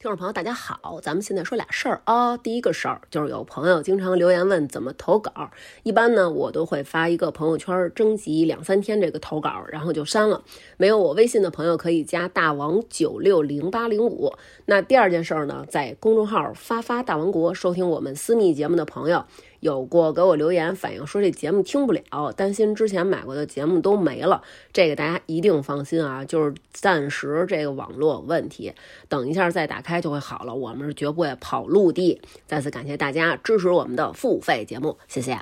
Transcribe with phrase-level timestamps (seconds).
[0.00, 2.36] 听众朋友，大家好，咱们现在说俩事儿啊。
[2.36, 5.50] 第一个事儿就是有朋友经常留言问怎么投稿，
[5.82, 10.40] 一般呢我都会发一个朋友圈征集两三天这个投稿，然后就删了。
[10.76, 14.32] 没有我微信的朋友可以加大王九六零八零五。
[14.66, 19.24] 那第二件事儿呢，在公众号发发大王国收听我们私密节目的朋友。
[19.60, 24.42] 有过给我留言反映说这节目听不了，担心之前买过的节目都没了。
[24.72, 28.72] 这个大家一定放心啊，就是暂时这个网络问题，
[29.08, 30.54] 等一下再打开就会好了。
[30.54, 32.20] 我们是绝不会跑路的。
[32.46, 35.38] 再次感谢大家支持我们的付费节目，谢谢。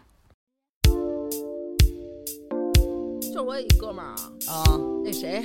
[3.35, 4.15] 就我一哥们儿
[4.49, 5.45] 啊，那谁，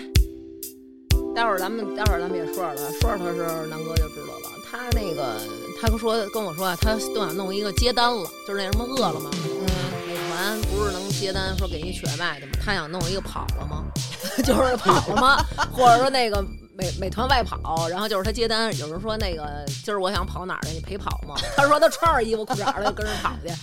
[1.35, 4.30] 待会儿咱们待会儿咱们也说说他，说说他是南哥就知道了。
[4.71, 5.35] 他那个，
[5.81, 9.67] 他说跟我说啊，他都想弄一个接单了，就是那什么饿了么，嗯，
[10.07, 12.53] 美团不是能接单说给你取外卖的吗？
[12.63, 13.83] 他想弄一个跑了吗？
[14.45, 15.45] 就是跑了吗？
[15.73, 16.41] 或者说那个
[16.73, 21.35] 美美团外跑，然后就是他接单，有人说那个今儿我想跑哪儿去，你陪跑吗？
[21.57, 23.53] 他说他穿上衣服裤衩儿就跟着跑去。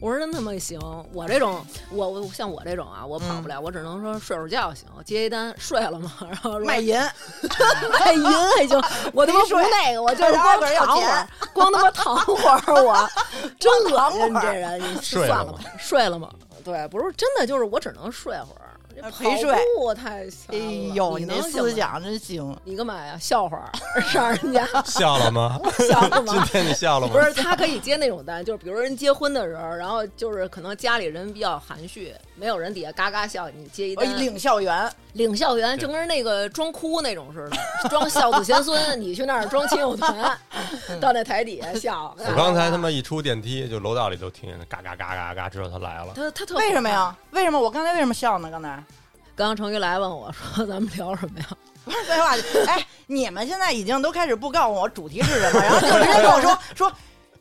[0.00, 0.80] 我说真他妈行，
[1.12, 6.96] 我这种我我像我这种啊，我跑不了，我只能说睡会儿觉行，接一单睡了嘛，然后卖淫，
[8.00, 8.24] 卖淫
[8.56, 8.80] 还行，
[9.12, 13.08] 我他妈不那个，我就是光躺会儿，光他妈躺会儿，我
[13.60, 16.30] 真恶心你这人，你算了吧，睡了吗？
[16.64, 18.69] 对，不是真的，就是我只能睡会儿。
[19.18, 19.50] 陪睡
[19.94, 20.58] 太哎
[20.94, 22.56] 呦，你那思想真行！
[22.64, 23.16] 你干嘛呀？
[23.18, 23.70] 笑话
[24.10, 25.60] 上人家 笑了吗？
[25.88, 26.32] 笑了吗？
[26.34, 27.12] 今天你笑了吗？
[27.12, 34.18] 不是，他可以接那种单，就是比如人结婚的时候，然后就是可能家里人比较含蓄，没有人底下嘎嘎笑，你接一单。
[34.18, 40.38] 领校园，领校园就跟那个装哭那种似的，装孝子贤孙，你去那儿装亲友团，
[41.00, 42.14] 到那台底下笑。
[42.18, 46.12] 我刚才他妈一出电梯，就楼道里都听见嘎嘎嘎嘎嘎，知道他来了。
[46.14, 47.16] 他他特为什么呀？
[47.30, 48.50] 为什么我刚才为什么笑呢？
[48.50, 48.82] 刚才？
[49.40, 51.46] 刚刚程昱来问我说：“咱们聊什么呀？”
[51.82, 52.34] 不是废话，
[52.66, 56.92] 哎，你们现在已经都开始不告诉我主题是什么，然后就直接跟我说说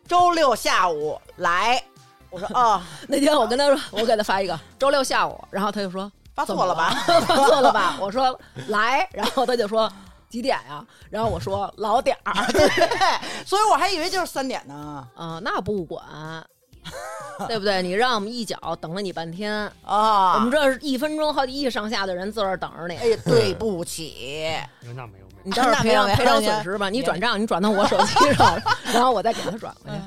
[0.08, 1.83] 周六下午来。
[2.30, 6.91] 我说哦， 那天我跟他说，我给他发一个周六下午，然后他就说发错了吧？
[7.28, 7.97] 发错了吧？
[8.00, 9.91] 我说来，然后他就说
[10.29, 10.81] 几点呀？
[11.09, 12.66] 然后我说老点儿， 对，
[13.45, 15.06] 所以我还以为就是三点呢。
[15.18, 16.01] 啊，那不管。
[17.47, 17.81] 对不对？
[17.81, 19.53] 你让我们一脚等了你半天
[19.85, 20.33] 啊！
[20.35, 22.97] 我们这一分钟好几亿上下的人自个儿等着你。
[22.97, 24.50] 哎，对不起，
[24.81, 26.89] 那没有没有，你到时候赔偿赔偿损失吧。
[26.89, 28.61] 你转账，你转到我手机上，
[28.94, 29.97] 然后我再给他转回去。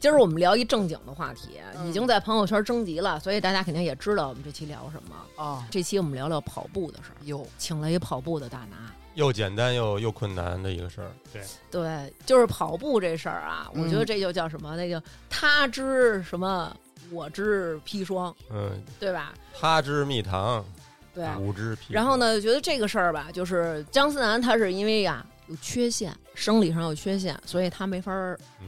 [0.00, 5.66] 今儿我们聊一正经的话题，已经在朋友圈征集了，所以大家肯定也知道我们这期聊什么啊。
[5.70, 8.76] 这期我们聊聊跑步的事儿，哟，请了一跑步的大拿。
[9.18, 11.42] 又简单又又困难的一个事儿，对
[11.72, 14.76] 对，就是跑步这事儿啊，我觉得这就叫什么？
[14.76, 16.74] 那就他知什么，
[17.10, 19.34] 我知砒霜，嗯，对吧？
[19.58, 20.64] 他知蜜糖，
[21.12, 21.80] 对，我知砒。
[21.88, 28.12] 然后呢，觉得这个事儿吧，就是姜思南他是因为呀有缺陷，生理上有缺陷，所以他没法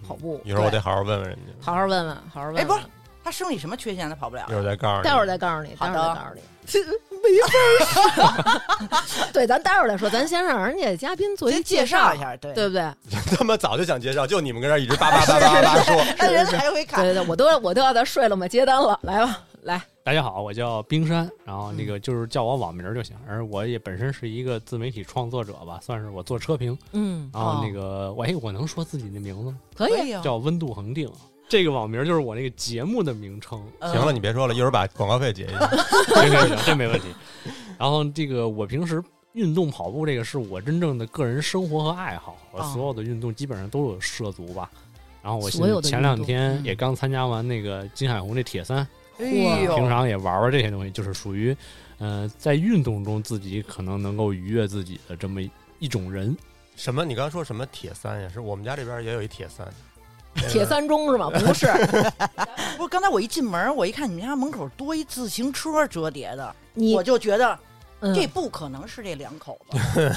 [0.04, 0.40] 跑步。
[0.44, 2.56] 一会儿我得好好问问人家，好好问问，好好问。
[2.56, 2.80] 哎，不是，
[3.22, 4.08] 他生理什么缺陷？
[4.08, 4.44] 他跑不了。
[4.48, 6.41] 一会儿再告诉你，待会儿再告诉你，待会儿再告诉你。
[7.20, 8.32] 没法
[8.86, 12.82] 说，对，咱待会儿再说，咱先让人家嘉宾做一介绍一下，对对不对？
[13.36, 15.97] 他妈早就想介绍，就你们跟这一直叭叭叭叭叭说，
[16.32, 18.48] 人来回看，对对，我都我都要他睡了嘛？
[18.48, 19.82] 接单了，来吧，来。
[20.03, 23.14] 大家好，我叫冰山，然后那个就是叫我网名就行。
[23.28, 29.59] 而我也本身是一个自媒体创作者吧，算是我做车评，嗯，然后那个，我哎，我能说自己的名字吗？
[29.76, 31.10] 可以，叫温度恒定。
[31.50, 33.60] 这个网名就是我那个节目的名称。
[33.80, 35.66] 行了，你别说了，一会儿把广告费结一下。
[35.66, 37.08] 行行行，这没问题。
[37.76, 39.02] 然后这个我平时
[39.32, 42.38] 运动跑步，这个是我真正的个人生活和爱好。
[42.52, 44.70] 我所有的运动基本上都有涉足吧。
[45.20, 48.86] 然后我前两天也刚参加完那个金海湖那铁三，
[49.18, 51.54] 平常也玩玩这些东西，就是属于，
[51.98, 55.42] 呃，在运动中自己可能能够愉悦自己的这么
[55.80, 56.34] 一种人。
[56.76, 57.04] 什么？
[57.04, 58.30] 你刚刚说什么铁三呀？
[58.32, 59.66] 是我们家这边也有一铁三。
[60.34, 61.28] 铁三中是吗？
[61.30, 61.66] 不是，
[62.76, 62.88] 不是。
[62.88, 66.54] 刚才我一进门，我一看你们家门口多一自行车折叠的，
[66.94, 67.58] 我就觉得
[68.14, 69.78] 这不可能是这两口子。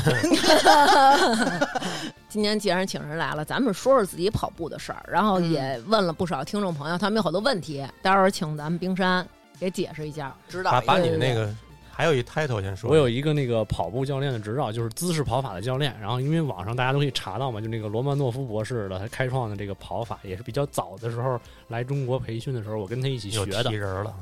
[2.30, 9.28] 今天既然请人来了，咱们说说自己跑步的事儿，然后也问了不少听众朋友，他们有好多问题，待会儿请咱们冰山
[9.60, 11.54] 给解释一下，知道把把你的那个。
[11.96, 15.96] 还有一 title 先说，我有一个那个跑步教练的执照，就是姿势跑法的教练。
[16.02, 23.72] 然后因为网上大家都可以查到嘛，就那个罗曼诺夫博士的他开创的这个跑法，也是比较早的时候来中国培训的时候，我跟他一起学的。
[23.72, 24.16] 人了，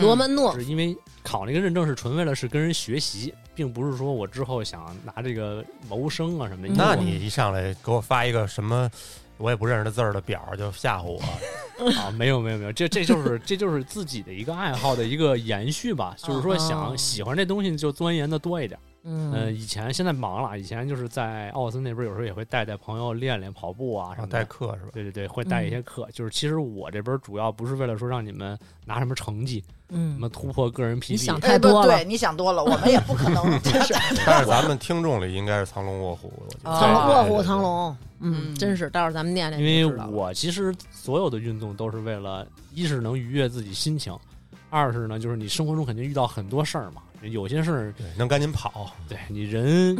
[0.00, 6.74] 罗曼诺是因为考那个认证是纯为了是跟人学习，并不是说我之后想拿这个谋生啊什么的。
[6.76, 8.88] 那你一上来给我发一个什么？
[9.38, 11.20] 我也不认识的字儿的表就吓唬我
[12.00, 12.10] 啊！
[12.10, 16.14] 没有没有没有，这这就是这就是自己的一个爱好的一个延续吧。
[16.18, 18.78] 就是说想喜欢这东西就钻研的多一点。
[19.08, 24.90] 嗯，以前现在忙了，以前就是在奥森那边，有时候也会带带朋友练练跑步啊什么带课是吧？
[24.92, 26.08] 对对对，会带一些课。
[26.12, 31.96] 就是其实我这边主要不是为了说让你们拿什么成绩，嗯，什么突破个人 PB，你想太多了。
[31.96, 33.44] 对，你想多了，我们也不可能。
[34.26, 36.32] 但是咱们听众里应该是藏龙卧虎，
[36.64, 38.90] 藏龙卧虎藏龙，嗯，真是。
[38.90, 39.62] 待会儿咱们念念。
[39.62, 42.44] 因为我其实所有的运动都是为了，
[42.74, 44.12] 一是能愉悦自己心情，
[44.68, 47.02] 二是呢，就是你生活中肯定遇到很多事儿嘛。
[47.30, 49.96] 有些事儿能赶紧跑，对你人，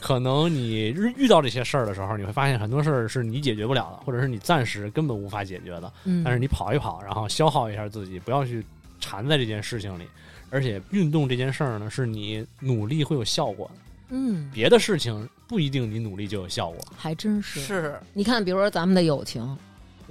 [0.00, 5.92] 可能你遇到这些事儿的时候，你会发现很多事儿是你解决不了的，或者是你暂时根本无法解决的。
[6.04, 8.64] 嗯，但是你跑一跑，然后消耗一下自己，不要去
[9.00, 10.04] 缠在这件事情里。
[10.50, 13.80] 而且运动这件事儿呢，是你努力会有效果的。
[14.10, 16.78] 嗯，别的事情不一定你努力就有效果。
[16.96, 19.56] 还真是是，你看，比如说咱们的友情。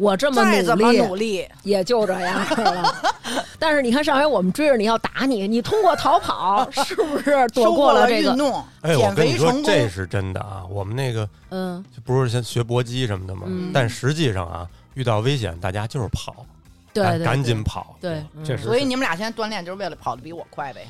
[0.01, 2.95] 我这么努力，努力也就这样了。
[3.59, 8.31] 但是你看，上回我们追着你要打你，你通过逃跑 是不是躲过了这个？
[8.81, 10.63] 哎，我跟你说，这是真的啊。
[10.71, 13.43] 我们那个，嗯，就不是先学搏击什么的嘛。
[13.71, 16.43] 但实际上啊，遇到危险，大家就是跑，
[16.91, 18.63] 对，赶紧跑，对，确实。
[18.63, 20.87] 所以你们俩现在锻炼就是为了跑得比我快呗？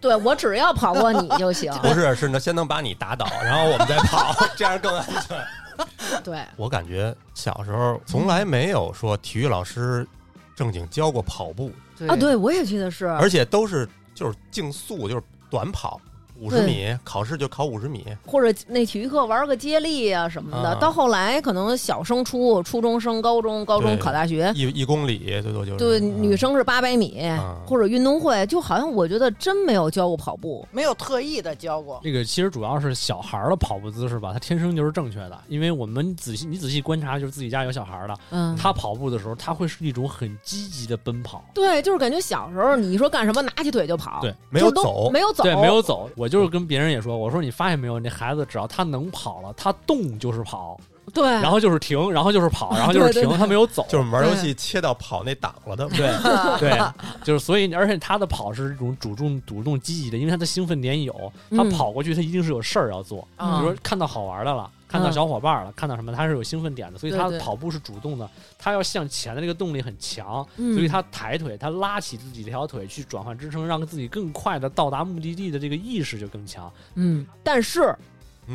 [0.00, 1.70] 对，我只要跑过你就行。
[1.82, 5.36] 不是，是先能把你打倒，然后我们再跑，这样更安全。
[6.24, 10.06] 对，我感觉小时候从来没有说体育老师
[10.54, 11.70] 正经教过跑步。
[12.08, 16.00] 啊，对我也记得是，而且都是就是竞速，就是短跑。
[16.38, 20.74] 五十米考试就考五十米，或者那体育课玩个接力啊什么的。
[20.80, 25.78] 到后来可能小升初、初中升高中，高中考大学，一一公里最多就是。
[25.78, 27.22] 对女生是八百米，
[27.66, 32.00] 或者运动会，就好像我觉得真没有教过跑步，没有特意的教过。
[32.02, 35.38] 这个其实主要是小孩的跑步姿势吧，他天生就是正确的。
[35.48, 41.44] 因为我们仔细你仔细观察，就是自己家有小孩的，嗯，他跑步的时候他会是一种很积极的奔跑。
[41.54, 46.10] 对，就是感觉小时候你说干什么，拿起腿就跑，对，没有走，没有走，对，没有走。
[46.24, 50.80] 我就是跟别人也说，我说你发现没有，那孩子只要他能跑了，他动就是跑，
[51.12, 56.08] 对，然后就是停，然后就是跑，然后就是停，他没有走，就是玩游戏切到跑那档了的，对
[56.58, 56.80] 对，
[57.22, 64.70] 就是所以，而且他的跑是一种主动、主动、积极的，因为他的兴奋点有，他跑过去，他一定是有事儿要做，比如说看到好玩的了。
[64.94, 76.72] 看到小伙伴了，看到什么，他是有兴奋点的，所以他跑步是主动的，他要向前的那个动力很强，所以他抬腿，他拉起自己这条腿去转换支撑，让自己更快的到达目的地的这个意识就更强。
[76.94, 77.92] 嗯，但是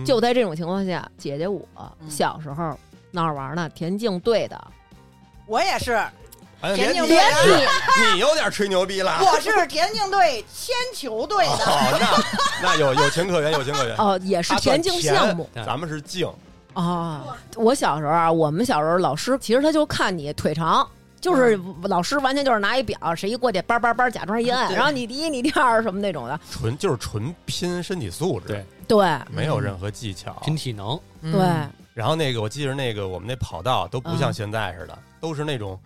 [0.05, 1.61] 就在这种情况下，姐姐我
[2.07, 2.73] 小时候
[3.11, 4.67] 闹着玩呢，田径队的，
[5.45, 6.01] 我也是。
[6.75, 7.17] 田径队，
[8.13, 9.17] 你有点吹牛逼了。
[9.21, 11.51] 我是田径队铅球队的。
[11.65, 11.97] 哦，
[12.61, 13.95] 那那有有情可原，有情可原。
[13.95, 15.49] 哦，也是田径项目。
[15.65, 16.29] 咱们是竞。
[16.73, 17.23] 啊，
[17.55, 20.85] 我小时候啊，我们小时候老师其实他就看你腿长，
[21.21, 26.37] 就是老师完全就是拿一表，谁一过去，叭叭叭，假装一摁，然后你第一，你第二什么那种的。
[26.51, 28.47] 纯就是纯拼身体素质。
[28.47, 30.99] 对对，没有任何技巧，拼体能。
[31.21, 31.41] 对。
[31.93, 35.79] 然后那个，我记得那个我们那跑道都不像现在似的，都是那种。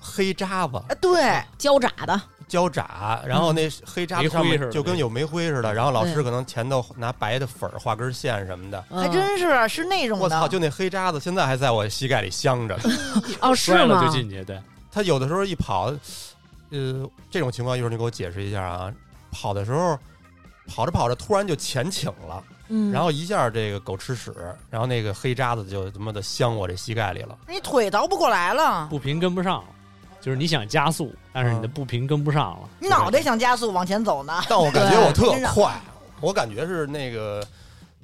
[0.00, 10.18] 黑渣子，对，胶渣的，胶渣，然后那黑渣子上面就跟有煤灰似的，然后老师可能前头拿白的粉画根线什么的，还真是是那种。
[10.18, 12.76] 我操，就那黑渣子，现在还在我膝盖里镶着。
[13.40, 14.04] 哦， 是吗？
[14.04, 14.60] 就进去，对。
[14.90, 15.92] 他有的时候一跑，
[16.70, 18.92] 呃，这种情况一会儿你给我解释一下啊。
[19.30, 19.96] 跑的时候，
[20.66, 24.34] 跑着跑着突然就前倾了，嗯，然后一下这个狗吃屎，
[24.68, 27.38] 然后那个黑渣子就他妈的镶我这膝盖里了。
[27.46, 29.62] 你腿倒不过来了，步频跟不上。
[30.20, 32.68] 就是你想加速，但是你的步频跟不上了。
[32.78, 35.80] 你脑袋想加速往前走呢，但我感觉我特快，
[36.20, 37.42] 我感觉是那个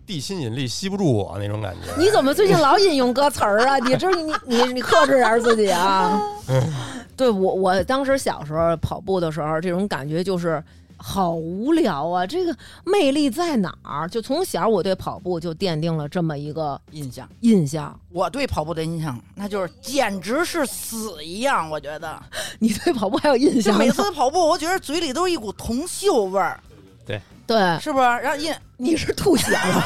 [0.07, 1.93] 地心引力吸不住我那种感觉。
[1.99, 3.79] 你怎么最近老引用歌词儿啊？
[3.79, 6.21] 你这你你你克制点自己啊！
[7.17, 10.63] 对我我当时小时候跑步的时候，这种感觉就是。
[10.99, 12.27] 好无聊啊！
[12.27, 14.09] 这个魅力在哪儿？
[14.09, 17.29] 就从小我对跑步就奠定了这么一个印象。
[17.41, 21.69] 印象，我对跑步的印象，那就是简直是死一样。
[21.71, 22.21] 我觉得
[22.59, 23.77] 你对跑步还有印象？
[23.79, 26.59] 每次跑步，我觉得嘴里都是一股铜锈味儿。
[27.05, 28.05] 对对，是不是？
[28.05, 29.85] 然后印你是吐血了？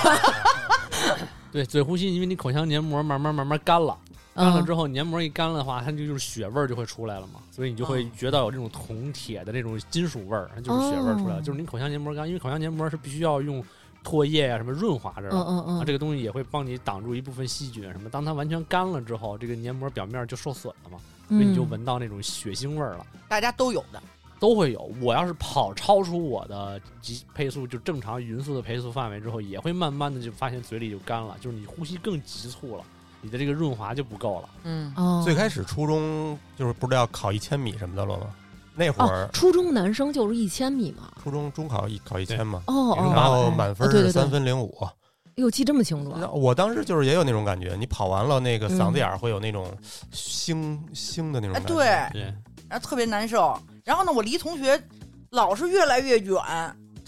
[1.53, 3.97] 对，嘴呼吸，因为你口腔黏膜慢慢慢慢干了。
[4.41, 11.43] 干了之后，黏膜一干了的话，它就就是血味儿就会出来了嘛，所以你就会觉得有这种铜铁的那种金属味儿，它就是血味儿出来了。
[11.43, 13.63] 就是你口腔黏膜干，因为口腔黏膜是必须要用
[14.03, 18.09] 唾液啊什么润滑着的，嗯嗯这个东西也会帮你挡住一部分细菌什么。
[18.09, 23.07] 当它完全干了之后，这个黏膜表面就受损了嘛，所以你就闻到那种血腥味儿了。
[23.29, 24.03] 大家都有的，
[24.39, 24.91] 都会有。
[25.03, 32.85] 我要是跑超出我的极配速，就正常匀速的配速范围之后，也会慢慢的就发现嘴里就干了，就是你呼吸更急促了。
[33.21, 34.49] 你的这个润滑就不够了。
[34.65, 38.27] 嗯，哦最开始初中就是不是要考一千米什么的了吗？
[38.75, 44.75] 那会儿初中男生就是一千米嘛，初中中考一考一千嘛，哦哦，然后满分是三分零五。
[45.37, 46.13] 哟，记这么清楚？
[46.33, 49.71] 我当时就是也有那种感觉，你跑完了那个嗓子眼儿会有那种
[50.13, 51.75] 腥腥的那种感觉，
[52.13, 52.21] 对，
[52.69, 53.59] 然后特别难受。
[53.85, 54.81] 然后呢，我离同学
[55.31, 56.37] 老是越来越远，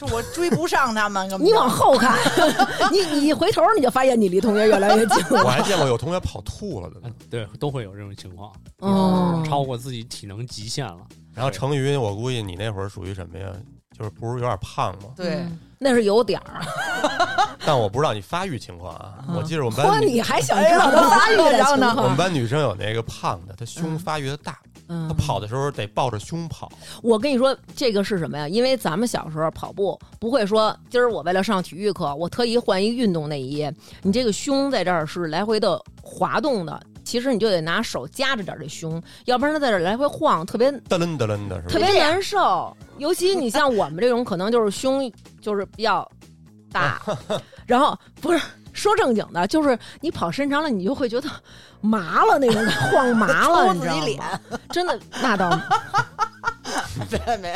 [0.07, 1.29] 就我追不上他们。
[1.41, 2.19] 你往后看，
[2.93, 5.43] 你你一回头你就发现你离同学越来越近了。
[5.45, 6.97] 我还见过有同学跑吐了的，
[7.31, 11.01] 对，都会有这种情况， 哦，超过自己体能极限了。
[11.35, 13.47] 然后成云，我估计你那会儿属于什么呀？
[13.97, 15.11] 就是不是有点胖吗？
[15.17, 15.47] 对。
[15.85, 16.63] 那是有点儿，
[17.67, 19.15] 但我不知道你发育情况啊。
[19.37, 21.97] 我记得我们班，你还想知道他发育的情况？
[21.97, 24.61] 我们班女生有那个胖的，她胸发育的大，
[25.09, 26.71] 她跑的时候得抱着胸跑。
[27.03, 28.49] 我跟你说，这个是什么呀？
[28.49, 33.71] 因为咱们小时候跑步不会说，今儿我为了上体育课，我特意换一运动内衣。
[34.03, 36.81] 你这个胸在这儿是来回的滑动的。
[37.05, 42.75] 其实你就得拿手夹着点这胸，要不然它在这来回晃，特别嘚楞嘚楞的， 特别难受。
[42.97, 46.09] 尤其你像我们这种，可能就是胸就是比较
[46.71, 47.03] 大，
[47.67, 48.41] 然后不是
[48.83, 51.29] 说正经的，就是你跑时间长了，你就会觉得
[51.81, 54.41] 麻了那种，晃麻了， 你知道吗？
[54.71, 55.51] 真的，那倒。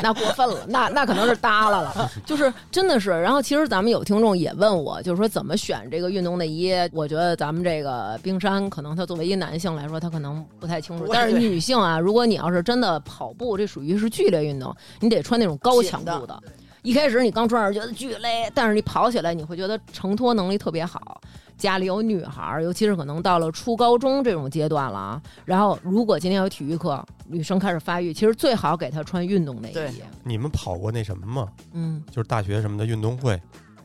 [0.03, 3.11] 那过分了，那那可能是耷拉了，就是真的是。
[3.11, 6.75] 然后其实咱们有听众也问我，就是说怎么选这个运动内衣。
[6.93, 11.07] 我觉得咱们这个冰山可能他作为一男性来说，他可能不太清楚。
[11.13, 16.39] 但是女性啊，如果你要是真的跑步，这属于是剧烈运动，你得穿那种高强度的。
[16.87, 21.21] 一开始你刚穿上觉得巨累，但是你跑起来你会觉得承托能力特别好。
[21.59, 25.23] 家里有女孩，尤其是可能到了初高中这种阶段了啊。
[25.45, 30.03] 然后，如果今天有体育课，女生开始发育，其实最好给她穿运动内衣。
[30.23, 31.49] 你们跑过那什么吗？
[31.73, 33.41] 嗯，就是大学什么的运动会，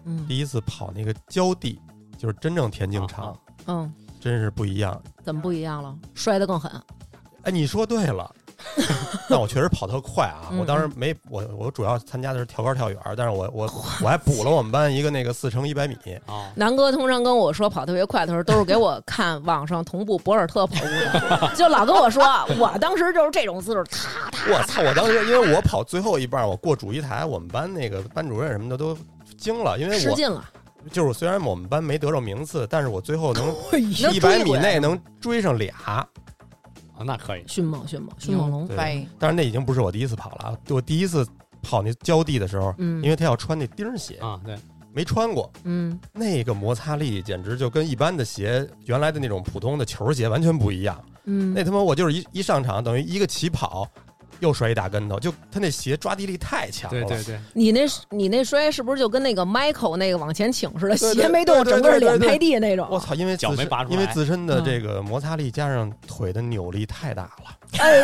[0.06, 1.82] 嗯，第一次跑那个胶地，
[2.20, 5.02] 就是真正田径场，嗯，真是不一样。
[5.24, 5.98] 怎么不一样了？
[6.14, 6.72] 摔得更狠。
[7.44, 8.32] 哎，你说对了。
[9.30, 10.52] 但我确实跑特快啊！
[10.60, 13.64] 我当时没我我主要参加的是跳高跳远，但是我我
[14.02, 16.52] 我还补了我们班一个那个四乘一百米啊。
[16.56, 22.24] 南哥通常跟我说跑特别快的时候，都是给我看网上同步博尔特跑步的， 就老跟我说，
[22.60, 24.52] 我当时就是这种姿势，踏踏。
[24.52, 24.82] 我操！
[24.82, 28.98] 我当时因为我跑最后一半，我过主席台，我们班那个班主任什么的都
[29.38, 30.44] 惊了，因为我失禁了。
[30.92, 33.56] 就是虽然我们班没得着名次，但是我最后能
[34.12, 36.06] 一百米内能追上俩。
[37.04, 38.68] 那可以，迅猛迅猛迅猛龙，
[39.20, 40.58] 但是那已经不是我第一次跑了。
[40.70, 41.28] 我第一次
[41.62, 44.58] 跑那胶地的时候，嗯，因为他要穿那钉鞋啊，对，
[44.94, 51.00] 没穿过，嗯，那个摩擦力简直就跟一般的鞋，原来的那种普通的球鞋完全不一样。
[51.26, 53.88] 嗯，那他妈我就是一一上场，等于一个起跑。
[54.42, 57.06] 又摔一大跟头，就他那鞋抓地力太强了。
[57.06, 62.88] 对对对，你那你那摔是不是就跟那个 Michael 那个往前倾似的，鞋没动，整个脸拍地那种？
[62.92, 67.58] 我操，因为脚没拔出来，因为自身的这个摩擦力加上腿的扭力太大了。
[67.78, 67.98] 哎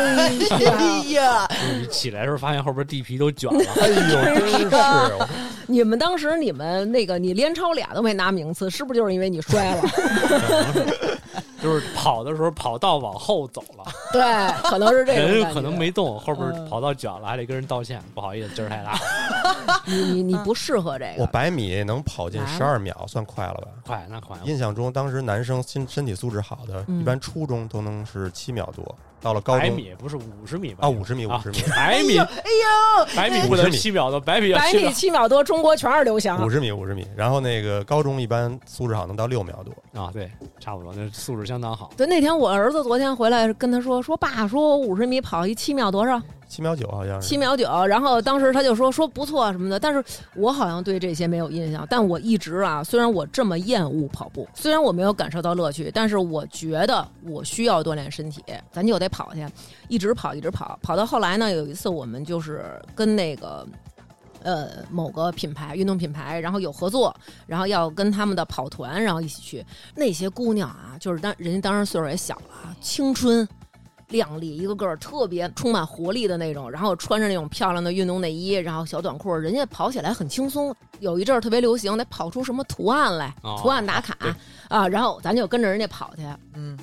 [1.10, 1.46] 呀！
[1.78, 3.60] 你起来的时候发现后边地皮都卷了。
[3.82, 4.76] 哎呦，真是！
[5.66, 9.82] 你们当时你们那个你连超俩都没拿名次，是不是就是因为你摔了？
[11.62, 14.22] 就是跑的时候跑道往后走了， 对，
[14.70, 18.98] 可能是这个人可能没动，后边跑到脚了，还得跟人道歉，不好意思，劲儿太大。
[19.86, 21.22] 你你你不适合这个。
[21.22, 23.68] 我百米能跑进十二秒，算快了吧？
[23.84, 24.36] 快，那快。
[24.44, 28.94] 印象中，当时男生身身体素质好的，一般初中都能是七秒多。
[29.20, 30.86] 到了高中，百米不是五十米吧？
[30.86, 36.44] 啊，五十米，五十米， 百米，哎呦，百米不能七秒多，百米百米七秒多，中国全是刘翔。
[36.44, 41.90] 五十米，五十米，然后那个高中一般素质好能到六秒多啊，对，差不多，那素质相当好。
[41.96, 46.20] 对，那天我儿子昨天回来跟他说，说爸，说我五十米跑一七秒多少？
[46.48, 50.02] 七秒九好像是七秒九，然后当时他就说说不错什么的，但是
[50.34, 51.86] 我好像对这些没有印象。
[51.90, 59.46] 但我一直啊，虽然我这么厌恶跑步，虽然我没有感受到乐趣，但是我觉得我需要锻炼身体，咱就得跑去，
[59.88, 62.64] 一直跑一直跑，跑到后来呢，有一次我们就是
[62.94, 63.66] 跟那个
[64.42, 67.14] 呃某个品牌运动品牌，然后有合作，
[67.46, 69.62] 然后要跟他们的跑团，然后一起去，
[69.94, 73.46] 那些姑娘啊，就是当人家当时岁数也小了，青春。
[74.08, 80.74] 靓丽，一个个特别充满活力的那种，然后穿着那种漂亮的运动内衣，然后小短裤，人家跑起来很轻松。
[81.00, 84.16] 有一阵儿特别流行，得跑出什么图案来，图案打卡
[84.68, 86.22] 啊，然后咱就跟着人家跑去。
[86.54, 86.76] 嗯，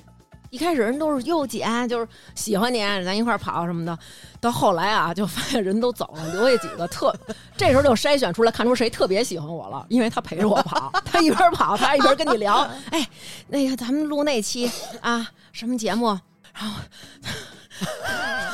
[0.52, 3.98] 一开始人都是哟姐，就是喜欢你，咱一块儿跑什么的。
[4.40, 7.14] 到后来啊，就发现人都走了，留下几个特，
[7.58, 12.70] 这时候就筛选出来，看出谁特别喜欢我了，因为他陪着我跑，他一边跑，他一边跟你聊。
[12.92, 13.06] 哎，
[13.48, 16.18] 那个咱们录那期啊，什么节目？
[16.58, 16.82] 然后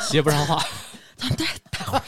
[0.10, 0.62] 接不上话，
[1.16, 2.04] 咱们待待会儿，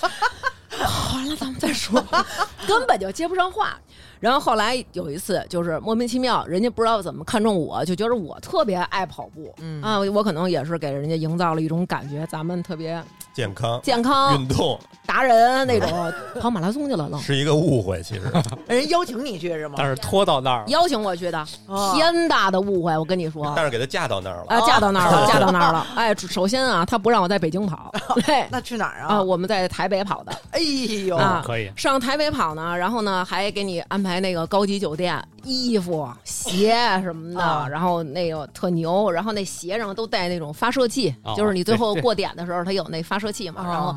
[1.13, 2.03] 完了咱们再说，
[2.67, 3.77] 根本就接不上话。
[4.19, 9.81] 然后后来有一次，就是莫名其妙，人家不知道怎么看中我，就觉得我特别爱跑步，嗯。
[9.81, 14.79] 啊，我可能也是给人家营造了一种感觉，咱们特别健康、健康运动。
[15.05, 18.21] 达人那种，跑马拉松去了，是一个误会，其实。
[18.67, 19.75] 人邀请你去是吗？
[19.77, 21.45] 但是拖到那儿，邀请我去的，
[21.93, 27.91] 天大的误会，我跟你说，但是给他架到那儿了，啊，架到那儿了， 架到那儿了，哎，首先啊，他不让我在北京跑，
[28.25, 29.15] 对，那去哪儿啊？
[29.15, 30.59] 啊，我们在台北跑的，哎
[31.05, 31.69] 呦，可以。
[31.75, 34.73] 上台北跑呢，然后呢，还给你安排那个高级。
[34.83, 43.63] 酒店衣服、鞋什么的，然后那个特牛，然后那鞋上都带那种发射器，就是你最后过点的时候，它有那发射器嘛。
[43.63, 43.95] 然后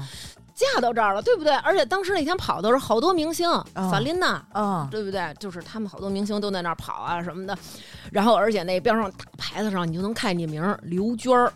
[0.54, 1.54] 架到这儿了，对不对？
[1.56, 5.34] 而且当时那天跑的时候好多明星，萨琳娜，嗯，对不对？
[5.38, 7.56] 就是他们好多明星都在那儿跑啊什么的。
[8.10, 11.52] 然后而且那边上大牌子上，你就能看见名刘娟儿。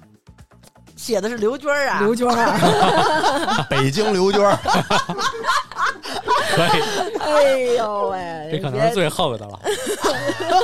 [1.00, 2.28] 写的是刘娟啊，刘娟，
[3.70, 4.40] 北京刘娟，
[6.54, 6.82] 可以。
[7.18, 9.58] 哎呦喂，这可能是最后的了。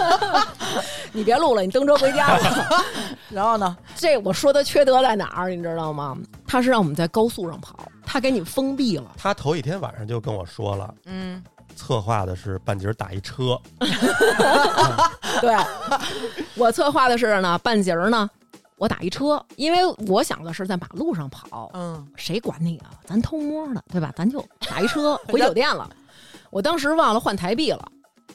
[1.10, 2.84] 你别录了，你蹬车回家吧。
[3.30, 3.74] 然后呢？
[3.96, 5.48] 这我说的缺德在哪儿？
[5.48, 6.14] 你知道吗？
[6.46, 7.74] 他是让我们在高速上跑，
[8.04, 9.04] 他给你封闭了。
[9.16, 11.42] 他头一天晚上就跟我说了，嗯，
[11.74, 13.58] 策划的是半截打一车。
[15.40, 15.56] 对，
[16.56, 18.28] 我策划的是呢，半截呢。
[18.76, 22.90] 我打一车，因为我想的是在马路上跑，嗯，谁管你啊？
[23.06, 24.12] 咱偷摸的，对吧？
[24.16, 25.88] 咱就打一车 回酒店了。
[26.50, 27.90] 我当时忘了换台币了，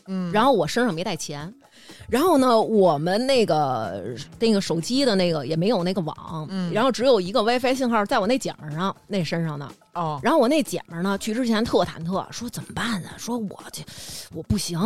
[0.08, 1.54] 嗯，然后我身上没带钱，
[2.10, 13.10] 然后呢，我们那个那个手机的那个也没有那个网，嗯，然后只有一个 WiFi 信号在我那姐们上那身上呢，哦，然后我那姐们呢去之前特忐忑，说怎么办呢？
[13.18, 13.84] 说我这
[14.34, 14.80] 我不行。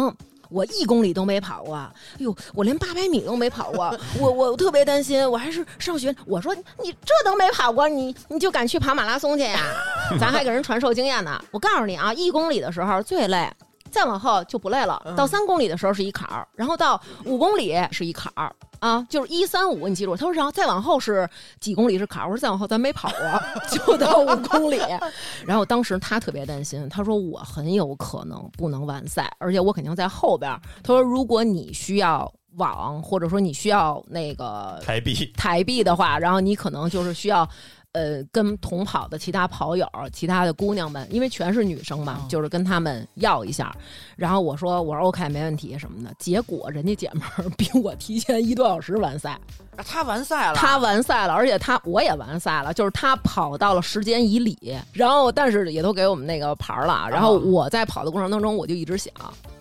[0.50, 6.16] 我一公里都没跑过，哎呦，我连八百米都没跑过，我我特别担心，我还是上学。
[6.26, 9.60] 我说你这都没跑过，你你就敢去跑马拉松去呀？
[10.20, 11.42] 咱还给人传授经验呢。
[11.52, 13.52] 我告诉你啊，一公里的时候最累。
[13.96, 20.18] 再往后就不累了，到三公里的时候是一坎儿，然后到五公里是一坎儿啊，就是一三五，你记住。
[20.18, 21.26] 他说然后再往后是
[21.62, 24.82] 几公里是坎儿，我说再往后咱没跑过， 就到五公里。
[25.48, 30.52] 然后当时他特别担心，他说我很有可能不能完赛，而且我肯定在后边。
[30.84, 37.48] 他说如果你需要网，或者说你需要那个台币台币的话，然后你可能就是需要。
[37.96, 43.74] 呃，跟同跑的其他跑友、其他的姑娘们，因为全是女生嘛，就是跟他们要一下。
[44.18, 46.14] 然后我说，我说 OK，没问题什么的。
[46.20, 49.40] 结果人家姐们儿比我提前一多小时完赛，
[49.78, 57.08] 他完赛了，他完赛了，而且他我也完赛了，就是他跑到了时间以里，然后但是也都给我们那个牌了。
[57.10, 59.14] 然后我在跑的过程当中，我就一直想，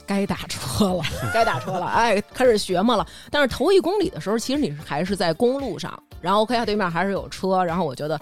[0.04, 3.06] 该打车了，该打车了，哎，开始学嘛了。
[3.30, 6.02] 但是头一公里的时候，其实你还是在公路上。
[6.24, 8.18] 然后 OK，对面还是有车，然后我觉得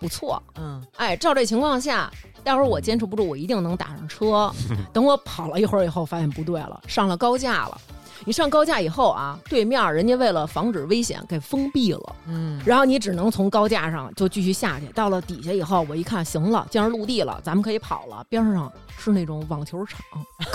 [0.00, 2.10] 不错，嗯，哎，照这情况下，
[2.42, 4.52] 待会儿我坚持不住，我一定能打上车。
[4.92, 7.80] 等我跑了一会儿以后，发现不对了，上了高架了。
[8.24, 14.86] 你上高架以后啊，对面人家为了防止危险给封闭了，嗯，然后你只能从高架上就继续下去。
[14.88, 18.24] 到了底下以后，我一看，行了，见着陆地了，咱们可以跑了。
[18.28, 20.00] 边上是那种网球场、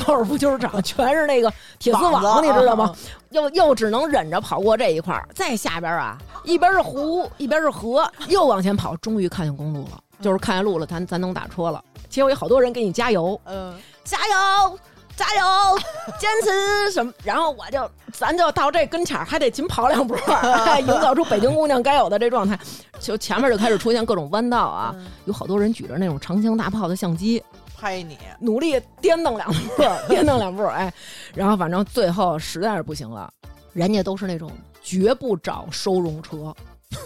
[0.04, 2.94] 高尔夫球场， 全是那个铁丝网，你知道吗？
[3.30, 5.28] 又又只能忍着跑过这一块儿。
[5.36, 11.84] 再下边啊，一边是湖，一边是河，又往前跑，终于看见公路了，就是看见路了，咱咱能打车了。
[12.10, 14.80] 结果有好多人给你加油，嗯，加油。
[15.20, 15.78] 加油，
[16.18, 17.12] 坚持什么？
[17.26, 20.16] 然后我就，咱就到这跟前儿，还得紧跑两步，
[20.80, 22.58] 营造出北京姑娘该有的这状态。
[23.02, 27.44] 就前面就开始出现各种弯道啊，有好多人举着那种长枪大炮的相机
[27.78, 30.94] 拍你，努力颠蹬两步， 颠蹬两步，哎，
[31.36, 33.30] 然后反正最后实在是不行了，
[33.74, 34.50] 人家都是那种
[34.82, 36.56] 绝不找收容车，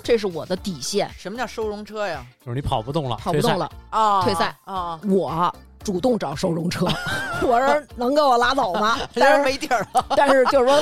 [0.04, 1.10] 这是我的底线。
[1.18, 2.24] 什么叫收容车呀？
[2.46, 5.56] 就是你跑不动了，跑不动了啊，退赛啊，我。
[5.84, 6.86] 主动找收容车，
[7.44, 8.98] 我说能给我拉走吗？
[9.14, 10.06] 但是没地儿了。
[10.16, 10.82] 但是就是说，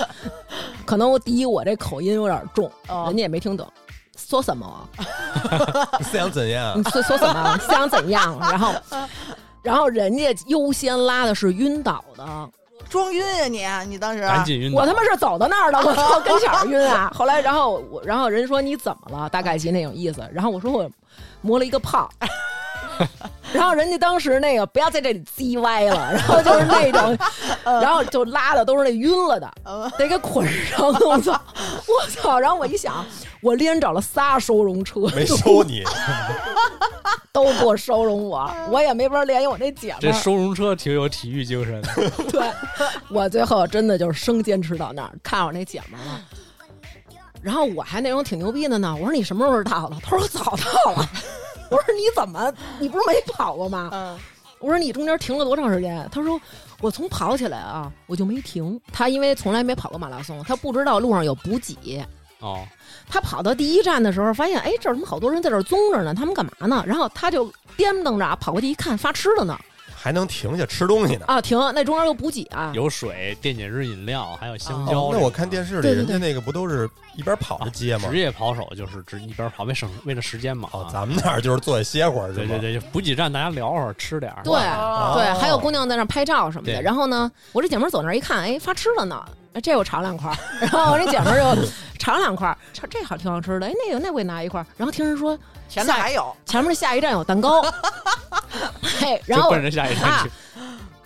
[0.86, 3.68] 可能我第一我这口音有点重，人家也没听懂，
[4.16, 4.88] 说什么？
[6.12, 6.78] 想怎样？
[6.78, 7.58] 你说说什么？
[7.68, 8.38] 想怎样？
[8.40, 8.74] 然后，
[9.64, 12.50] 然后人家优先拉的是晕倒的，
[12.90, 13.24] 装晕
[13.68, 13.92] 啊你！
[13.92, 17.12] 你当时赶紧晕，我他妈是走到那儿了，我操，跟前晕啊！
[17.16, 19.30] 后来，然后我，然后人说你怎么了？
[19.30, 20.22] 大概其那种意思。
[20.32, 20.90] 然后我说我
[21.42, 22.10] 磨了一个泡。
[23.54, 27.18] 然后人家当时那个不要在这里叽歪了，然后就是那种，
[27.82, 29.52] 然后就拉的都是那晕了的，
[29.98, 30.88] 得给捆上。
[30.88, 31.42] 我操！
[31.88, 32.40] 我操！
[32.40, 33.06] 然后我一想，
[33.42, 35.84] 我连找了仨收容车，没收你，
[37.34, 39.98] 都给我收容我，我也没法联系我那姐们。
[40.00, 42.10] 这收容车挺有体育精神的。
[42.32, 42.50] 对，
[43.12, 46.22] 我最后真的就是生坚持到那儿，看我那姐们了。
[47.42, 49.98] 然后我还那种挺牛逼的呢，我说你什么时候到的？
[50.04, 51.10] 他说我早到了。
[51.72, 52.54] 我说你怎么？
[52.80, 53.90] 你不是没跑过吗？
[53.94, 54.20] 嗯，
[54.60, 56.08] 我说你中间停了多长时间？
[56.12, 56.40] 他说
[56.82, 58.80] 我从跑起来啊，我就没停。
[58.92, 62.06] 他因为从来没跑过马拉松，他不知道路上有补给。
[62.40, 62.60] 哦，
[63.08, 66.14] 他跑到第一站的时候，发现哎，这儿怎么好多人在这儿棕着呢？
[66.14, 66.84] 他们干嘛呢？
[66.86, 69.58] 然后他就颠蹬着跑过去一看，发吃的呢。
[70.02, 71.40] 还能停下吃东西呢啊！
[71.40, 75.10] 停，那中间有补给啊，有水、电解质饮料，还有香蕉。
[75.12, 78.10] 那我看电视里，人家那个不都是一边跑着接吗？
[78.10, 80.68] 职业跑手就是只一边跑，为省为了时间嘛。
[80.72, 84.42] 哦，咱们那儿就是坐下歇会儿，对对对，补给站大家聊会儿，吃点儿。
[84.44, 86.82] 对对，还有姑娘在那拍照什么的。
[86.82, 90.38] 然后呢，我这姐们走那儿一看，哎，发吃了呢，哎，这我尝两块儿。
[90.60, 91.68] 然后我这姐们儿就
[92.00, 93.68] 尝两块，儿，尝这好挺好吃的。
[93.68, 94.66] 哎，那个那我也拿一块儿。
[94.78, 95.38] 然后听人说
[95.68, 97.62] 前面还有，前面下一站有蛋糕。
[99.00, 100.32] 嘿，然后奔着下一站去。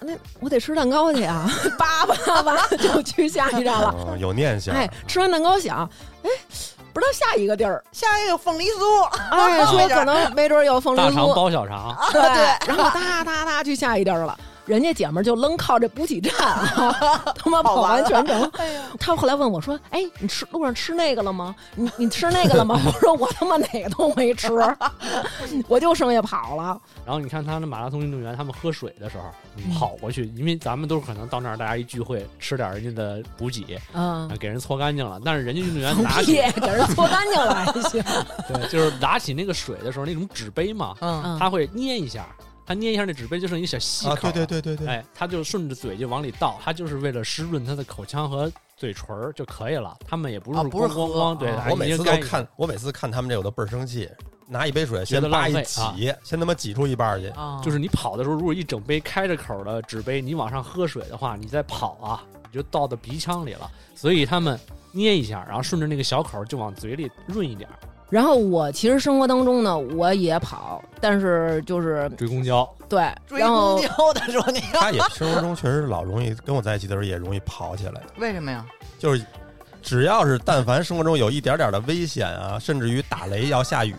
[0.01, 1.49] 那我得吃蛋糕去啊！
[1.79, 4.15] 叭叭叭就去下一站了。
[4.19, 4.75] 有念想。
[4.75, 5.89] 哎，吃完蛋糕想，
[6.21, 6.29] 哎，
[6.93, 9.03] 不知道下一个地儿，下一个凤梨酥。
[9.31, 11.03] 哎，说 可能没准有凤梨酥。
[11.05, 11.97] 大肠包小肠。
[12.12, 12.21] 对，
[12.67, 14.38] 然后哒哒哒去下一地儿了。
[14.65, 18.51] 人家姐们儿就愣靠这补给站啊， 他妈跑完全程。
[18.99, 21.56] 他后来问我说：“哎，你吃路上吃那个了吗？
[21.75, 24.49] 你你吃那个了吗？” 我说：“我他妈哪个都没吃，
[25.67, 29.25] 我就剩下跑了。”然后你看他那马拉松运动员，他们喝水的时候
[29.78, 35.19] 跑过去，因为咱们都是可能到那儿大家一聚会吃点人家的补给，嗯，给人搓干净了。
[35.23, 38.04] 但是人家运动员拿起给人搓干净了还行。
[38.47, 42.25] 对，就是拿起那个水的时候，那种纸杯嘛，嗯，他会捏一下。
[42.65, 44.15] 他捏一下那纸杯，就剩一个小细口。
[44.15, 44.88] 对对对对对。
[44.88, 49.95] 哎，他就顺着嘴就往里倒，他就是为了湿润他的口腔和嘴唇就可以了。
[50.08, 51.54] 他们也不是不是光光对。
[51.69, 54.10] 我每次都看，我每次看他们这我都倍儿生气。
[54.47, 57.34] 拿一杯水先拉一挤，先他妈挤出一半去。
[57.63, 63.67] 就是你跑的时候，如果一整杯开着口的纸杯，你往上喝水的话，你再跑啊，你就倒到鼻腔里了。
[63.95, 64.60] 所以他们
[64.91, 67.67] 捏一下，然后顺着那个小口就往嘴里润一点。
[68.10, 78.02] 然后我其实生活当中呢，我也跑，但是就是追公交，对，追公交的时候，你他也生活中确实老容易跟我在一起的时候也容易跑起来。
[78.18, 78.63] 为什么呀？
[79.00, 79.26] 就是
[79.82, 83.96] 只要是但凡生活中有一点点的危险啊，甚至于打雷要下雨，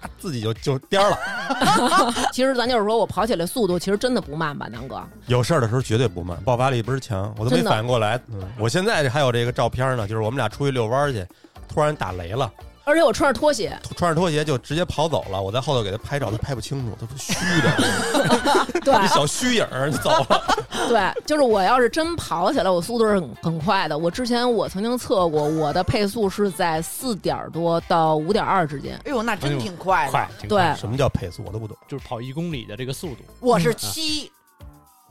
[0.00, 1.18] 他自己就就颠了。
[2.32, 5.02] 其实咱就是说我跑起来速度其实真的不慢吧，南哥。
[5.26, 8.18] 有事儿的时候绝对不慢，爆发力倍儿强，我都没反应过来。
[8.32, 11.26] 嗯，我现在还有这个照片呢，就是我们俩出去遛弯去，
[11.68, 12.50] 突然打雷了。
[12.84, 15.40] 而且我穿着拖鞋，穿着拖鞋就直接跑走了。
[15.40, 20.56] 我在后头给他拍照，他拍不清楚，他说虚的， 对，小虚影就走了。
[20.88, 23.96] 对，就是我要是真跑起来，我速度是很很快的。
[23.96, 28.96] 我之前我曾经测过，我的配速是在四点多到五点二之间。
[29.04, 30.74] 哎呦，那真挺快，快，对。
[30.76, 31.42] 什么叫配速？
[31.44, 33.18] 我都不懂，就是跑一公里的这个速度。
[33.40, 34.32] 我是七。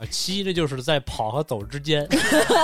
[0.06, 2.06] 七，这就是在跑和走之间，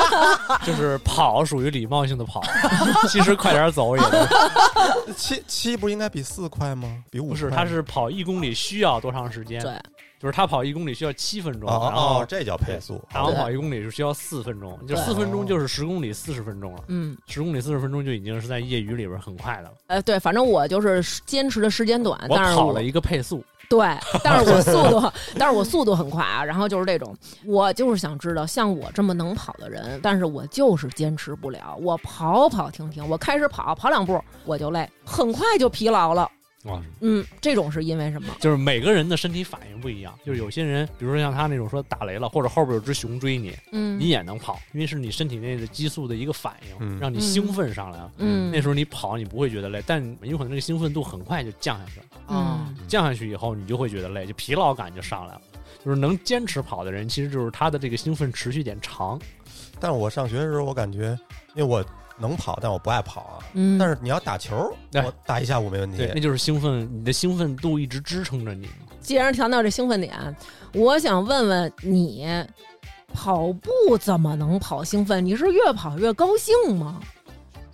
[0.65, 2.43] 就是跑属于礼貌性的跑，
[3.09, 4.03] 其实快点走也。
[5.17, 7.03] 七七不应该比四快吗？
[7.11, 9.61] 比五不是，他是跑一公里需要多长时间？
[9.63, 9.73] 对，
[10.19, 13.03] 就是他跑一公里需要七分钟，然后这叫配速。
[13.13, 16.85] 然后跑一公里是需要四分钟，就四分钟就是十公里四十分钟了。
[16.89, 19.73] 嗯，十公里四十分钟就已经是在业余里边很快的了。
[19.89, 23.45] 呃，对，反正我就是坚持的时间短，我跑了一个配速。
[23.69, 23.87] 对，
[24.23, 26.45] 但是我速度，但是我速度很快啊。
[26.45, 31.77] 然后就是这种，我就是想知道，像我这么能跑的人，但是我就是坚持不了。
[31.81, 36.31] 我跑跑停停，我开始跑跑两步我就累，很快就疲劳了。
[37.01, 38.35] 嗯，这种是因为什么？
[38.41, 40.19] 就是每个人的身体反应不一样。
[40.25, 48.13] 就是有些人，比如说像他那种说打雷了，或者后边有只熊追你，嗯，你也能跑，因为是你身体内的激素的一个反应，让你兴奋上来了。
[48.19, 52.07] 嗯，那时候你跑，你不会觉得累，但有可能那个兴奋度很快就降下去了。
[52.29, 55.41] 嗯，降下去以后，你就会觉得累，就疲劳感就上来了。
[55.85, 59.21] 就是能坚持跑的人，其实就是他的这个兴奋持续点长。
[59.79, 61.17] 但是我上学的时候，我感觉，
[61.55, 61.85] 因为我。
[62.19, 63.39] 能跑，但我不爱跑啊。
[63.55, 65.99] 嗯，但是你要打球，我打一下午没问题。
[65.99, 68.69] 对，那就是兴奋，你的兴奋度一直支撑着你。
[69.01, 70.37] 既然谈到这兴奋点，
[70.75, 72.27] 我想问问你，
[73.13, 75.25] 跑步怎么能跑兴奋？
[75.25, 77.01] 你是越跑越高兴吗？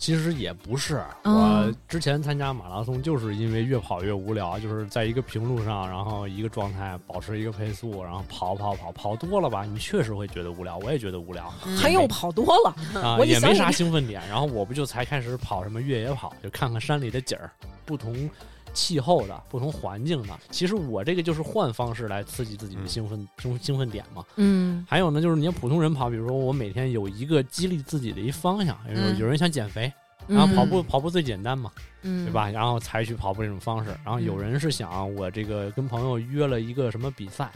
[0.03, 11.49] 其实也不是，我之前参加马拉松就是因为越跑越无聊，就是在一个平路上，然后一个状态保持一个配速，然后跑跑跑跑多了吧，你确实会觉得无聊，我也觉得无聊，
[11.81, 17.49] 还用跑多了啊，也没啥兴奋点，然后我不就才开始跑什么越野跑，就看看山里的景儿，
[17.87, 18.29] 不同。
[18.72, 24.24] 气候的不同环境的，其实我这个就是换方式来刺激自己的兴奋中兴奋点嘛。
[24.37, 29.92] 嗯，还有呢，就是你要普通人跑，比如说我每天有一个激励自己的一方向，有有人想减肥，
[30.26, 31.70] 然后跑步跑步最简单嘛，
[32.02, 32.48] 对吧？
[32.50, 37.50] 然后采取跑步这种方式，然后有人是想我这个跟朋友约了一个什么比赛。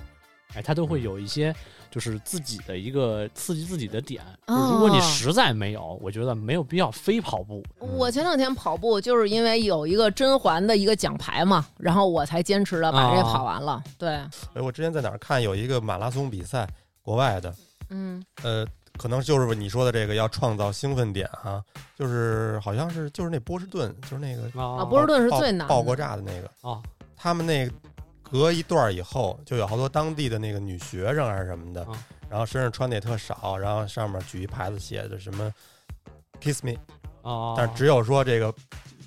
[0.54, 1.54] 哎，他都会有一些
[1.96, 4.22] 就是自己的一个刺激自己的点。
[4.46, 7.64] 如果你实在没有，我觉得没有必要非跑步。
[7.80, 13.82] 我前两天跑步就是因为有一个甄嬛的一个奖牌嘛，然后我才坚持的把这跑完了。
[13.96, 14.10] 对，
[14.52, 16.68] 哎，我之前在哪儿看有一个马拉松比赛，
[17.00, 17.54] 国外的，
[17.88, 18.66] 嗯，呃。
[18.98, 21.62] 可能就是你说的这个要创造兴奋点哈，
[21.98, 26.80] 就是好像是就是那波士顿，就是那个啊，波士顿是最难爆过炸的那个啊。
[27.14, 27.70] 他们那
[28.30, 31.86] 隔一段以后，就有好多当地的那个女学生还是什么的，
[32.28, 35.52] 然后身上穿的也特少，然后上面举一牌子写着什么
[36.40, 36.74] “kiss me”，
[37.22, 38.52] 啊，但是只有说这个。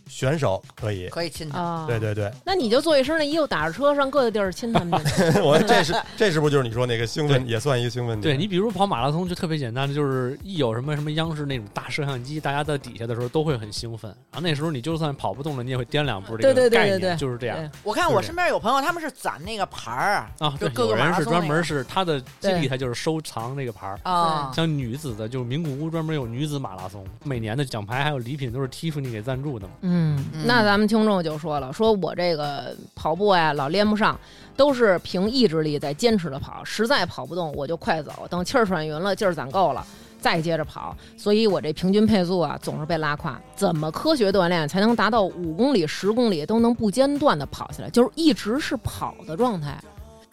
[0.10, 2.30] 选手可以可以亲他，对对对。
[2.44, 5.00] 那你就做一身那衣服，打着车上各个地儿亲他们。
[5.44, 8.36] 我这是这是不是就是你说那个兴奋也算一个兴奋点？
[8.36, 14.10] 对你比如跑马拉松就特别简单，就是一有什么什么央视那种大摄像机，大家在底下的时候都会很兴奋。
[14.32, 16.36] 然后那时候你就算跑不动了，你也会颠两步。
[16.38, 17.72] 对对对对对，就是这样。
[17.84, 24.52] 我看我身边有朋友，他们是攒那个牌儿啊，就各个人是专门是他的经历，他就是收藏那个牌儿啊。
[24.56, 29.74] 像女子的，就是名古屋专门有女子马拉松，每年的奖牌还有礼品都是 Tiffany 给赞助的嘛。
[30.00, 30.80] 嗯，那咱。
[30.80, 34.18] 们听众就说了，说我这个跑步呀老连不上，
[34.56, 39.86] 都是凭意志力在坚持的跑，实在跑不动我就快走，等气儿喘匀了，劲儿攒够了
[40.22, 43.38] 再接着跑，所以我这平均配速啊总是被拉胯。
[43.58, 49.78] 怎么科学锻炼才能达到五公里、十公里都能不间断的跑下来，就是一直是跑的状态？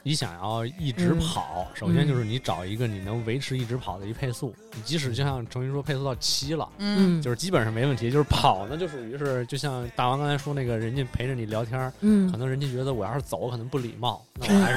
[0.07, 4.55] 你想要一直跑，首先就是你找一个你能维持一直跑的一配速。
[4.73, 8.09] 你即使就像程云说配速到七了，嗯，就是基本上没问题。
[8.09, 14.73] 就是跑呢，就属于是就像大王刚才说那个人家陪着你聊天，嗯，可能人家觉得我要是走可能不礼貌，那我还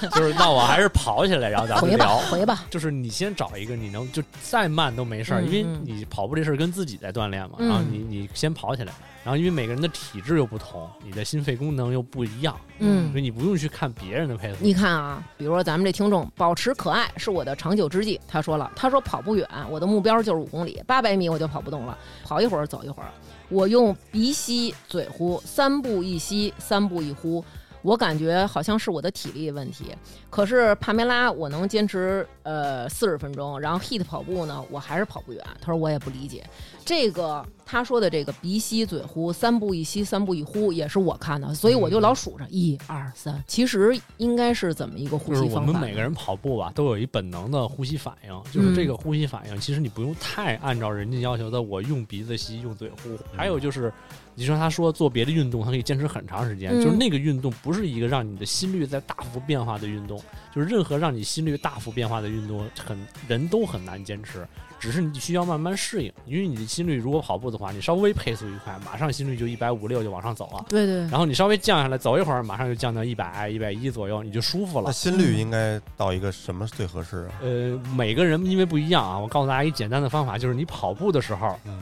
[0.00, 2.64] 是 就是那我还是跑起来，然后咱们聊回吧。
[2.70, 8.94] 就是你先找一个你能就再慢都没事儿，因为你跑步这事儿跟自己在锻炼嘛，然后你你先跑起来。
[9.24, 14.58] 然后，因为每个人的体质又不同，你的心肺功能又不一样，嗯，所以你不用去看别人的配速。
[14.60, 18.20] 你看啊，比如说咱们这听众，保持可爱是我的长久之计。
[18.28, 23.08] 他说了，他说跑不远，我的目标就是五公里，八百米我就跑不动了，跑一会儿走一会儿。
[23.48, 27.42] 我用鼻吸嘴呼，三步一吸，三步一呼。
[27.84, 29.94] 我感觉好像是我的体力问题，
[30.30, 35.44] 可是帕梅拉我能坚持呃四十分钟，然后 HIT 跑步呢，我还是跑不远。
[35.60, 36.42] 他说我也不理解，
[36.82, 43.44] 这个他说的这个鼻吸嘴呼，三步一吸三步一呼，也是我看的，所以我就老数着一二三。
[43.46, 45.60] 其实应该是怎么一个呼吸方法？
[45.60, 53.10] 我们每个人跑步吧，都有一本能的呼吸反应，就是这个呼吸反应，其实你不用太按照人家要求的，我用鼻子吸，用嘴呼。
[53.36, 53.92] 还有就是。
[54.34, 60.20] 你说他说做别的运动，他可以坚持很长时间，就是那个运动不是一个让你的心率在大幅变化的运动，
[60.54, 64.46] 就是任何让你心率大幅变化的运动，很人都很难坚持，
[64.80, 66.12] 只是你需要慢慢适应。
[66.26, 70.66] 因为你的心率如果跑步的话，你稍微配速一快，马上心率就一百五六就往上走了。
[70.68, 71.00] 对对。
[71.02, 74.86] 然后你稍微降下来走一会儿，马上就降到一百一百一左右，你就舒服了。
[74.86, 77.34] 那心率应该到一个什么最合适啊？
[77.40, 81.80] 呃，每个人因为不一样啊，我告诉大家一简单的方法，就是你跑步的时候，嗯。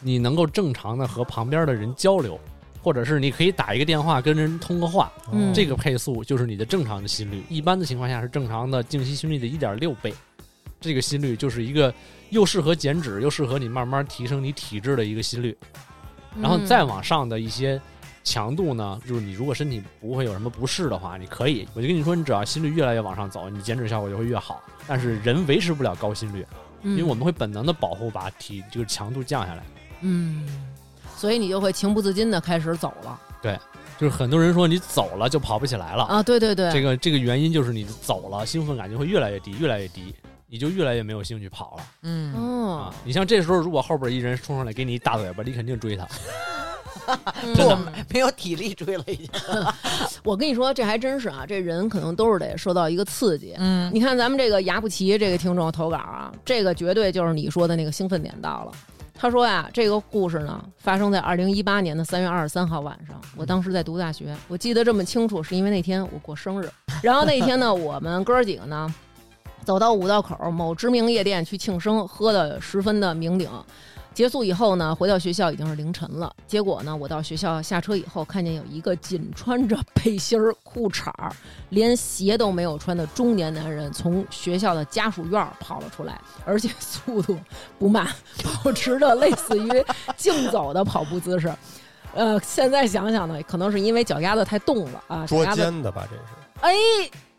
[0.00, 2.38] 你能够正常的和旁边的人交流，
[2.82, 5.12] 或者是你可以打一个电话跟人通个话，
[5.54, 7.42] 这个配速就是你的正常的心率。
[7.48, 10.14] 一般的情况下是正常的静息心率的一点六倍，
[10.80, 11.92] 这个心率就是一个
[12.30, 15.56] 又适合减脂又适合你慢慢提升你体质的一个心率。
[16.40, 17.80] 然后再往上的一些
[18.22, 24.62] 强度呢，就是你如果身体不会有什么不适的话，你可以，我就跟你说，你只要心率越来越往上走，你减脂效果就会越好。
[24.86, 26.46] 但是人维持不了高心率，
[26.82, 29.64] 因为我们会本能的保护把体这个强度降下来。
[30.00, 30.46] 嗯，
[31.16, 33.20] 所以你就会情不自禁的开始走了。
[33.40, 33.58] 对，
[33.98, 36.22] 就是很多人说你走了就跑不起来了啊！
[36.22, 40.14] 对对对，这个这个原因就是你走了，兴奋感就会越来越低，越来越低，
[40.48, 41.82] 你就越来越没有兴趣跑了。
[42.02, 46.06] 嗯哦，你像这时候如果后边一人冲上来给你一大嘴巴，你肯定追他。
[47.54, 47.78] 真的
[48.12, 49.30] 没有体力追了已经。
[50.22, 53.54] 我跟你说，这还真是啊，这人可能都是得受到一个刺激。
[53.56, 58.72] 嗯，你看咱们这个牙不齐这个听众投稿啊，这个绝对就是你说的那个兴奋点到了。
[59.20, 63.20] 他说呀，这个故事呢发生在二零一八年的三月二十三号晚上。
[63.36, 66.70] 我当时在读大学，我记得这么清楚，是因为那天我过生日。
[67.02, 68.94] 然后那天呢，我们哥儿几个呢，
[69.64, 73.48] 走到五道口某知名夜店去庆生，喝的十分的酩酊。
[74.18, 76.34] 结束以后呢，回到学校已经是凌晨了。
[76.44, 81.30] 结果呢，我到学校下车以后，看见有一个仅穿着背心儿、裤衩儿，
[81.68, 87.38] 连鞋都没有穿的中年男人从学校的家属院跑了出来，而且速度
[87.78, 88.08] 不慢，
[88.64, 89.70] 保持着类似于
[90.16, 91.54] 竞走的跑步姿势。
[92.12, 95.24] 呃，现在想想呢，可能是因为脚丫子太冻了啊。
[95.28, 96.22] 捉奸的吧，这是。
[96.62, 96.74] 哎。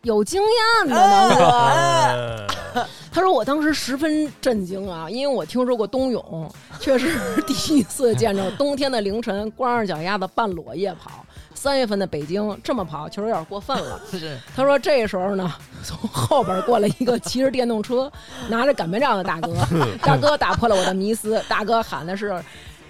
[0.02, 2.46] 有经验的呢，
[3.12, 14.00] 他说我当时十分震惊啊，因为我听说过冬泳，确实第一次见着冬天的凌晨光着脚丫子半裸夜跑，三月份的北京这么跑，确实有点过分了。
[14.56, 15.52] 他说这时候呢，
[15.84, 18.10] 从后边过来一个骑着电动车、
[18.48, 19.54] 拿着擀面杖的大哥，
[20.02, 22.42] 大哥打破了我的迷思，大哥喊的是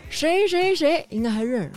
[0.08, 1.72] 谁谁谁，应该还认识。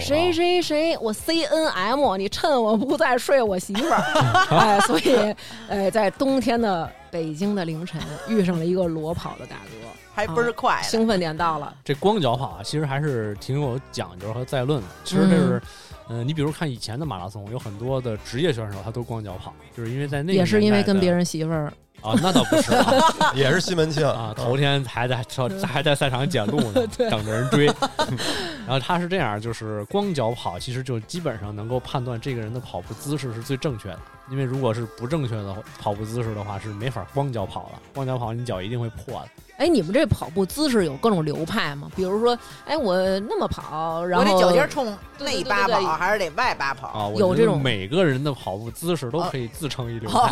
[0.00, 3.98] 谁谁谁，我 C N M，你趁我不在睡我媳妇儿，
[4.50, 5.34] 哎，所以，
[5.68, 11.74] 哎，在冬天的北京的凌晨，遇上了一个裸跑的大哥，还倍儿快，兴奋点到了。
[11.84, 14.88] 这光脚跑啊，其实还是挺有讲究和再论的。
[15.04, 15.62] 其实这是，
[16.08, 21.72] 嗯，你比如看以前的马拉松，有很多的职业选手，他都光脚跑，就是因为在那也是因为跟别人媳妇儿。
[22.02, 22.72] 啊，那倒不是，
[23.34, 24.32] 也是西门庆啊。
[24.36, 25.24] 头天还在
[25.66, 27.66] 还在赛场捡路呢， 等着人追。
[27.66, 33.98] 然后他是这样，就是光脚跑，其实就基本上能够判断这个人的跑步姿势是最正确的。
[34.30, 37.80] 因为如果是不正确的跑步姿势的话，是没法光脚跑的。
[37.94, 39.28] 光脚跑，你脚一定会破的。
[39.58, 41.90] 哎，你们这跑步姿势有各种流派吗？
[41.96, 47.10] 比如说，哎，我那么跑，然后我这脚尖冲内八跑还是得外八跑啊？
[47.16, 50.28] 有这种每个人的跑步姿势都可以自成一流派，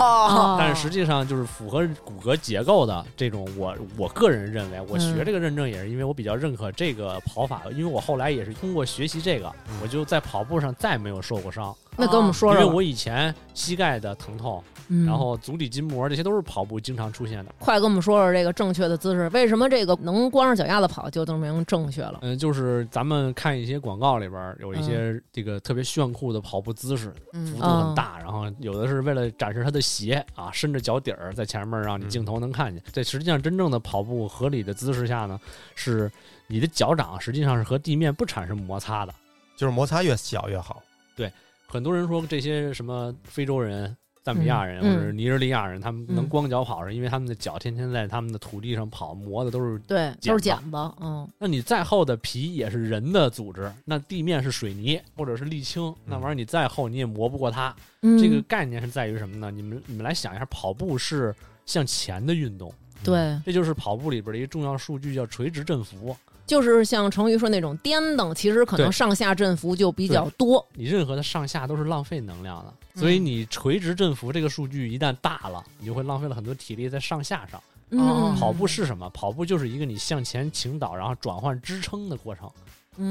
[0.58, 3.48] 但是实际上就是符合骨骼结构的这种。
[3.56, 9.50] 我我个人认为，我学这个认证也是因为我比较认可这个跑法，因为我后来也是通过学习这个，
[9.82, 11.74] 我就在跑步上再没有受过伤。
[11.96, 14.62] 那跟我们说说，因为我以前膝盖的疼痛。
[15.06, 17.54] 然后足底筋膜这些都是跑步经常出现的。
[17.58, 22.18] 快跟我们说说这个正确的姿势，为什么这个能光着脚丫子跑就证明正确了？
[22.20, 32.84] 嗯，就是咱们看一些广告里边有一些这个特别炫酷的跑步姿势，幅度很大，然后有的是为了展示他的鞋啊，伸着脚底儿在前面让你镜头能看见。
[32.92, 35.40] 在实际上真正的跑步合理的姿势下呢，
[35.74, 36.12] 是
[36.46, 39.14] 你的脚掌实际上是和地面不产生摩擦的，
[39.56, 40.82] 就是摩擦越小越好。
[41.16, 41.32] 对，
[41.74, 43.94] 很多人说这些什么非洲人。
[44.22, 50.76] 赞比亚人或者尼日利亚人，他们能光脚跑，是因为他们的脚天天在他们的土地上跑，磨的都是对，都是茧子。
[50.98, 57.76] 嗯，那你再厚的皮也是人的组织，那地面是水泥或者是沥青，那玩意儿你再厚你也磨不过它。
[58.00, 59.50] 这个概念是在于什么呢？
[59.50, 61.34] 你们你们来想一下，跑步是
[61.66, 62.72] 向前的运动，
[63.04, 66.16] 对，这就是跑步里边的一个重要数据，叫垂直振幅。
[66.46, 70.66] 就是像成瑜说那种颠等，其实可能上下振幅就比较多。
[70.74, 77.62] 你任何的上下都是浪费能量的，所以你垂直振幅这个数据一旦大了，你就会浪费了很多体力在上下上。
[77.90, 79.08] 嗯跑步是什么？
[79.10, 82.50] 跑步就是一个你向前倾倒，然后转换支撑的过程。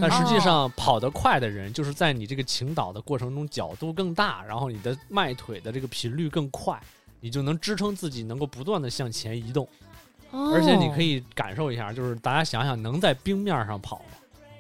[0.01, 6.81] 但实际上，跑得快的人就是在你这个倾倒的过程中角度更大，然后你的迈腿的这个频率更快，
[7.19, 9.67] 你就能支撑自己能够不断的向前移动。
[10.33, 14.05] 而且你可以感受一下，就是大家想想，能在冰面上跑吗？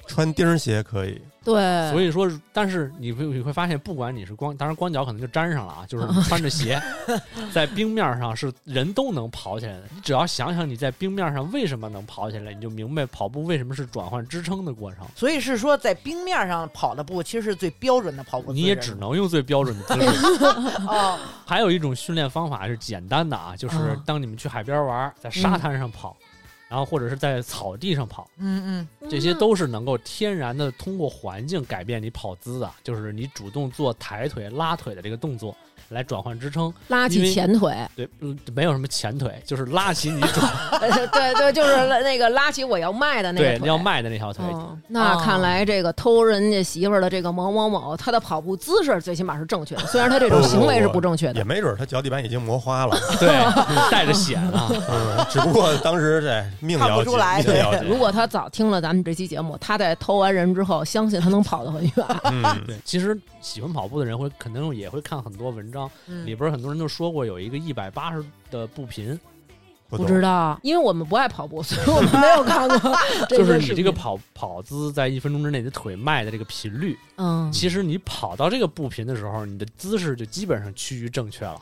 [0.07, 1.21] 穿钉鞋可以。
[1.43, 6.81] 对，所以说，但是你会你会发现，不管你是光，当然光脚可能就粘上了啊，就是穿着鞋，
[7.51, 9.83] 在冰面上是人都能跑起来的。
[9.93, 15.05] 你只要想想你在冰面上为什么能跑起来，你就明白跑步为什么是转换支撑的过程。
[15.15, 18.53] 所以是说，在冰面上跑的步其实是最标准的跑步。
[18.53, 20.45] 你也只能用最标准的姿势。
[20.87, 26.15] 哦，还有一种训练方法是简单的啊，就是当你们去海边玩，在沙滩上跑。
[26.73, 35.55] 然后或者是在草地上跑，嗯嗯，这些都是能够天然的通过环境改变你跑姿的，就是你主动做抬腿、拉腿的这个动作。
[35.93, 38.09] 来转换支撑，拉起前腿，对，
[38.53, 44.43] 没有什么前腿，就是拉起你转， 对对，就是那个拉起我要迈的那个对，要迈的那条腿。
[44.87, 53.29] 那看来这个偷人家媳妇儿的这个某某某，他的跑步姿势最起码是正确的，虽然他这种行为是不正确的，也没准他脚底板已经磨花了，对，
[53.91, 54.69] 带着血呢。
[54.89, 62.05] 嗯，只不过当时这命了解，如果他早听了咱们这期节目，他在偷完人之后，相信他能跑得很远。
[62.25, 65.87] 嗯，对，其实喜欢跑步的人会肯定也会看很多文章。
[66.25, 69.19] 里边很多人都说过有一个一百八十的步频，
[69.89, 72.97] 不知道，因为我们不爱跑步，所以我们没有看过。
[73.27, 81.59] 就是你这个跑跑姿在一分钟之内，你的腿迈的这个频率，嗯，其实你跑到这个步频的时候，你的姿势就基本上趋于正确了。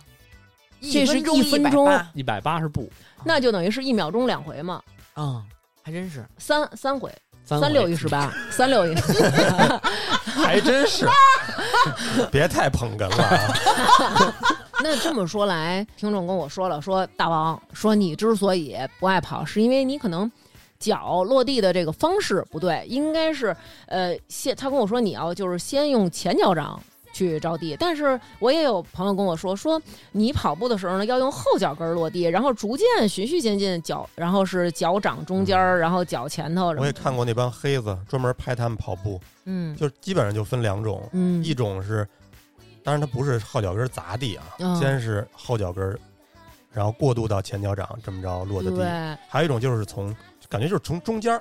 [0.80, 2.90] 这是一分钟一百八十步，
[3.26, 4.82] 那就等于是一秒钟两回嘛。
[5.16, 5.44] 嗯，
[5.82, 7.12] 还真是三三回。
[7.44, 8.96] 三六一十八，三六一，
[10.42, 11.08] 还真是，
[12.32, 14.34] 别太捧哏了啊！
[14.84, 20.32] 那这么说来，听众跟我说了，说大王说你之所以不爱跑，是因为你可能
[20.80, 23.56] 脚落地的这个方式不对，应该是
[23.88, 26.82] 呃先他跟我说你要就是先用前脚掌。
[27.14, 36.68] 去着地，但是我也有朋友跟我说，说你跑步的时候呢，要用后脚跟落地，然后逐渐循序渐进，脚然后是脚掌中间，然后脚前头。
[36.78, 42.08] 我也看过那帮黑子专门拍他们跑步，嗯，就基本上就分两种，嗯，一种是，
[42.84, 44.44] 当然他不是后脚跟砸地啊，
[44.80, 45.98] 先是后脚跟，
[46.72, 49.18] 然后过渡到前脚掌，这么着落的地。
[49.28, 50.16] 还有一种就是从
[50.50, 51.40] 感觉就是从中间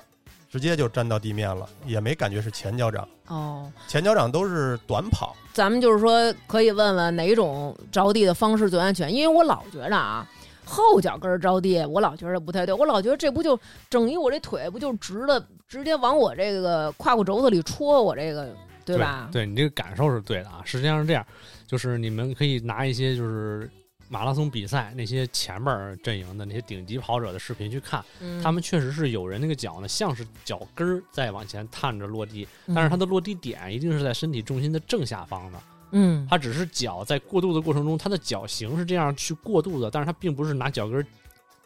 [0.51, 3.07] 直接就粘到地面了，也没感觉是前脚掌。
[3.27, 5.33] 哦，前脚掌都是短跑。
[5.53, 9.13] 咱们就是说，可以问问哪种着地的方式最安全？
[9.13, 10.27] 因为我老觉着啊，
[10.65, 12.75] 后脚跟着地，我老觉着不太对。
[12.75, 13.57] 我老觉得这不就
[13.89, 19.29] 整一我这腿不就直的，直接往我这个胯骨轴子里戳，我这个对吧？
[19.31, 20.61] 对你这个感受是对的啊。
[20.65, 21.25] 实际上是这样，
[21.65, 23.71] 就是你们可以拿一些就是。
[24.11, 28.03] 马拉松比赛那些前边阵营的那些顶级跑者的视频去看，
[28.43, 32.45] 他们确实是有人那个脚呢，像是脚跟儿在往前探着落地，
[32.75, 35.59] 但是它的落地点一定是在身体重心的正下方的。
[35.91, 41.05] 嗯，它只是脚在过渡的过程中，它的脚型是这样去过渡的，但是它并不是拿脚跟儿。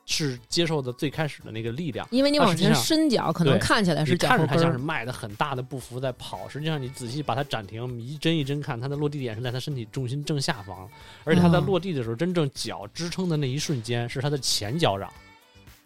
[0.05, 10.87] 是接受的最开始的那个力量，因为你往前伸脚，可能看起来是看着它像是迈的很大的步幅在跑，实际上你仔细把它暂停，一帧一帧看，它的落地点是在它身体重心正下方，
[11.23, 15.11] 而且它在落地的时候，真正脚支撑的那一瞬间是它的前脚掌。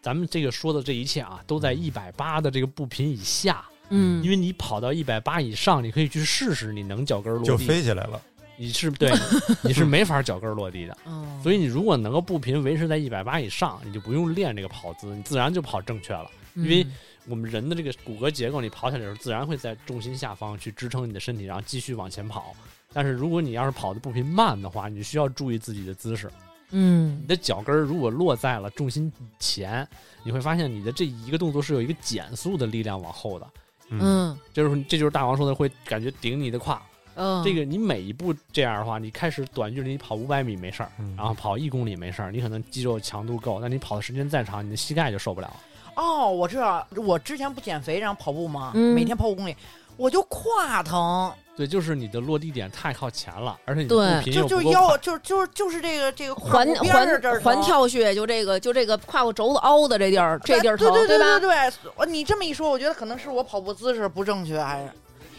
[0.01, 8.21] 咱们这个说的这一切啊，都在一百八的这个步频以下，嗯，因为你跑到一百八以上，你可以去试试，你能脚跟落地就飞起来了。
[8.59, 9.09] 你是对，
[9.63, 10.97] 你是没法脚跟落地的，
[11.41, 16.29] 所以你如果能够步频维持在一百八以上，你就不用练这个跑姿，你自然就跑正确了。
[16.55, 16.85] 因为
[17.25, 22.53] 我们人的这个骨骼结构，你跑起来的时候，自然会在重心下方去支撑你的身体，然后继续往前跑。
[22.91, 26.29] 但是如果你要是跑的步频慢的话，你需要注意自己的姿势。
[26.71, 29.87] 嗯，你的脚跟如果落在了重心前，
[30.21, 33.47] 你会发现你的这一个动作是有一个减速的力量往后的。
[33.89, 36.81] 嗯，就是这就是大王说的，会感觉顶你的胯。
[37.15, 45.51] 嗯，这个你每一步这样的话，你开始短距离跑五百米没事儿，然后跑一公里没事儿，你可能肌肉强度够，那你跑的时间再长，你的膝盖就受不了。
[45.95, 48.71] 哦，我知道，我之前不减肥然后跑步吗？
[48.73, 49.55] 每天跑五公里，
[49.97, 51.31] 我就胯疼。
[51.57, 64.89] 对，就是你的落地点太靠前了，而且你的步频就就腰，就就就是这个这个环环环跳穴，就这个就这个胯骨轴子凹的这地儿，这地儿疼，对对对对对，你这么一说，我觉得可能是我跑步姿势不正确，还是。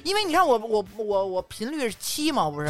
[0.04, 2.68] 因为你看我我我我频率是七嘛，不是？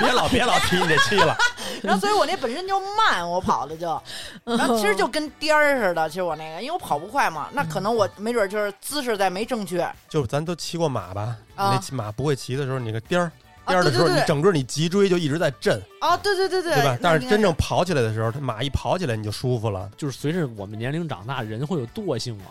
[0.00, 1.36] 别老别老提你这七了。
[1.82, 4.00] 然后所以我那本身就慢，我跑的就，
[4.44, 6.08] 然后其实就跟颠儿似的。
[6.08, 9.88] 其实我那个，因为我跑不快嘛，那可能我没准就是姿势在没正确。
[10.08, 11.36] 就是咱都骑过马吧？
[11.56, 13.30] 那马不会骑的时候，你个颠儿
[13.66, 15.80] 颠儿的时候，你整个你脊椎就一直在震。
[16.00, 16.98] 啊，对对对对，对吧？
[17.00, 19.90] 但是真正跑起来的时候，它马一跑起来你就舒服了。
[19.96, 22.44] 就是随着我们年龄长大，人会有惰性嘛。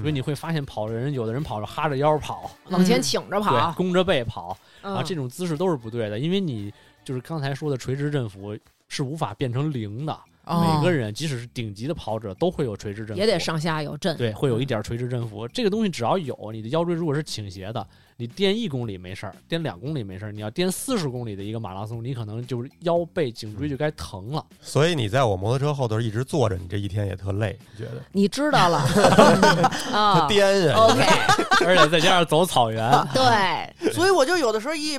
[0.00, 6.18] 所以你会发现，跑的人有的人跑着哈着腰跑，往前倾着跑，弓着背跑啊，这种姿势都是不对的。
[6.18, 6.72] 因为你
[7.04, 8.56] 就是刚才说的垂直振幅
[8.88, 10.18] 是无法变成零的。
[10.46, 14.14] 每个人即使是顶级的跑者都会有垂直振幅，也得上下有振。
[14.16, 15.48] 对，会有一点垂直振幅。
[15.48, 17.86] 这个东西只要有，你的腰椎如果是倾斜的。
[18.16, 20.32] 你颠一公里没事儿，颠两公里没事儿。
[20.32, 24.44] 你要颠四十公里的一个马拉松，你可能就是腰背颈椎就该疼了。
[24.60, 28.02] 所以你在我摩托车后头一直坐着，你这一天也特累，你觉得？
[28.12, 28.78] 你知道了
[29.92, 31.02] 啊，颠呀，OK，
[31.66, 34.96] 而且再加上走草原，对， 所以我就有的时候一，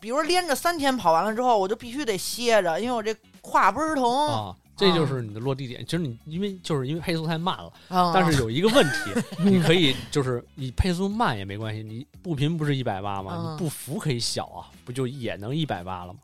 [0.00, 4.56] 比如连着三天跑完了之后，我就必须得歇着，因为我这胯倍儿疼啊。
[4.80, 5.84] 这就是你的落地点。
[5.84, 7.72] 其实你因为就是因为配速太慢了，
[8.14, 13.52] 但是有一个问题， 你可以就是你配速慢也没关系，你步频不是一百八吗？
[13.52, 16.18] 你步幅可以小啊，不就也能一百八了吗？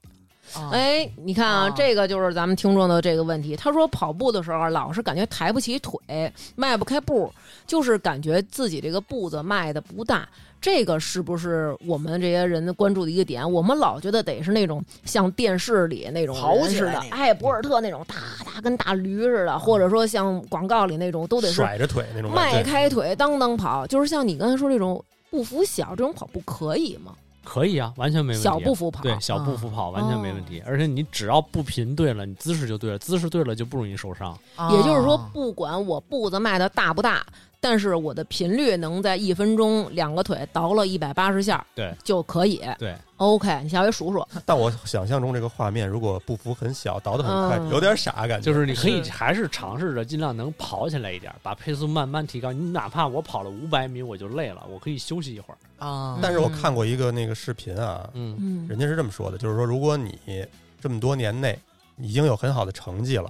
[0.71, 3.57] 哎，你看啊，这个就是咱们听众的这个问题。
[3.57, 7.31] 他说跑步的时候老是感觉抬不起腿，迈不开步，
[7.67, 10.29] 就是感觉自己这个步子迈的不大。
[10.59, 13.49] 这个是不是我们这些人关注的一个点？
[13.53, 23.87] 我们老觉得得是那种像电视里那种人似的，哎，博尔特那种，大大跟大驴似的，或者说像广告里那种，都得是甩着腿那种，迈开腿当当跑。
[23.87, 27.13] 就是像你刚才说这种步幅小这种跑步可以吗？
[27.47, 28.43] 可以啊，完全没问题。
[28.43, 30.61] 小步幅跑，对，小步幅跑完全没问题。
[30.67, 34.37] 而且你只要步频对了，你姿势就对了，姿势对了就不容易受伤。
[34.73, 37.25] 也就是说，不管我步子迈的大不大。
[37.61, 42.63] 但是我的频率能在一分钟两个腿倒了一百八十下，对，就可以。
[42.79, 44.25] 对，OK，你下回数数。
[44.45, 48.41] 但我想象中这个画面，如果步幅很小，倒的很快，有点傻感觉。
[48.41, 52.53] 就是你可以还是尝试着尽量能跑起来一点，把配速慢慢提高。
[52.53, 56.19] 你哪怕我跑了五百米我就累了，我可以休息一会儿啊。
[56.23, 60.47] 但是我看过一个那个视频啊，嗯，人家是这么说的，就是说如果你
[60.81, 61.59] 这么多年内
[61.99, 63.29] 已经有很好的成绩了。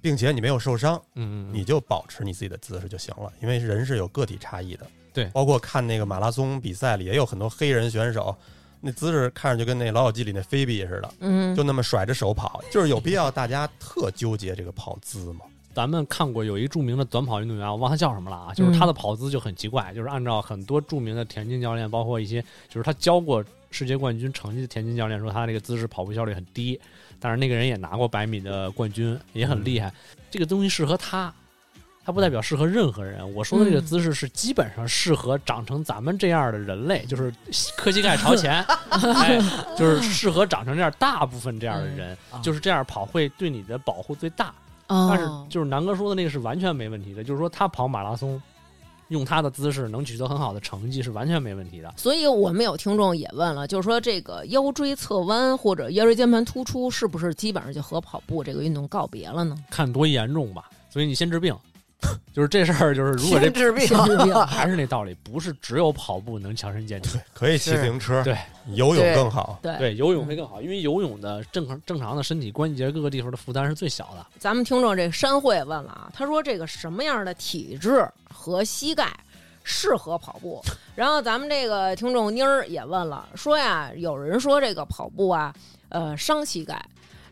[0.00, 4.86] 并且你没有受伤，嗯你就保持你自己的姿势就行了，因为人是有个体差异的。
[5.12, 8.34] 对，包括看那个马拉松比赛里也有很多黑人选手，
[8.80, 15.40] 那姿势看着就跟那《老友记》里那菲比似的，嗯，就那么甩着手跑，就是有必要大家特纠结这个跑姿吗？
[15.74, 26.80] 咱们看过有一著名的短跑运动员，我忘他叫什么了啊，就是他的跑姿就很奇怪，就是按照很多著名的田径教练，包括一些就是他教过世界冠军成绩的田径教练说，他这个姿势跑步效率很低。
[27.20, 29.92] 但是那个人也拿过百米的冠军，也很厉害。
[30.30, 31.32] 这个东西适合他，
[32.04, 33.34] 他不代表适合任何人。
[33.34, 37.32] 我说的这个姿势是基本上适合长成咱们这样的人类，就是
[37.76, 39.38] 磕膝盖朝前， 哎，
[39.76, 44.52] 就是适合长成这样大部分这样的人，就是这样跑会对你的保护最大。
[44.88, 48.40] 但是就是南哥说的那个是完全没问题的，就是说他跑马拉松。
[49.10, 51.92] 用他的姿势能取得很好的成绩是完全没问题的。
[51.96, 59.56] 所以我们有听众也问了，就是说这个腰椎侧弯或者腰椎间盘突出是不是基本上就和跑步这个运动告别了呢？
[59.70, 60.70] 看多严重吧。
[60.88, 61.56] 所以你先治病。
[62.32, 63.86] 就是这事儿，就是如果这治病，
[64.46, 68.36] 还是那道理，不是只有跑步能强身健体，可以骑自行车，对，
[68.74, 74.26] 游泳更好，对，游泳会更好，因为游泳的正常正常的身体关节各个地方的负担是最小的。
[74.38, 79.12] 咱们听众这山慧问了啊，他说这个什么样的体质和膝盖
[79.62, 80.62] 适合跑步？
[80.94, 85.52] 然后咱们这个听众妮儿也问了，说呀，有人说这个跑步啊，
[85.88, 86.80] 呃，伤膝盖。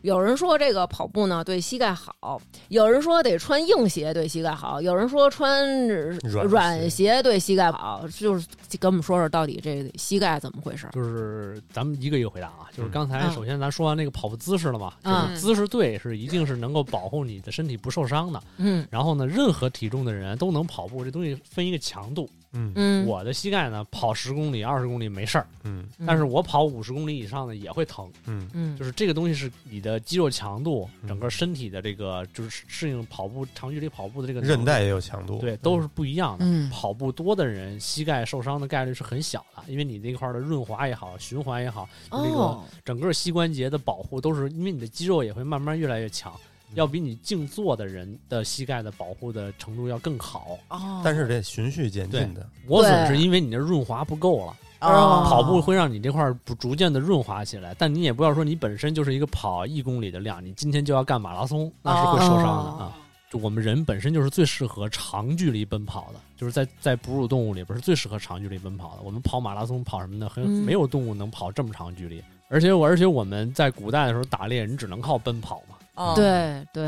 [0.01, 5.87] 有人说这个跑步呢对膝盖好，有人说得穿硬鞋对膝盖好，有人说穿
[6.23, 8.47] 软鞋对膝盖好，就是
[8.79, 10.87] 跟我们说说到底这膝盖怎么回事？
[10.93, 22.29] 就是咱们一个一个回答啊，就是刚才首先咱说完那个跑步姿势了嘛，就是姿势对是一定是能够保护你的身体不受伤的，嗯，然后呢，任何体重的人都能跑步，这东西分一个强度。
[22.51, 22.71] 嗯。
[22.75, 28.49] 嗯，我的膝盖呢，跑十公里、二十公里没事儿，嗯，但是我跑五十公里以上呢也会疼，嗯。
[28.53, 36.45] 嗯，就是这个东西是你的肌肉强度，整个身体的这个就是适应跑步长距离跑步的这个韧带也有强度，对，都是不一样的。
[36.45, 46.33] 嗯，跑步多的人膝盖受伤的概率是很小的，因为你那块的润滑也好，循环也好，那个整个膝关节的保护都是因为你的肌肉也会慢慢越来越强。
[46.75, 50.57] 要比你静坐的人的膝盖的保护的程度要更好，
[51.03, 52.47] 但是得循序渐进的。
[52.67, 57.75] 磨损是因为你的润滑不够了，跑步会让你这块不逐渐的润滑起来。
[57.77, 62.95] 但你也不要说你本身就是一个跑一公里的量，你今天就要干马拉松，那是会受伤的啊。
[63.31, 69.03] 就我们人本身就是最适合长距离奔跑的，就是在在哺乳动物里边是最适合长距离奔跑的。
[69.03, 72.23] 我们跑马拉松跑什么的，很没有动物能跑这么长距离。
[72.47, 75.75] 而且我而且我们在古代的时候打猎，你只能靠奔跑嘛。
[76.15, 76.83] 对对，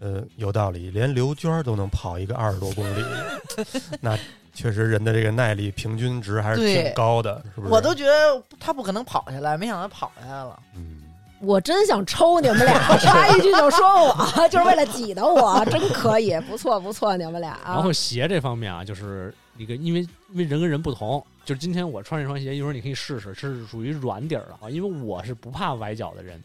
[0.00, 3.04] 呃，有道理，连刘娟都能跑一个二十多公里，
[4.00, 4.18] 那
[4.52, 7.72] 确实人的这个耐力平均值还是挺高的，是不是？
[7.72, 10.58] 我都觉得他不可能跑下来，没想到跑下来了。
[10.76, 11.02] 嗯，
[11.40, 17.58] 我真想抽你们俩， 插一句就说我， 就是为了挤得我，真可以，不错不错，你们俩。
[17.64, 20.00] 然后鞋这方面啊，就是一个，因为
[20.32, 26.42] 因为人跟人不同，就是今天我穿这双鞋，一会儿你可以试试，是属于软底儿的啊，因为我是不怕崴脚的人。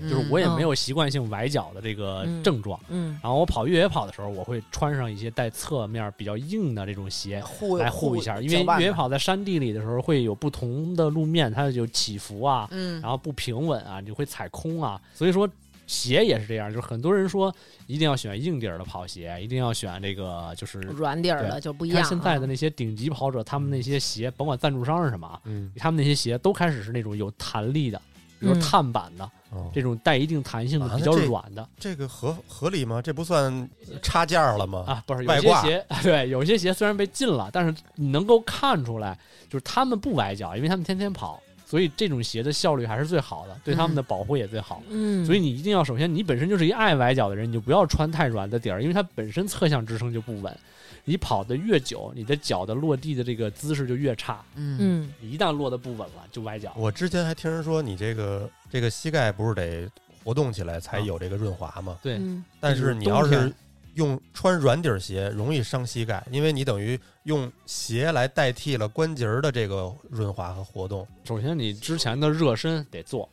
[0.00, 7.42] 就是我也没有习惯性崴脚的这个症状，嗯，然后我跑越野跑的时候，我会穿上一些带侧面比较硬的这种鞋
[7.78, 15.48] 来护一下，因为越野跑在山地里的时候会有不同的路面，它有起伏啊，嗯，然后不平稳啊，你会踩空啊，所以说
[15.86, 17.54] 鞋也是这样，就是很多人说
[17.86, 22.04] 一定要选硬底儿的跑鞋，一定要选这个就是软底儿的就不一样。
[22.04, 28.00] 现在的那些顶级跑者，他们那些鞋，甭管赞助商是什么，嗯，他们那些鞋都开始是那种有弹力的。
[28.38, 29.30] 比如碳板的，
[29.72, 33.02] 这种带一定弹性的、比较软的，这个合合理吗？
[33.02, 33.68] 这不算
[34.02, 34.84] 差价了吗？
[34.86, 44.82] 啊，不是，有些鞋 对，有些鞋虽然被禁了，但是你能够看出来，就是他们不崴脚，因为他们天天跑，所以这种鞋的效率还是最好的，对他们的保护也最好。
[44.88, 50.56] 嗯，所以你一定要首先，你本身就是一爱崴脚的人，你就不要穿太软的底儿，因为它本身侧向支撑就不稳。
[51.04, 54.44] 你跑的越久，你的脚的落地的这个姿势就越差。
[54.54, 56.72] 嗯，你一旦落的不稳了，就崴脚。
[56.76, 59.90] 我之前还听人说，你这个这个膝盖不是得
[60.22, 61.98] 活动起来才有这个润滑吗？
[62.02, 62.20] 对。
[62.60, 63.52] 但是你要是
[63.94, 71.06] 用穿软底鞋，容易伤膝盖，因为你等于用鞋来代替了关节的这个润滑和活动。
[71.24, 73.28] 首先，你之前的热身得做。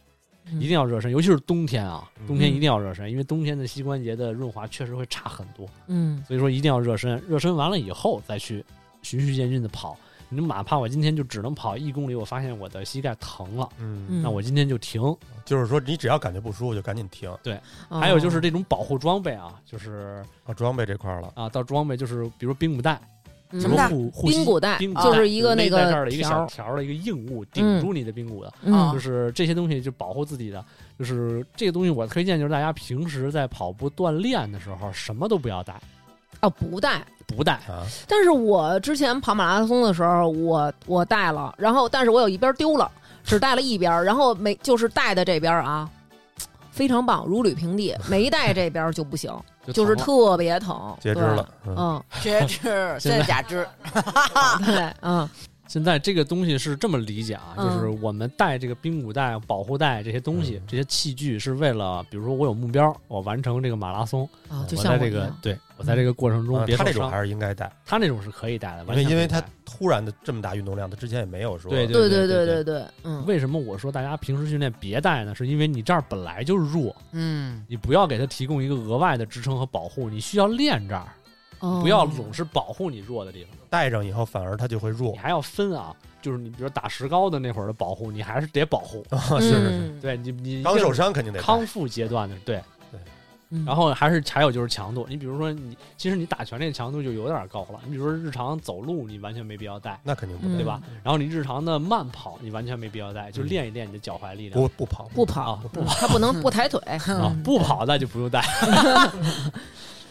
[0.54, 5.68] 一定要热身，尤其是冬天啊，冬天一定要热身，因为冬天的膝关节的润滑确实会差很多。
[5.88, 8.64] 嗯，所以说一定要热身，热身完了以后再去
[9.02, 9.98] 循序渐进的跑。
[10.32, 15.02] 你哪怕我今天就只能跑一公里，我发现我的膝盖疼了，嗯，那我今天就停。
[15.44, 17.36] 就是说，你只要感觉不舒服就赶紧停。
[17.42, 23.02] 对，还有就是这种保护装备啊，就是啊，装备这块了啊，到装备就是比如冰鼓带。
[23.54, 28.54] 什么护护髌骨带，就是一个那个这儿的一个小条的一个硬物顶住你的髌骨的，
[28.94, 30.64] 就是这些东西就保护自己的。
[31.00, 35.74] 就是这个东西我推荐，就是大家平时在跑步锻炼的时候什么都不要带，
[36.42, 37.88] 哦，不带，不带啊。
[38.08, 42.92] 但是我之前跑马拉松的时候，我我带了，然后但是我有一边丢了，
[43.24, 45.90] 只带了一边，然后没就是带的这边啊。
[46.80, 47.94] 非常棒，如履平地。
[48.10, 49.30] 没带这边就不行，
[49.74, 50.96] 就是特别疼。
[51.02, 53.68] 截肢了，嗯，截肢， 现在假肢。
[54.66, 55.30] 对，嗯。
[55.70, 66.66] 现在这个东西是这么理解啊，就是我们带这个髌骨带、保护带这些东西、这些器具，是为了，比如说我有目标，我完成这个马拉松啊，就像这个，对我在这个过程中。
[66.76, 71.70] 他那种还是应该带，他那种是可以带的，因为因为他突然的这么大运动量，他之前也没有说。
[71.70, 73.24] 对对对对对对，嗯。
[73.28, 75.36] 为什么我说大家平时训练别带呢？
[75.36, 81.06] 是因为你这儿本来就弱，嗯，你不要给他提供一个额外的支撑和保护，你需要练这儿。
[81.60, 85.12] 不要总是保护你弱的地方，带上以后反而它就会弱。
[85.12, 89.06] 你还要分啊，就是你比如打石膏的那会儿的保护，你还是得保护。
[89.40, 93.00] 是是是，对你你刚受伤肯定得康复阶段的，对对。
[93.66, 97.80] 然后还是还有就是强度，你比如说你其实你打拳这强度就有点高了。
[97.86, 100.80] 你比如说日常走路，你完全没必要带，那肯定不对吧？
[101.04, 104.62] 然后你日常的慢跑，你完全没必要带，就练一练你的脚踝力量。
[104.62, 108.40] 不不跑不跑不跑，他不能不抬腿啊，不跑那就不用带。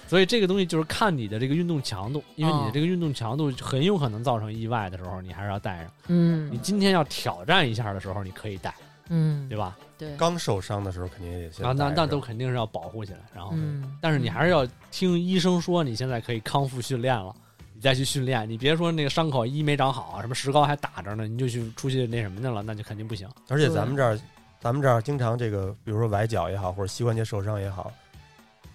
[0.09, 5.93] 所以这个东西就是看你的这个运动强度，因为你的这个运动强度很有可能造成意外的时候，你还是要带上。
[6.09, 8.75] 嗯，你今天要挑战一下的时候，你可以带，
[9.11, 9.77] 嗯，对吧？
[9.99, 10.17] 对。
[10.17, 11.67] 刚受伤的时候肯定也得先。
[11.67, 13.53] 啊，那那都肯定是要保护起来，然后，
[14.01, 17.35] 但是你还是要听医生说你现在可以康复训练了，
[17.75, 18.49] 你再去训练。
[18.49, 23.29] 你别说那个伤口一没长好，什么石膏还打着呢，你就去出去那什么去了，那就肯定不行。
[23.49, 24.19] 而且咱们这儿，
[24.61, 27.93] 咱们这儿经常这个，比如说崴脚也好，或者膝关节受伤也好，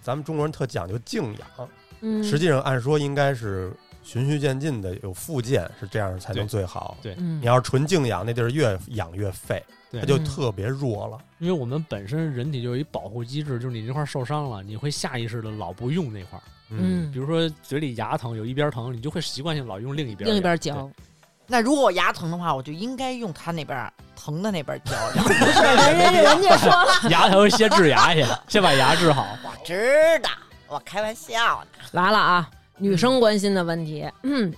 [0.04, 2.22] 咱们中国人特讲究静养。
[2.22, 6.98] 实际上，按说应该是循序渐进的，有复健是这样才能最好。
[7.00, 11.18] 对，你要是纯静养，那地儿越养越废，它就特别弱了。
[11.38, 16.42] 因为我们本身人体就有一保护机制，就是你这块受伤了，你会下意识的老不用那块儿。
[16.68, 20.28] 嗯，比如说嘴里牙疼，有一边疼，你就会习惯性老用另一边。
[20.28, 20.90] 另一边嚼。
[21.46, 24.92] 那如果我牙疼的话，我就应该用他那边疼的那边嚼。
[25.14, 29.26] 人家人家说牙疼先治牙去，先把牙治好。
[29.44, 30.30] 我知道。
[30.66, 32.50] 我开玩笑呢，来了啊！
[32.78, 34.52] 女生关心的问题，嗯，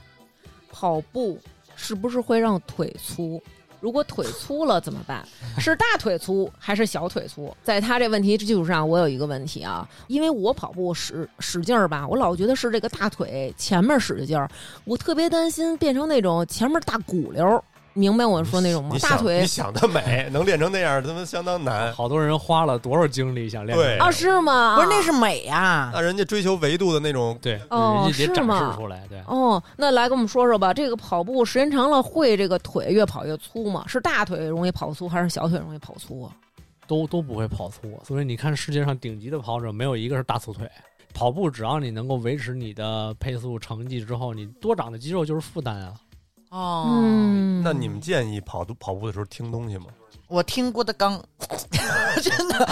[0.72, 1.38] 跑步
[1.74, 3.42] 是不是会让腿粗？
[3.80, 5.26] 如果腿粗了怎么办？
[5.58, 7.54] 是大腿粗还是小腿粗？
[7.62, 14.48] 在他这问题基础上，我有一个问题啊，因为我跑步使使劲儿吧，我老觉得是这个大腿前面使的劲儿，
[14.84, 17.64] 我特别担心变成那种前面大骨溜。
[17.96, 18.94] 明白我说那种吗？
[19.00, 21.90] 大腿，你想的美， 能练成那样，他妈相当难。
[21.94, 23.76] 好多人花了多少精力想练？
[23.76, 24.76] 对啊，是吗？
[24.76, 25.90] 不是，那是美呀。
[25.94, 28.76] 那人家追求维度的那种，对，哦，是吗？
[28.76, 29.18] 出来，对。
[29.26, 33.82] 哦，那来跟我们说说吧，这个跑步时间长了会这个腿越跑越粗吗？
[33.86, 36.32] 是大腿容易跑粗，还是小腿容易跑粗啊？
[36.86, 40.70] 都都不会跑粗，所以你看世界上顶级的跑者，没有一个是大粗腿。
[41.14, 45.94] 跑步只要你能够维持你的配速成绩之后，你多长的肌肉就是负担啊。
[46.56, 47.02] 哦，
[47.62, 49.86] 那你们建议跑跑步的时候听东西吗？
[50.26, 51.22] 我听郭德纲，
[52.22, 52.66] 真的。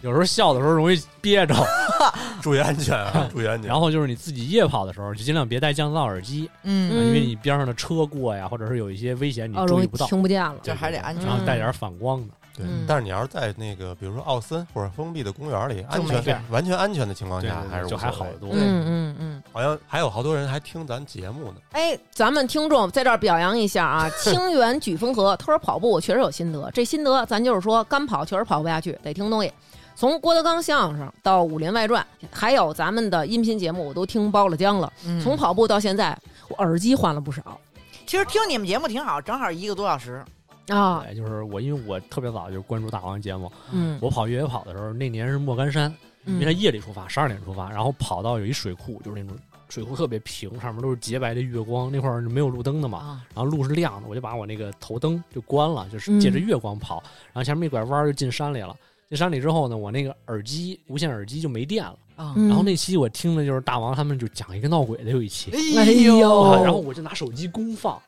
[0.00, 1.54] 有时候笑的时候容易憋着，
[2.40, 3.68] 注意安全啊， 注意安全。
[3.68, 11.26] 然后就是你自己夜跑的时候，就尽量别戴降噪耳机，嗯，因为你边上的车过呀，或者是有一些危险，你注意不到，听不见了，就还得安全。
[11.26, 12.34] 然后带点反光的。
[12.56, 18.50] 对，但是你要是在那个，比如说奥森或者封闭的公园里，安全完全安全的情况下，还是就还好多。
[18.52, 21.56] 嗯嗯嗯，好像还有好多人还听咱节目呢。
[21.72, 24.08] 哎，咱们听众在这儿表扬一下啊！
[24.22, 29.52] 清源举风河，他说跑步我确实有心得，这心得咱就是说干跑确实跑不下去，得听东西。
[29.96, 34.92] 从郭德纲相声到《武林外传》，还有咱们的音频节目，我都听包了浆了。
[35.22, 36.16] 从跑步到现在，
[36.48, 37.58] 我耳机换了不少。
[38.06, 40.24] 其实听你们节目挺好，正好一个多小时。
[40.68, 43.50] 啊，就是我，因为我特别早就关注大王节目。
[43.70, 45.94] 嗯，我跑越野跑的时候，那年是莫干山，
[46.24, 49.36] 因为他夜里出发，十二点出发，然后跑到有一水库，就是那种
[49.68, 57.02] 水库特别平，上面都是洁白的月光，那块儿没有路灯的嘛，然后路是亮的，我就把我那个头灯就关了，就是借着月光跑，
[57.32, 58.74] 然后前面一拐弯就进山里了。
[59.10, 61.96] 进山里之后呢，我那个耳机无线耳机就没电了。
[62.16, 68.00] 然后那期我听的就是大王他们就讲一个闹鬼的有一期，哎呦，然后我就拿手机公放。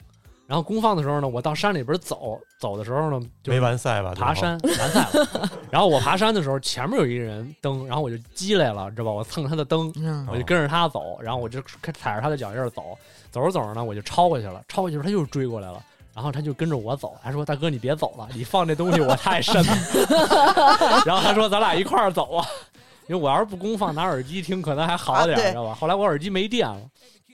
[0.46, 4.14] 然后公放的时候呢，我到山里边走，走的时候呢，就没完赛吧？
[4.14, 5.50] 爬山完赛了。
[5.70, 9.10] 然后我爬山的时候，前面有一个人蹬，然后我就激来了，知道吧？
[9.10, 9.92] 我蹭他的蹬，
[10.30, 11.60] 我就跟着他走，然后我就
[11.98, 12.96] 踩着他的脚印走，
[13.32, 15.82] 走着走着呢，我就超过去了，超过去他又追过来了，
[16.14, 19.72] 然后他就跟着我走，他说：“大哥，你别走了，你放这东西我太深了。
[21.04, 22.46] ”然后他说：“咱俩一块儿走啊，
[23.08, 25.74] 因为我要是不公放，拿耳机听可能还好点，知道吧？
[25.74, 26.80] 后来我耳机没电了。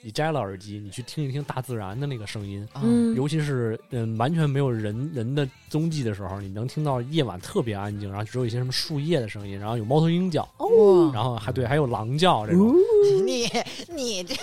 [0.05, 12.75] 你摘了耳机，你去听一听大自然的那个声音，嗯，尤其是嗯完全没有人人的踪迹的时候，你能听到夜晚特别安静，然后只有一些什么树叶的声音，然后有猫头鹰叫，哦，然后还对，还有狼叫这种。
[13.25, 13.49] 你
[13.89, 14.35] 你这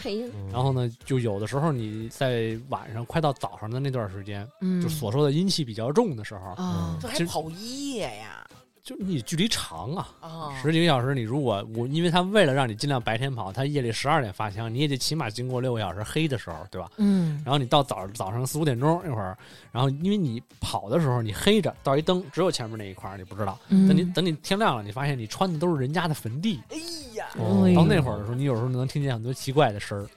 [0.00, 0.32] 配音。
[0.50, 8.46] 然后呢，就有的时候你在晚上快到早上的那段时间，嗯，就所说的阴气比较重的时候，啊，这还跑夜呀。
[8.84, 16.90] 就你距离长啊，十几个小时，你如果我，因为他为了让你尽量白天跑，他夜里十二点发枪，你也得起码经过六个小时黑的时候，对吧？
[16.96, 17.40] 嗯。
[17.44, 19.38] 然后你到早早上四五点钟那会儿，
[19.70, 23.56] 然后因为你跑的时候你黑着，到一灯只有前面那一块你不知道。
[23.68, 26.60] 等你等你天亮了，你发现你穿的都是人家的坟地。
[26.70, 26.76] 哎
[27.14, 27.26] 呀！
[27.36, 30.08] 到那会儿的时候，你有时候能听见很多奇怪的声儿。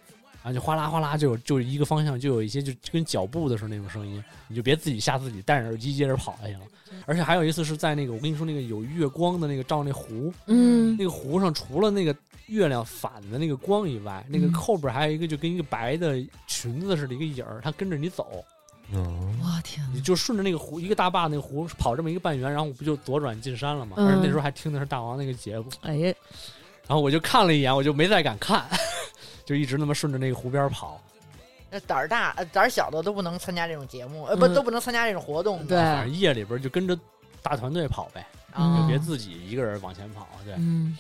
[0.46, 6.66] 然后就哗啦哗啦，就有就一个方向，就有一些就跟脚步的时候那种声音，你就别自己吓自己，戴着耳机接着跑就行了。
[7.08, 12.16] 而且还有一次是在那个我跟你说那个有月光的那个照那湖，嗯，那个湖上除了那个
[12.46, 18.46] 月亮反的那个光以外，那个后边还有一个就跟一个白的裙子似的一个影儿，它跟着你走。
[18.94, 19.84] 嗯，我天！
[19.92, 23.96] 你就顺着那个湖一个大坝那个湖跑这么一个半圆，然后我不就左转进山了吗？
[23.98, 25.98] 而且那时候还听的是大王那个节目，哎，
[26.88, 28.64] 然后我就看了一眼，我就没再敢看，
[29.46, 31.00] 就一直那么顺着那个湖边跑。
[31.72, 35.66] 那胆儿大、胆儿小的都不能参加这种节目，呃，不都不能参加这种活动。
[35.66, 36.98] 对，反正夜里边就跟着
[37.42, 38.26] 大团队跑呗，
[38.56, 40.28] 就别自己一个人往前跑。
[40.46, 40.54] 对，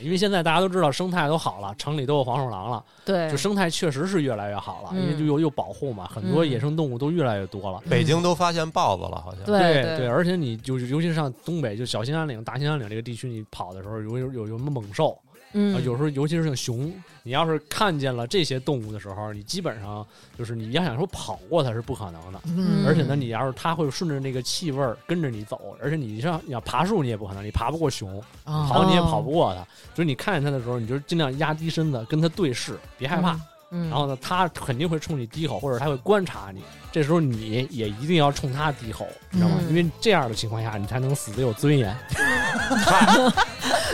[0.03, 2.83] 因为现在大家都知道生态都好了，城里都有黄鼠狼了。
[3.05, 7.81] 对，就生态确实是越来越好了，因为就又又保护嘛，很多野生动物都越来越多了。
[7.89, 9.45] 北京都发现豹子了，好像。
[9.45, 15.17] 对对，而且你就尤其是像东北，就小兴安岭、大兴安岭这个地区，你跑的时候有有有有什么猛兽？
[15.57, 16.93] 嗯，有时候尤其是像熊，
[17.23, 20.05] 你要是看见了这些动物的时候，你基本上
[20.37, 22.41] 就是你要想说跑过它是不可能的。
[22.45, 29.65] 嗯，而且呢，你要是它会顺着那个气味跟着你走，而且你像你要爬树，你也不可能，你爬不过熊，跑你也跑不过它。
[29.93, 33.31] 就是你看见它的时候，你就尽量压低身子跟它对视，别害怕。
[33.31, 33.41] 嗯，
[33.89, 36.61] 然后呢，他肯定会冲你低吼，或者他会观察你。
[36.91, 39.57] 这时候你也一定要冲他低吼，你知道吗？
[39.69, 41.95] 因为这样的情况下，你才能死得有尊严。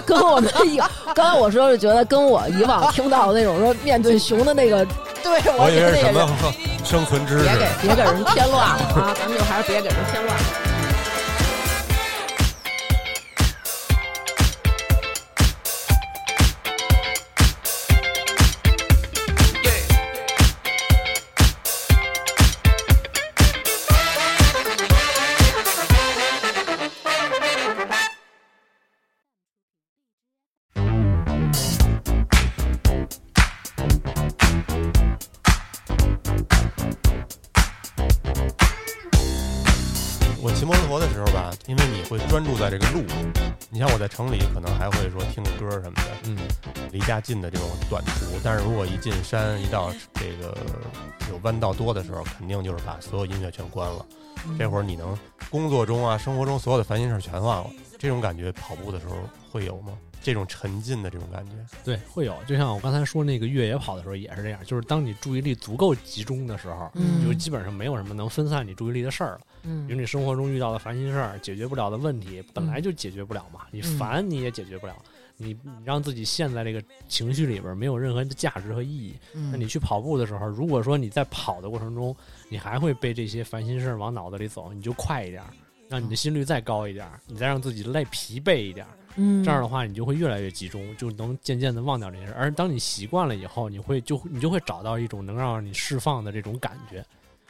[0.06, 0.80] 跟我们以
[1.16, 4.86] 刚才我说是觉得跟我以往听到的那种说面对熊的那个，
[5.24, 6.30] 对我以为是什么
[6.84, 9.16] 生存知识，别给别给人添乱了啊！
[9.18, 10.38] 咱们就还是别给人添乱。
[10.38, 10.71] 专
[44.02, 46.38] 在城里，可能还会说听个歌什么的，嗯，
[46.92, 48.26] 离家近的这种短途。
[48.44, 50.58] 但是如果一进山，一到这个
[51.30, 54.04] 有弯道多的时候，肯定就是把所有音乐全关了。
[54.58, 55.16] 这会儿你能
[55.52, 59.16] 工作中啊、生活中所有的烦心事全忘了，这种感觉跑步的时候
[59.52, 59.94] 会有吗？
[60.24, 61.52] 这种沉浸的这种感觉，
[61.84, 62.36] 对，会有。
[62.48, 66.92] 就像我刚才说那个越野跑的时候也是这样，就是当你注意力足够集中的时候，
[67.24, 69.42] 就基本上没有什么能分散你注意力的事儿了。
[69.64, 73.62] 嗯，因为你生活中遇到的烦心事儿、解决不了的问题，本来就解决不了嘛。
[73.72, 74.96] 你烦你也解决不了，
[75.38, 79.14] 你你让自己陷在这个情绪里边，没有任何的价值和意义。
[79.34, 82.16] 那你去跑步的时候，如果说你在跑的过程中，
[82.50, 85.44] 你还会被这些烦心事儿往脑子里走，你就快一点，
[85.88, 88.86] 让你的心率再高一点，你再让自己累疲惫一点。
[89.18, 92.34] 嗯，这样的话，你就会越来越集中，就能渐渐的忘掉这些事。
[92.34, 97.06] 而当你习惯了以后，你会就你就会找到一种能让你释放的这种感觉。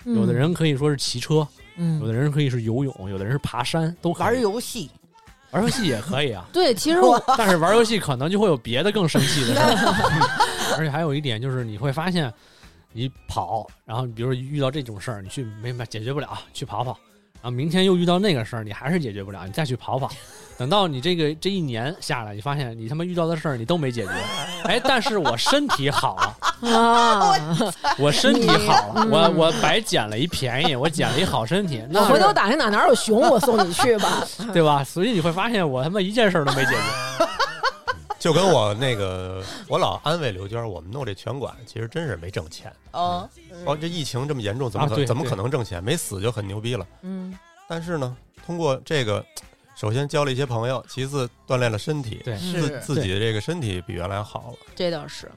[0.06, 1.48] 有的人可以说是骑车，
[1.78, 4.90] 嗯，有的人可以是游泳，有的人是爬山，都玩游戏，
[5.52, 6.46] 玩游戏也可以啊。
[6.54, 10.76] 对，其实我， 但是玩游戏可能就会有别的更生气的事儿。
[10.78, 12.34] 而且还有一点就是，你会发现，
[12.94, 16.98] 你跑，然后比如说遇到这种事儿，你去没解决不了，去跑跑。
[17.42, 20.10] 然后明天又遇到那个事儿，你还是解决不了，你再去跑跑。
[20.58, 24.12] 等到你这个这一年下来，你发现你他妈遇到的事儿你都没解决，
[24.66, 26.38] 哎，但是我身体好了
[26.78, 27.34] 啊，
[27.98, 31.84] 我身体好了，我我白捡了一便宜，我捡了一好身体。
[31.90, 34.24] 那回头打听哪哪有熊，我送你去吧，
[34.54, 34.84] 对吧？
[34.84, 37.26] 所以你会发现我他妈一件事儿都没解决。
[38.22, 42.72] 就跟我那个， 我老安慰刘娟，我们弄这拳馆其实真是没挣钱。
[42.92, 43.28] 哦，
[43.66, 45.84] 哦，这疫情这么严重，怎么可怎么可能挣钱？
[45.84, 46.86] 没死就很牛逼了。
[47.02, 47.36] 嗯，
[47.68, 48.16] 但是呢，
[48.46, 49.26] 通过这个。
[49.74, 54.58] 首先交了一些朋友，其次锻炼了身体，对自自己的这个身体比原来好了。
[54.76, 55.32] 这倒是，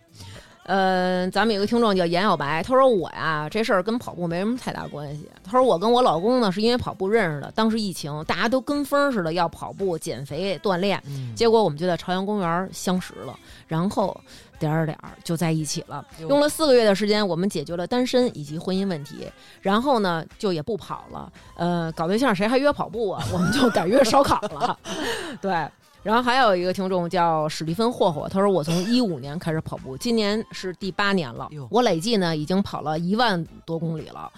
[0.64, 5.28] 呃，咱们有个听众叫严小白，他说我呀这事儿跟跑步没什么太大关系。
[5.42, 11.02] 他说我跟我老公呢是因为跑步认识的，当时疫情大家都跟风似的要跑步、减肥、锻炼，
[11.36, 13.38] 结果我们就在朝阳公园相识了，
[13.68, 14.18] 然后。
[14.56, 19.28] 点儿点儿就在一起了，用了四个月的时间，我们解决了单身以及婚姻问题，
[19.60, 21.30] 然后呢，就也不跑了。
[21.56, 23.22] 呃，搞对象谁还约跑步啊？
[23.32, 24.78] 我们就改约烧烤了。
[25.42, 25.68] 对，
[26.04, 34.30] 然后还有一个听众叫史蒂芬霍霍，他说我从 一五年开始跑步，今年是第八年了，我累计呢已经跑了一万多公里了。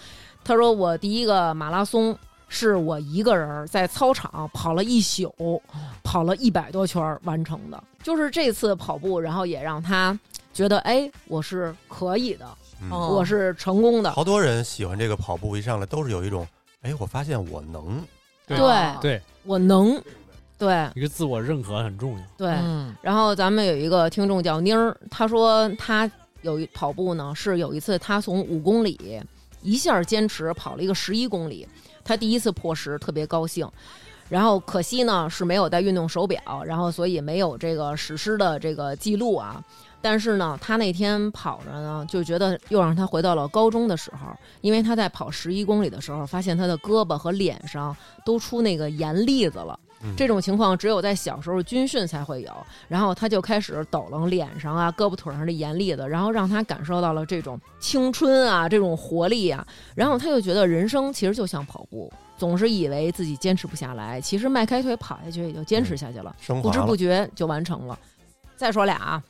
[0.45, 2.17] 他说我第一个马拉松
[2.49, 5.61] 是我一个人在操场跑了一宿，
[6.05, 7.83] 跑了一百多圈完成的。
[8.01, 10.17] 就是这次跑步，然后也让他
[10.55, 12.47] 觉得，哎，我是可以的，
[12.89, 14.13] 我是成功的。
[14.13, 16.47] 好多人喜欢这个跑步，一上来都是有一种，
[16.83, 18.01] 哎，我发现我能，
[18.47, 18.57] 对。
[19.01, 20.01] 对，我能，
[20.59, 22.25] 对，一个自我认可很重要。
[22.37, 22.49] 对，
[23.03, 26.11] 然后咱们有一个听众叫妮儿，他说她
[26.43, 29.23] 有一跑步呢，是有一次她从五公里
[29.63, 31.69] 一下坚持跑了一个十一公里。
[32.03, 33.69] 她第一次破十，特别高兴，
[34.29, 39.63] 然后可惜呢是没有带运动手表，然后所以没有这个史诗的这个记录啊。
[40.01, 49.77] 但是呢，他那天跑着呢，就觉得又让他回到了高中的时候，因为他在跑十一公里的时候，发现他的胳膊和脸上都出那个盐粒子了。
[50.17, 52.53] 这种情况只有在小时候军训才会有，
[52.89, 67.99] 然后他就开始抖楞脸上啊、胳膊腿上的盐粒子，然后让他感受到了这种青春啊、这种活力啊，然后他就觉得人生其实就像跑步，总是以为自己坚持不下来，其实迈开腿跑下去也就坚持下去了，不知不觉就完成了。
[68.57, 69.23] 再说俩，啊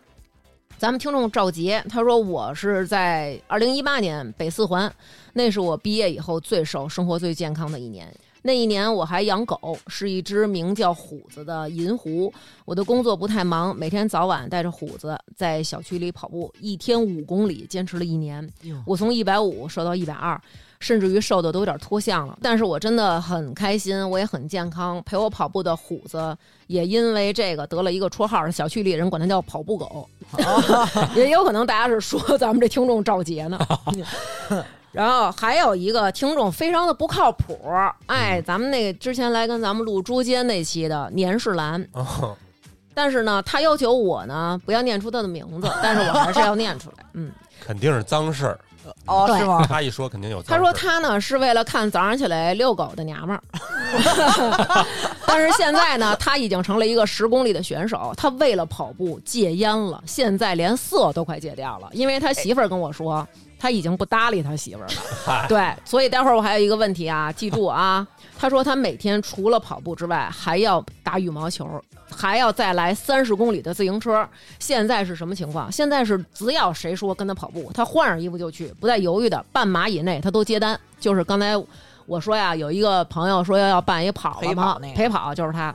[0.78, 4.92] 咱们听众赵杰他说我是在二零一八年北四环，
[5.32, 8.14] 那是我毕业以后最瘦、生活最健康的一年。
[8.46, 12.32] 那一年我还养狗，是一只名叫虎子的银狐。
[12.64, 18.48] 我的工作不太忙，每天早晚带着虎子在小区里跑步，一天五公里，坚持了一年。
[18.86, 20.40] 我从一百五瘦到一百二，
[20.78, 22.38] 甚至于瘦的都有点脱相了。
[22.40, 25.02] 但是我真的很开心，我也很健康。
[25.04, 26.36] 陪我跑步的虎子
[26.68, 30.08] 也因为这个得了一个绰号，小区里人管他叫“跑步狗”。
[31.16, 33.58] 也有可能大家是说咱们这听众赵杰呢。
[34.96, 37.60] 然后还有一个听众非常的不靠谱，
[38.06, 41.86] 哎，咱们那个之前来跟咱们录捉奸那期的年世兰，
[42.94, 47.30] 但是呢，他要求我呢不要念出他的名字， 但是我还是要念出来，嗯，
[47.60, 48.58] 肯定是脏事儿，
[49.04, 49.66] 哦，是吗？
[49.68, 50.42] 他一说肯定有。
[50.42, 53.42] 他说他呢是为了看早上起来遛狗的娘们儿，
[55.26, 63.28] 但是现在呢他已经成了一个十公里的选手，他为了跑步戒烟了，现在连色都快戒掉了，因为他媳妇儿跟我说。
[63.58, 64.86] 他已经不搭理他媳妇儿
[65.26, 68.06] 了， 对，所以待会儿我还有一个问题啊，记住啊，
[68.38, 71.68] 他说他每天除了跑步之外，还要打羽毛球，
[72.10, 74.28] 还要再来三十公里的自行车。
[74.58, 75.70] 现在是什么情况？
[75.72, 80.78] 现在是只要谁说跟他跑步，他换上衣服就去，不带犹豫的，半马以内他都接单。
[81.00, 81.52] 就是刚才
[82.06, 85.74] 我说呀，有一个朋友说要要办一跑陪跑，陪跑就是他。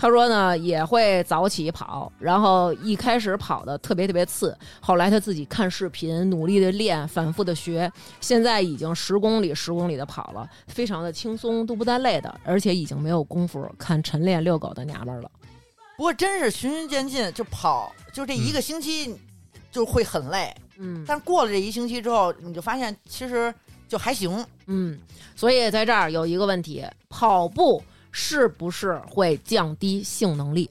[0.00, 15.30] 他说呢，也会早起跑，然后一开始跑的特别特别次，后来他自己看视频，努力的练，反复的学，现在已经十公里十公里的跑了，非常的轻松，都不带累的，而且已经没有功夫看晨练遛狗的娘们了。
[15.98, 19.14] 不过真是循序渐进，就跑，就这一个星期
[19.70, 23.52] 就会很累，嗯，但过了这一星期之后，你就发现其实
[23.86, 24.98] 就还行，嗯，
[25.36, 27.82] 所以在这儿有一个问题，跑步。
[28.10, 30.70] 是不是会降低性能力？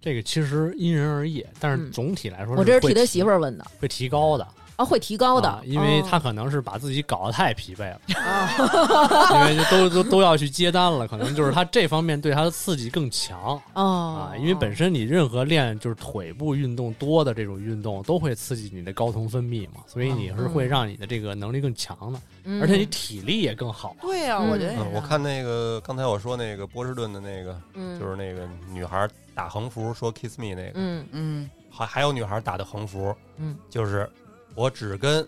[0.00, 4.46] 这个其实因人而异，但是总体来说，我这是替他媳妇儿问的，会提高的。
[4.76, 8.00] 啊，会提高的，因为他可能是把自己搞得太疲惫了，
[9.50, 14.32] 因为都都都要去接单了，可能就是他这方面对他的刺激更强啊。
[14.36, 22.20] 因为本身你任何练就是腿部运动多的这种运动，都会刺激你的睾酮分泌嘛，所以你是会让你的这个能力更强的，
[22.60, 23.94] 而且你体力也更好。
[24.00, 24.74] 对呀，我觉得。
[24.92, 27.56] 我看那个刚才我说那个波士顿的那个，
[27.98, 34.10] 就是那个女孩打横幅说 “kiss me” 那个，嗯嗯，还还有女孩打的横幅，嗯，就是。
[34.54, 35.26] 我只跟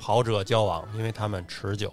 [0.00, 1.92] 跑者交往，因为他们持久。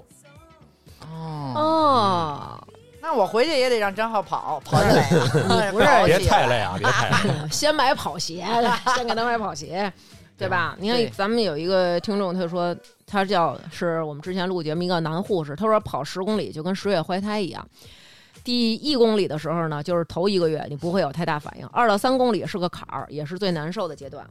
[1.01, 2.61] 哦，
[3.01, 5.09] 那我回去也得让张浩跑跑起来。
[5.71, 7.47] 不是，别太累啊，别太累。
[7.51, 8.45] 先买跑鞋，
[8.95, 9.91] 先给他买跑鞋，
[10.37, 10.75] 对吧？
[10.79, 12.75] 你看，咱们有一个听众，他说
[13.07, 17.67] 他叫是我们之前录节目一个男护士，他说跑十公里就跟十月怀胎一样。
[18.43, 24.25] 第一公里的时候呢，就是头一个月你不会有太大反应，二到三公里是个坎儿，也是最难受的阶段。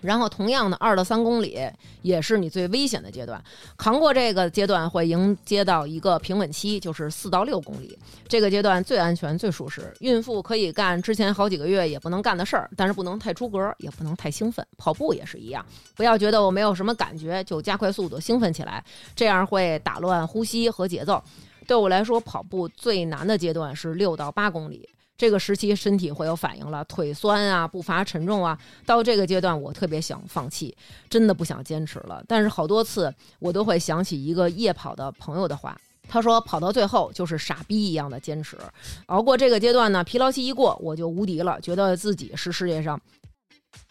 [0.00, 1.58] 然后，同样的，二到三公里
[2.02, 3.42] 也是你最危险的阶段。
[3.76, 7.98] 扛过这个阶段，会迎接到一个平稳期，就是四到六公里。
[8.28, 9.92] 这个阶段最安全、最舒适。
[9.98, 14.64] 孕妇可以干之前好几个月也不能干的事儿，但是不能太出格，也不能太兴奋。
[14.76, 15.66] 跑步也是一样，
[15.96, 18.84] 不要觉得我没有什么感觉就加快速度、兴奋起来，
[19.16, 21.20] 这样会打乱呼吸和节奏。
[21.66, 24.88] 对我来说，跑步最难的阶段是六到八公里。
[25.18, 28.56] 这个时期身体会有反应了，腿酸啊，步伐沉重啊。
[28.86, 30.74] 到这个阶段，我特别想放弃，
[31.10, 32.24] 真的不想坚持了。
[32.28, 35.76] 但是好多次，我都会想起一个夜跑的朋友的话，
[36.08, 38.56] 他说：“跑到最后就是傻逼一样的坚持，
[39.06, 42.98] 熬过这个阶段呢，疲劳期一过，我就无敌了，觉得自己是世界上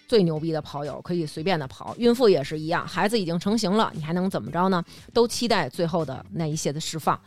[0.08, 1.94] 最牛逼的跑友，可以随便的跑。
[1.98, 4.82] 孕妇也是一样，孩子已经成型了，你还能怎么着呢？
[5.14, 7.20] 都期待最后的那一些的释放。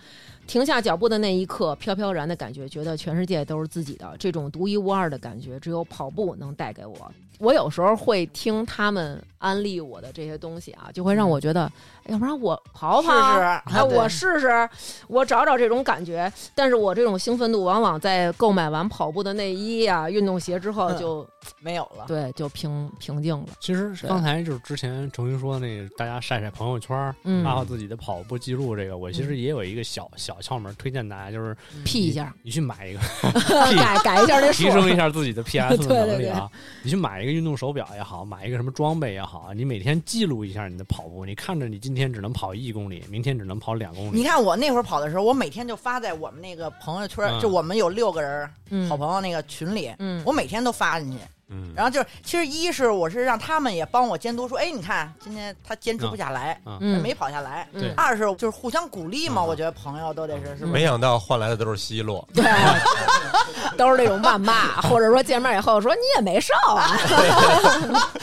[0.51, 6.97] 停下脚步的那一刻，飘飘然的感觉，觉得全世界都是自己的，这种独一无二的感觉，只有跑步能带给我。
[7.39, 11.71] 我有时候会听他们安利我的这些东西啊，就会让我觉得，
[12.09, 14.69] 要不然我跑跑，哎，我试试，
[15.09, 16.31] 我找找这种感觉。
[16.55, 21.27] 但是我这种兴奋度，往往在购买完跑步的内衣啊、运动鞋之后就
[21.61, 23.47] 没有了，对，就平平静了。
[23.59, 26.95] 其实刚才就是之前程云说那个，大家晒晒朋友圈，
[27.43, 33.01] 发发自己的跑步记录，这个我其实也有一个小小窍门推荐大家，就是 P 一下，你去买一个，
[33.75, 36.51] 改改一下那 提升一下自己的 PS 的能力啊，
[36.83, 37.31] 你去买一个。
[37.31, 41.25] 运动手表也好，买一个什么装备也好，你每天记录一下你的跑步。
[41.25, 44.19] 你看着你今天只能跑一公里，明天只能跑两公里。
[44.19, 48.51] 你看我那会儿跑的时候，我每天就发在我们那个朋友圈，就我们有六个人
[48.89, 51.19] 好朋友那个群里，我每天都发进去。
[51.51, 57.67] 嗯，然后就是，其实一是我是让他们也帮我监督，说，哎，你看今天他坚持不下来，嗯，没跑下来。
[57.73, 62.45] 对，二是就是互相鼓励嘛，我觉得朋友都得是，是没想到换来的都是奚落，对，
[63.77, 66.97] 都是那种谩骂，或者说见面以后说你也没瘦啊。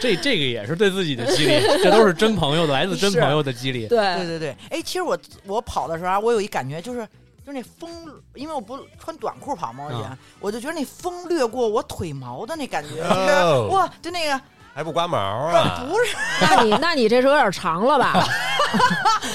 [0.00, 3.88] 这这个也是对自己的激励，这都是真朋友的，来自真朋友的激励。
[3.88, 4.16] 对。
[4.16, 7.08] 对对对，哎，其实我我跑的时候啊，我有一感觉就是。
[7.44, 7.90] 就那风，
[8.34, 9.98] 因为我不穿短裤跑嘛，我姐，
[10.40, 13.02] 我就觉得那风掠过我腿毛的那感觉，
[13.68, 14.40] 哇，就那个
[14.74, 15.84] 还不刮毛啊？
[15.86, 18.12] 不是， 那你那你这是有点长了吧？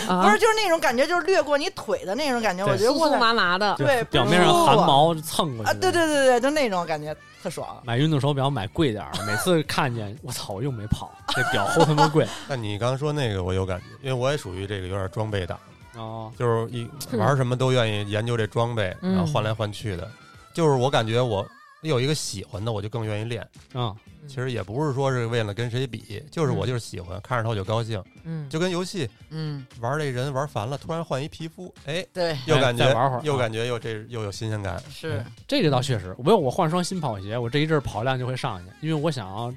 [0.07, 7.79] 不是，就是那种感觉，就是掠过你腿的那种感觉，我觉得酥酥麻麻的，对，表面上汗毛蹭过去啊，对对对对，就那种感觉特爽。
[7.83, 12.27] 买运动手表买贵点儿，每次看见我操，我又没跑，这表齁他妈贵。
[12.47, 15.59] 那你刚刚说那个我有感觉，因为我也属于这个有点装备党。
[15.99, 20.09] 哦，就是一 玩什么都愿意研究这装备，然后换来换去的。
[20.53, 21.47] 就是我感觉我
[21.81, 23.47] 有一个喜欢的，我就更愿意练。
[23.73, 23.95] 啊，
[24.27, 28.03] 其实也不是说是为了跟谁比，就是我就是喜欢，看着他我就高兴。
[28.23, 34.81] 嗯，就跟游戏，嗯，玩这人玩烦了，突然换一皮肤，哎，对，又感觉玩会儿，又感觉又这又有新鲜感。
[34.89, 39.53] 是这个倒确实，我我换双新跑鞋，我这一阵跑量就会上去，因为我想要。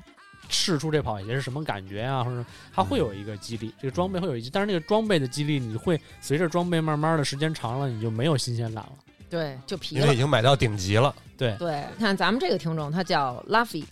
[0.52, 2.22] 试出这跑鞋是什么感觉啊？
[2.22, 8.92] 或者它会有一个激励，这个装备会有一，但是那个装备的激励，你会随着装备慢慢的时间长了，你就没有新鲜感了。
[9.28, 10.02] 对，就疲了。
[10.02, 11.12] 因为已经买到顶级了。
[11.38, 13.84] 对对，看咱们这个听众，他叫 Luffy。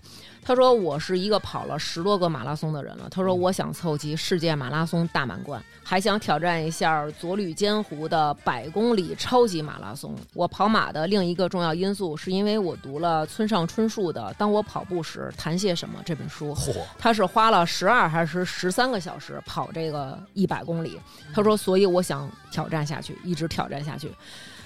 [0.42, 3.08] 他说：“我是一个跑了十多个马拉松的人了。
[3.10, 10.16] 他说我想凑齐世界马拉松大满贯，还想挑战一下左吕坚湖的百公里超级马拉松。
[10.34, 16.56] 我跑马的另一个重要因素是因为我读了村上春树的《当我跑步时谈些什么》这本书。
[16.98, 20.98] 他是花了十二还是十三个小时跑这个一百公里？
[21.34, 24.10] 他说，所以我想挑战下去，一直挑战下去。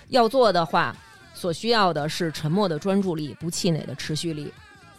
[0.09, 0.97] 要做的话，
[1.35, 4.51] 所需要的是沉默的专注力，不气馁的持续力。”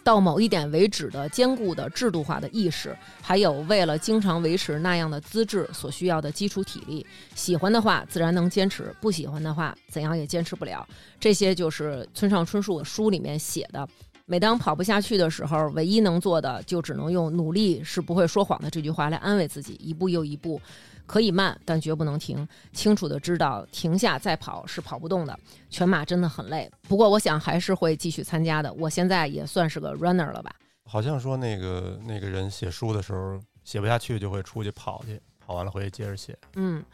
[0.06, 7.04] 到某一点为止的坚固的制度化的意识，还有为了经常维持那样的资质所需要的基础体力。
[7.34, 10.86] 喜欢的话，自然能坚持；不喜欢的话，怎样也坚持不了。
[11.18, 13.84] 这些就是村上春树的书里面写的。
[14.26, 20.60] 每当跑不下去的时候，唯一能做的就只能用“努力是不会说谎的”这句话来安慰自己，一步又一步。
[21.06, 22.46] 可以慢，但绝不能停。
[22.72, 25.38] 清楚的知道，停下再跑是跑不动的。
[25.70, 28.72] 全马真的很累，不过我想还是会继续参加的。
[28.74, 30.54] 我现在也算是个 runner 了吧？
[30.84, 36.36] 好像说那个那个人写书的时候写不下去，就会出去跑去，跑完了回去接着写。
[36.54, 36.84] 嗯，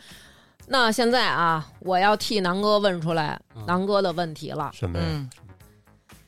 [0.66, 4.70] 那现在啊，我要替南哥问出来南哥的问题了。
[4.74, 5.28] 什么呀？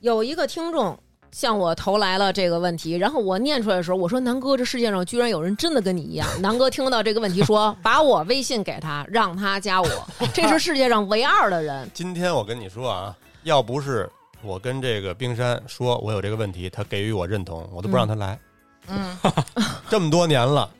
[0.00, 0.98] 有一个听众。
[1.34, 9.88] 向我投来了这个问题，然后我念出来的时候，我说：“南哥，这世界上居然有人真的跟你一样。”南哥听到这个问题，说：“把我微信给他，让他加我。
[10.32, 14.08] 这是世界上唯二的人。”今天我跟你说啊，要不是
[14.44, 18.38] 我跟这个冰山说我有这个问题，他给予我认同，我都不让他来。
[18.86, 19.16] 嗯，
[19.90, 20.70] 这么多年了，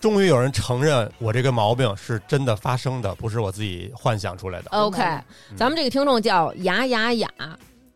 [0.00, 4.70] 终于有人承认我这个毛病是真的发生的，不是我自己幻想出来的。
[4.72, 5.00] OK，
[5.56, 7.30] 咱们这个听众叫雅雅雅。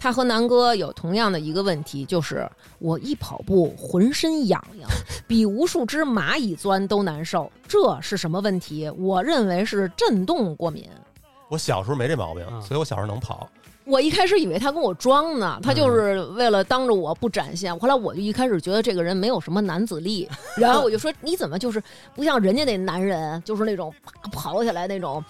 [0.05, 2.46] 他和南哥有同样的一个问题，就是
[2.78, 4.90] 我一跑步浑身痒痒，
[5.26, 8.86] 比无数只蚂蚁钻都难受，这是什么问题？
[8.98, 10.86] 我认为是震动过敏。
[11.48, 13.48] 我小时候没这毛病，所以我小时候能跑。
[13.86, 17.74] 我一开始以为他跟我装呢，他就是为了当着我不展现。
[17.78, 20.28] 后来我就一开始觉得这个人没有什么男子力，
[20.59, 21.82] 然后我就说你怎么就是
[22.14, 25.24] 不像人家那男人，就是那种啪跑起来那种。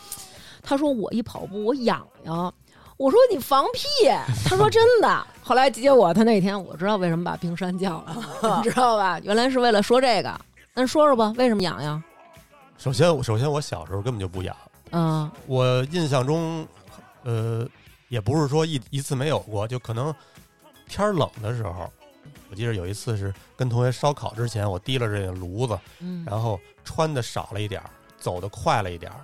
[0.65, 2.53] 他说我一跑步我痒痒。
[2.97, 4.09] 我说你放屁！
[4.45, 5.27] 他说真的。
[5.43, 9.19] 后来结果，他那天我知道为什么把冰山叫了， 你知道吧？
[9.21, 10.41] 原来是为了说这个。
[10.75, 12.03] 那说说吧，为什么痒痒？
[12.79, 14.57] 首先，首先我小时候根本就不痒。
[14.91, 16.67] 嗯，我印象中，
[17.25, 17.67] 呃，
[18.09, 20.15] 也不是说一一次没有过，就可能
[20.89, 21.91] 天冷的时候，
[22.51, 29.21] 我记得有一次是跟同学烧烤之前，我提了这个炉子，嗯，然后穿的少了一点儿，走的快了一点儿，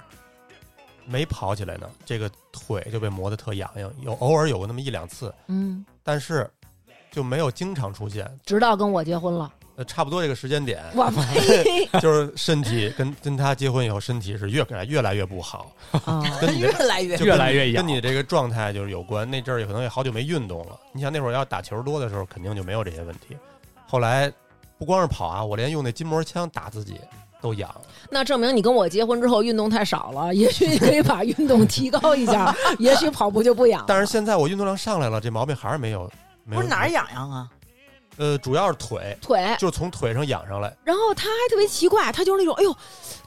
[1.11, 6.49] 没跑起来呢，这个腿就被磨得特痒痒，有偶尔有过那么一两次，嗯，但是
[7.11, 8.31] 就没有经常出现。
[8.47, 11.85] 直到跟我结婚了，呃，差不多这个时间点，我呸！
[12.01, 15.73] 就是身体跟跟他结婚以后，身体是越来越来越不好，
[16.05, 19.29] 啊，跟你越来越越来越痒跟你这个状态就是有关。
[19.29, 20.79] 那阵儿也可能也好久没运动了。
[20.93, 23.37] 你想那会儿要打球多的时候，肯定就没有这些问题。
[23.85, 24.33] 后来
[24.79, 27.01] 不光是跑啊，我连用那筋膜枪打自己
[27.41, 27.69] 都痒。
[28.09, 33.87] 那证明你跟我结婚之后运动太少了，也许你可以把运动提高一下， 也许跑步就不痒了。
[33.89, 36.11] 但是现在我运动量上来了，这毛病还是没有。
[36.45, 36.89] 没有不是哪儿？
[36.89, 37.49] 痒痒啊？
[38.17, 40.75] 呃，主要是腿，腿，就是从腿上痒上来。
[40.85, 42.75] 然后他还特别奇怪，他就是那种，哎呦，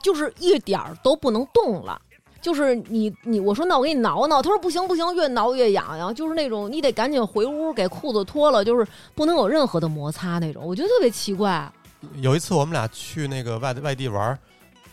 [0.02, 2.00] 就是一点儿都不能动了。
[2.42, 8.86] 就是你你我说那我给你挠挠，他说不行不行，越挠越痒痒，就是那种你得赶紧回屋给裤子脱了，就是
[9.16, 11.72] 不能有任何的摩擦那种，我觉得特别奇怪。
[12.16, 14.38] 有一次我们俩去那个外外地玩，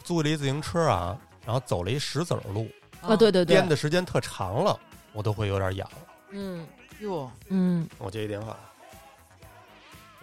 [0.05, 2.69] 租了一自行车啊，然后走了一石子儿路，
[3.01, 4.79] 啊，对对对颠，的时间特长了，
[5.13, 5.89] 我都会有点痒。
[6.31, 6.67] 嗯
[7.01, 8.57] 哟，嗯，我接一电话。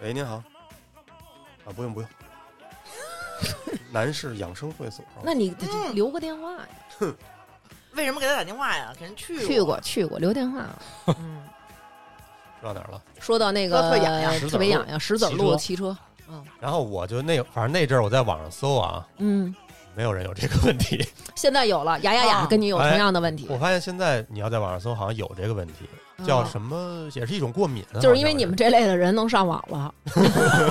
[0.00, 0.36] 喂，您好。
[1.64, 2.08] 啊，不用不用。
[3.90, 5.04] 男士养生会所。
[5.22, 6.68] 那你嗯留个电话呀，
[6.98, 7.14] 哼
[7.94, 8.92] 为什么给他打电话呀？
[8.98, 10.66] 给人去去过去过，留电话。
[11.06, 11.42] 嗯，
[12.60, 13.02] 说到哪儿了？
[13.20, 15.96] 说到那个特痒痒特别痒痒，石子儿路骑骑车，
[16.30, 19.54] 嗯然后我就那反正那阵儿我在网上搜啊，嗯，
[19.94, 21.04] 没有人有这个问题。
[21.34, 25.88] 现在有了，雅雅雅啊跟你有同样的问题我，发现现在你要在网上搜，好像有这个问题，
[26.26, 27.84] 叫啊什么，也是一种过敏。
[28.00, 29.94] 就是因为你们这类的人能上网了，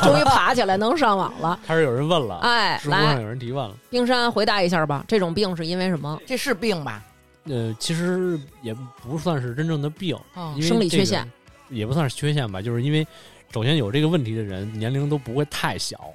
[0.03, 1.58] 终于爬起来能上网了。
[1.66, 3.74] 开始有人问了，哎，来，上有人提问了。
[3.89, 6.20] 冰山回答一下吧，这种病是因为什么？
[6.26, 7.01] 这是病吧？
[7.45, 11.26] 呃，其实也不算是真正的病，哦因为生理缺陷
[11.70, 13.08] 也不算是缺陷吧，就是因为
[13.51, 16.13] 首先有这个问题的人年龄都不会太小，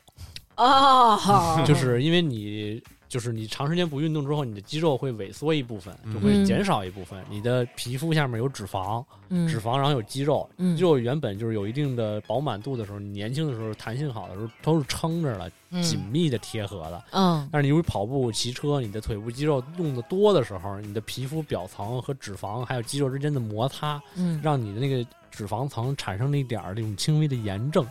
[0.57, 2.83] 哦，就是因为你
[3.13, 7.23] 就是你长时间不运动之后，你的肌肉会萎缩一部分，就嗯会减少一部分。
[7.29, 17.05] 你的皮肤下面有脂肪，嗯脂肪然后有肌肉，嗯肌肉原本就是有一定的饱满度的时候，你年轻的时候弹性好的时候都是撑着了，嗯紧密的贴合的。
[17.11, 27.87] 嗯但是你由于跑步、骑车，你的腿部肌肉用的多的时候，你的皮肤表层和脂肪还有肌肉之间的摩擦，嗯，让你的那个脂肪层产生了一点儿这种轻微的炎症。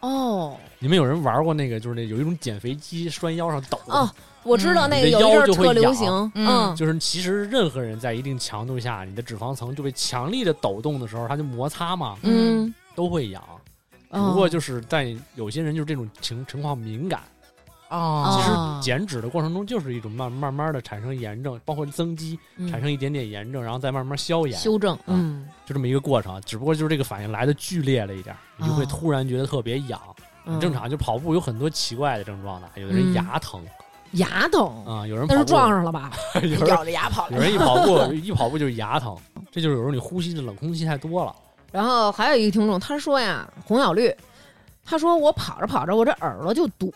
[0.00, 0.56] 哦。
[0.78, 4.08] 你们有人玩过那个，就是那有一种减肥机拴腰上抖哦，
[4.42, 4.90] 我知道嗯。
[4.90, 5.94] 那个有一阵儿腰就会特流痒。
[5.94, 6.76] 行，嗯。
[6.76, 13.42] 就是其实任何人在一定强度下，你的脂肪层就被强力的抖动的时候，它就摩擦嘛，嗯，都会痒。
[14.08, 17.20] 不过就是在有些人就是这种情情况敏感，
[17.88, 26.40] 哦其哦实减脂的过程中就是一种慢慢慢的产生炎症，包括增肌，嗯产生一点点炎症，然后再慢慢消炎，修正，嗯就这么一个过程。
[26.46, 30.00] 只不过就是这个反应来的剧烈了一点，你就会哦突然觉得特别痒。
[30.08, 30.16] 嗯
[30.46, 33.60] 很正常，就跑步有很多奇怪的症状的，有的嗯人牙疼
[34.12, 36.12] 牙疼，啊、有人那是跑步撞上了吧？
[36.40, 39.16] 有人咬着牙跑有人一跑步 一跑步就是牙疼，
[39.50, 41.34] 这就是有时候你呼吸的冷空气太多了。
[41.72, 44.14] 然后还有一个听众，他说呀，红小绿，
[44.86, 46.92] 他说我跑着跑着，我这耳朵就堵，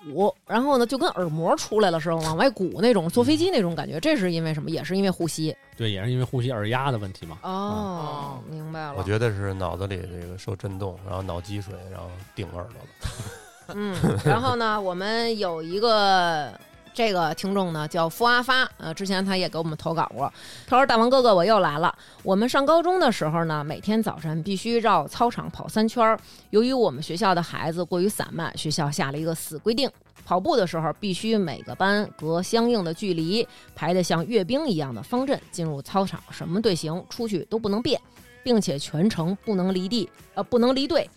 [0.46, 4.70] 然后呢就跟耳膜出来了似的，往外鼓那种，坐飞机那种感觉，这是因为什么？
[4.70, 5.54] 也是因为呼吸。
[5.76, 7.38] 对，也是因为呼吸耳压的问题嘛。
[7.42, 8.94] 哦，明白了。
[8.96, 13.74] 我觉得是脑子里这个受震动，然后脑积水，然后顶耳朵了。
[13.74, 16.52] 嗯，然后呢，我们有一个
[16.92, 20.32] 这个听众呢叫付阿发，呃，之前他也给我们投稿过。
[20.66, 21.94] 他说：“大王哥哥，我又来了。
[22.22, 26.18] 我们上高中的时候呢，每天早晨必须绕操场跑三圈儿。
[26.50, 29.90] 由于我们学校的孩子过于散漫，学校下了一个死规定。”
[30.22, 38.00] 跑步的时候，必须每个班隔相应的距离，排得像阅兵一样的方阵进入操场，什么队形出去都不能变，
[38.44, 41.08] 并且全程不能离地，呃，不能离队。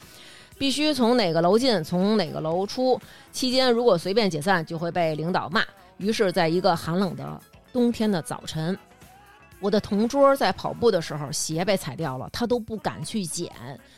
[0.58, 3.00] 必须从哪个楼进，从哪个楼出。
[3.32, 5.64] 期间如果随便解散，就会被领导骂。
[5.98, 7.40] 于是，在一个寒冷的
[7.72, 8.78] 冬天的早晨，
[9.60, 13.50] 我的同桌在跑步的时候鞋被踩掉了，他都不敢去捡，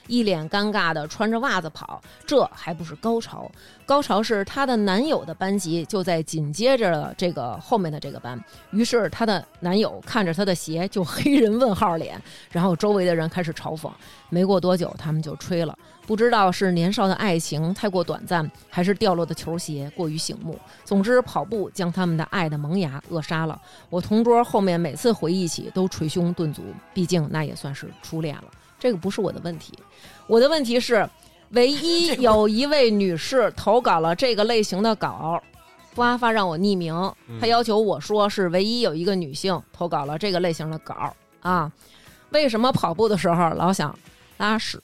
[0.07, 2.01] 一脸尴尬的穿着袜子跑。
[2.25, 3.49] 这还不是高潮，
[3.85, 8.39] 高潮是她的男友的班级就在紧接着这个后面的这个班，
[8.71, 13.89] 于是她的男友看着她的鞋就黑人问号脸，然后周围的人开始嘲讽。
[14.29, 15.75] 没过多久，他们就吹了。
[16.05, 20.59] 不知道是年少的爱情太过短暂，还是掉落的球鞋过于醒目。
[20.83, 23.59] 总之，跑步将他们的爱的萌芽扼杀了。
[23.89, 26.61] 我同桌后面每次回忆起都捶胸顿足，
[26.93, 28.45] 毕竟那也算是初恋了。
[28.77, 29.73] 这个不是我的问题，
[30.27, 31.09] 我的问题是，
[31.49, 35.41] 唯一有一位女士投稿了这个类型的稿。
[35.95, 36.93] 不阿发让我匿名，
[37.39, 41.71] 她要求我说是唯一有一个女性投稿了这个类型的稿啊。
[42.31, 43.97] 为什么跑步的时候老想
[44.37, 44.79] 拉屎？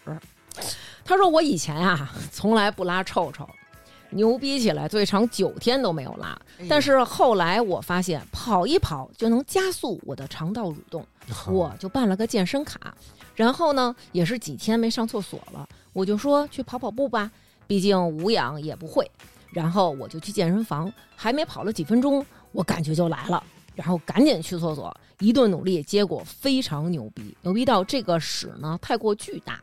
[1.03, 3.48] 他说我以前啊从来不拉臭臭，
[4.11, 6.40] 牛逼起来最长九天都没有拉。
[6.69, 11.06] 但是后来我发现跑一跑就能加速我的肠道蠕动，
[11.48, 12.94] 我就办了个健身卡。
[13.34, 17.32] 然后呢，也是几天没上厕所了，我就说去跑跑步吧，
[17.65, 19.10] 毕竟无氧也不会。
[19.52, 23.44] 然后我就去健身房，还没跑了几分钟，我感觉就来了，
[23.76, 29.60] 然后赶紧去厕所，一顿努力，结果非常牛逼，牛逼到这个屎呢太过巨大。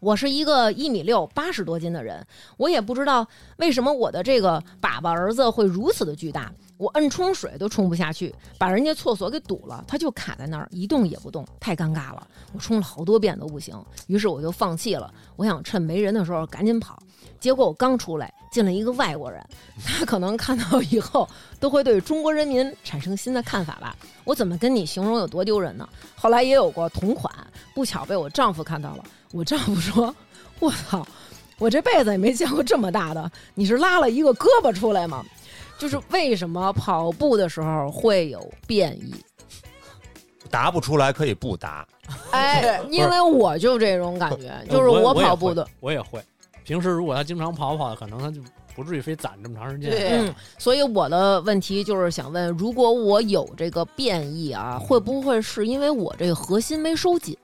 [0.00, 3.26] 我是一个一米六八十多斤的人，我也不知道
[3.58, 12.26] 为什么我的这个粑粑儿子会如此的巨大，我摁冲水都冲不下去，把人家厕所给堵了，他就卡在那儿一动也不动，太尴尬了。
[12.54, 15.12] 我冲了好多遍都不行，于是我就放弃了。
[15.36, 16.98] 我想趁没人的时候赶紧跑，
[17.40, 19.42] 结果我刚出来进了一个外国人，
[19.84, 23.96] 他可能看到以后都会对中国人民产生新的看法吧。
[24.24, 25.88] 我怎么跟你形容有多丢人呢？
[26.14, 27.32] 后来也有过同款，
[27.74, 29.04] 不巧被我丈夫看到了。
[29.32, 30.14] 我丈夫说
[30.60, 31.06] ：“我操，
[31.58, 35.24] 我这辈子也没见过这么大的，你是拉了一个胳膊出来吗？
[35.78, 39.14] 就是为什么跑步的时候会有变异？
[40.50, 41.86] 答不出来可以不答。
[42.32, 46.22] 哎， 因为我就这种感觉，就是我跑步的，我也会。
[46.64, 48.40] 平时如果他经常跑跑，可能他就
[48.74, 49.92] 不至于非攒这么长时间。
[50.26, 57.36] 嗯，所以我的问题就是想问，如果我有这个变异啊，会不会是因为我这个核心没收紧？”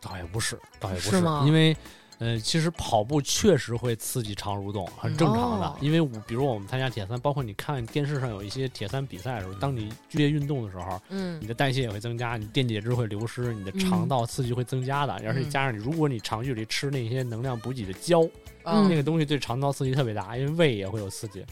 [0.00, 1.76] 倒也不是，倒也不是，因为，
[2.20, 5.74] 呃，其实跑步确实会刺激肠蠕动，很正常的。
[5.80, 15.14] 因为，比如我们参加铁三，包括你看电视上有一些铁三比赛的时候，当你剧烈运动的时候，嗯，你的代谢也会增加，你电解质会流失，你的肠道刺激会增加的。
[15.26, 18.28] 而且加上你，如果你长距离吃那些能量补给的胶，
[18.62, 21.42] 那个东西对肠道刺激特别大，因为胃也会有刺激。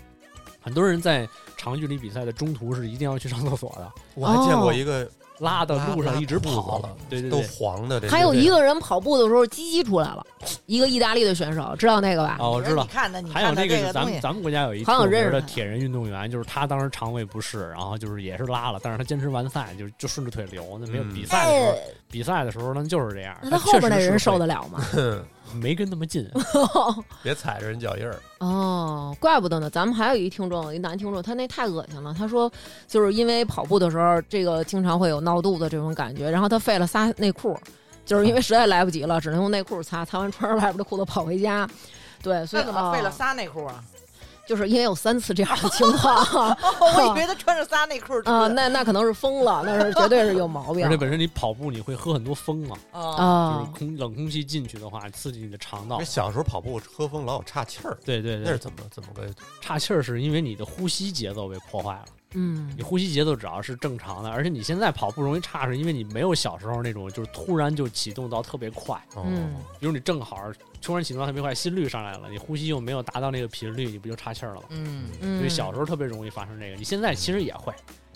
[0.61, 1.27] 很多人在
[1.57, 3.90] 长距离比赛的中途是一定要去上厕所的。
[4.15, 5.11] 我还见过一个。
[5.39, 8.01] 拉的路上一直跑了，对对，都黄的。
[8.09, 10.24] 还有一个人跑步的时候鸡鸡出来了，
[10.66, 12.36] 一个意大利的选手，知道那个吧？
[12.40, 12.82] 哦，我知道。
[12.82, 21.78] 你看的，你还有那个咱们咱们国家有一特别的铁人运动员，就是他当时肠胃不适，然后就是也是拉了，但是他坚持完赛，就就顺着腿流，那没有比赛的时候，
[22.10, 23.36] 比赛的时候那就是这样。
[23.43, 24.85] 那他后边那人受得了吗？
[25.55, 26.29] 没跟那么近，
[27.23, 28.16] 别踩着人脚印儿。
[28.39, 29.69] 哦，怪不得呢。
[29.69, 32.15] 咱们还有一听众，一男听众，他那太恶心了。
[32.16, 32.51] 他说，
[32.87, 37.59] 就是因为跑步的时候，这个经常会有闹肚子这种感觉，然后他废了仨内裤，
[38.05, 41.69] 就是因为实在来不及了，只能用内裤擦，擦完穿着外边的裤子跑回家。
[42.23, 43.83] 对，所以怎么废了仨内裤啊？
[44.49, 46.16] 就是因为有三次这样的情况，
[46.81, 50.87] 我以为他穿着仨内裤啊，那那可能是疯了，那是绝对是有毛病。
[50.87, 56.01] 而且本身你跑步你会喝很多风嘛，啊，就是空冷空气进去的话，刺激你的肠道。
[56.03, 59.29] 小时候跑步喝风老有岔气儿，对对对，那是怎么怎么个
[59.61, 60.01] 岔气儿？
[60.03, 62.05] 是因为你的呼吸节奏被破坏了。
[62.35, 69.01] 嗯，你呼吸节奏只要是正常的，而且你现在跑步容易差，是因为你没有小时候那种就是突然就启动到特别快。
[69.16, 70.37] 嗯，比如你正好
[70.81, 74.67] 突然启动特别快，心率上来了，你呼吸又没有达到那个频率，你不就岔气儿了吗？
[74.71, 76.77] 嗯嗯，所以小时候特别容易发生这个。
[76.77, 77.73] 你现在其实也会，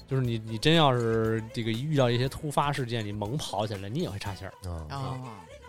[0.08, 4.52] 就是你你真要是这个遇到一些突发事件，你猛跑起来，你也会岔气儿。
[4.88, 5.18] 啊，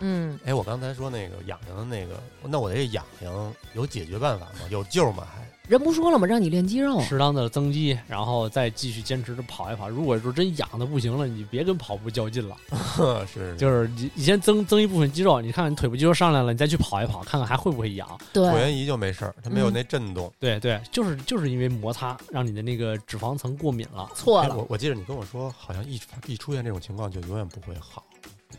[0.00, 4.60] 嗯，哎，我刚才说那个痒痒的那个，那我这痒痒有解决办法吗？
[4.70, 5.26] 有救吗？
[5.34, 5.46] 还？
[5.66, 6.26] 人不说了吗？
[6.26, 9.88] 让你练肌肉，适当的增肌，然后再继续坚持着跑一跑。
[9.88, 12.54] 如果说真痒的不行了，你别跟跑步较劲了。
[13.26, 18.06] 是，就是你你先增增一部分肌肉，你看你腿部肌肉上来了，你再去跑一跑，看看还会不会痒。
[18.30, 20.30] 对，椭圆仪就没事儿，它没有那震动。
[20.38, 24.06] 对对，就是就是因为摩擦让你的那个脂肪层过敏了。
[24.14, 28.04] 错了，我我记得你跟我说，好像一一出现这种情况就永远不会好。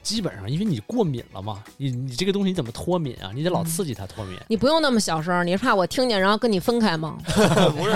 [0.05, 3.31] 基本上，因为你过敏了嘛，你你这个东西你怎么脱敏啊？
[3.33, 4.37] 你得老刺激它脱敏。
[4.47, 7.17] 你不用那么小声，你是怕我听见然后跟你分开吗？
[7.25, 7.91] 不是，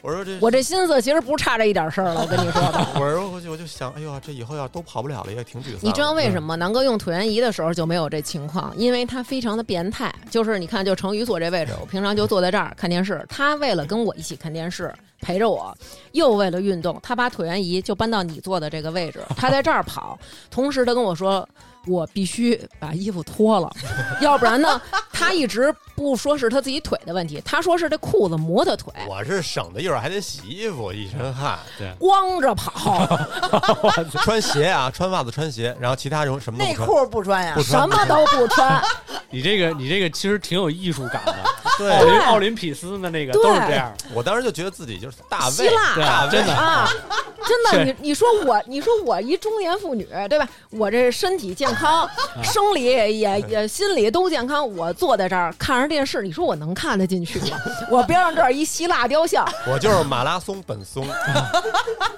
[0.00, 2.20] 我说这我这心思其实不差这一点事儿了。
[2.22, 5.80] 我跟你说吧， 我说我就我就想，哎呦，这以后要都跑不了了，也挺沮丧。
[5.82, 8.72] 你知道为什么南哥用椭圆仪的时候就没有这情况？
[8.76, 14.94] 因为他非常的变态，就是你看，就成宇所这位置，我平常就坐在这儿看电视，他为了跟我一起看电视。
[15.20, 15.76] 陪着我，
[16.12, 20.18] 又为了运动，他把椭圆仪就搬到你坐的这个位置，他在这儿跑，
[20.50, 21.46] 同时他跟我说，
[21.86, 23.70] 我必须把衣服脱了，
[24.20, 24.80] 要不然呢，
[25.12, 28.92] 他一直不说是他自己腿的问题，他说是这裤子磨他腿。
[29.08, 33.04] 我是省得一会儿还得洗衣服，一身汗， 对，光着跑，
[34.22, 38.80] 穿鞋啊，穿袜子穿鞋，然后其他什么什么内裤不穿呀，什么都不穿。
[39.28, 41.34] 你这个你这个其实挺有艺术感的，
[41.76, 43.92] 对，奥林奥林匹斯的那个都是这样。
[44.14, 46.88] 我当时就觉得自己就是大希腊，大真的啊，
[47.44, 47.84] 真的。
[47.84, 50.48] 你你说我，你说我一中年妇女，对吧？
[50.70, 52.08] 我这身体健康，
[52.42, 54.66] 生理也也心理都健康。
[54.76, 57.56] 我坐在这儿看着电视，你说我能看得进去吗？
[57.90, 61.08] 我边上这儿一希腊雕像，我就是马拉松本松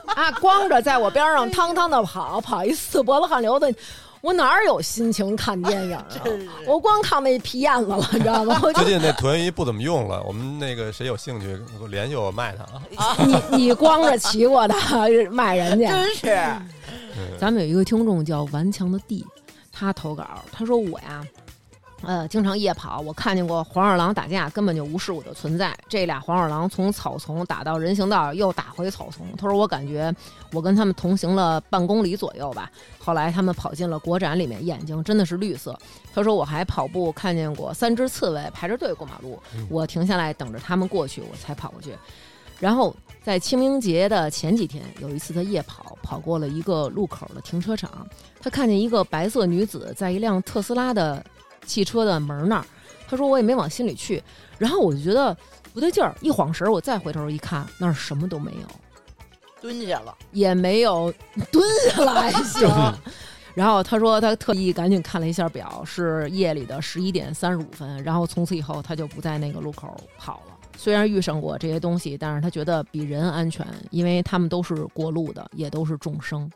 [0.07, 3.73] 啊，光着在我边上汤汤的跑，跑一次脖子汗流的。
[4.23, 6.05] 我哪有心情看电影啊？
[6.67, 8.61] 我光看那皮燕子了，你知道吗？
[8.75, 12.65] 最近那椭圆仪不怎么用了，我们那个谁有兴趣联系我卖它
[13.03, 13.17] 啊？
[13.25, 14.75] 你你光着骑过的
[15.31, 16.27] 卖人家，真是。
[17.39, 19.25] 咱们有一个听众叫顽强的弟，
[19.73, 21.25] 他投稿，他说我呀。
[22.03, 25.77] 呃，经常夜跑，我看见过黄二郎打架，根本就无视我的存在。
[25.87, 29.27] 这俩黄二郎从草丛打到人行道，又打回草丛。
[29.37, 30.13] 他说，我感觉
[30.53, 32.71] 我跟他们同行了半公里左右吧。
[32.99, 35.79] 后来他们跑进了国展里面，眼睛真的是绿色。
[36.15, 41.95] 他说，我还跑步看见过三只刺猬排着队过马路，我停下来等着他们过去，我才跑过去。
[42.59, 48.07] 然后在清明节的前几天，有一次他夜跑，跑过了一个路口的停车场，
[48.41, 51.23] 他看见一个白色女子在一辆特斯拉的。
[51.67, 52.65] 汽车的门那儿，
[53.09, 54.23] 他说我也没往心里去，
[54.59, 55.37] 然后我就觉得
[55.73, 58.69] 不对劲儿，一晃神儿，我再回头一看，那儿什么都没有，
[59.61, 61.13] 蹲下了也没有
[61.51, 62.69] 蹲下了还行。
[63.53, 70.57] 然后他说他特意赶紧看了一下表，是夜里的十一点三十五分，然后从此以后他就不在那个路口跑了。
[70.77, 76.49] 虽然遇上过这些东西，但是他觉得比人安全，因为他们都是过路的，也都是众生。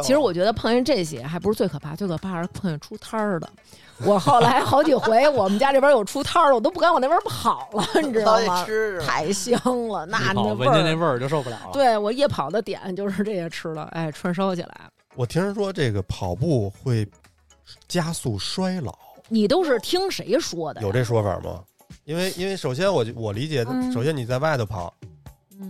[0.00, 3.50] 其实我觉得碰见这些还不是最可怕，最可怕是碰见出摊儿的。
[4.06, 8.66] 我后来好几回，我们家这边有出摊儿的，我都不敢往那边跑了，你知道吗？
[9.04, 11.70] 太香了，那那闻见那味儿就受不了了。
[11.72, 14.74] 对我夜跑的点就是这些吃的，哎，串烧起来。
[15.14, 17.06] 我听人说这个跑步会
[17.88, 18.96] 加速衰老，
[19.28, 20.80] 你都是听谁说的？
[20.80, 21.60] 有这说法吗？
[22.04, 24.92] 因为因为首先我我理解，首先你在外头跑。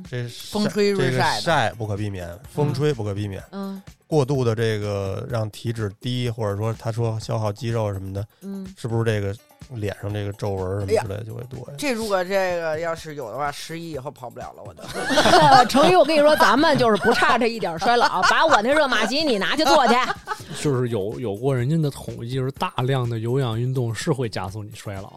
[0.08, 3.42] 这风吹日晒，晒不可避免，风吹不可避免。
[3.52, 9.34] 嗯，过度的这个让体脂低，或者说他说消耗肌肉什么的，嗯，是不是这个
[9.70, 11.74] 脸上这个皱纹什么之类的就会多呀？
[11.78, 14.82] 这如果这个要是有的话，十一以后跑不了了，我都。
[15.68, 19.94] 成宇，我跟你说，咱们就是不差这一点衰老，把我那热玛吉你拿去做去。
[20.60, 25.12] 就是有有过人家的统计，就是大量的有氧运动是会加速你衰老。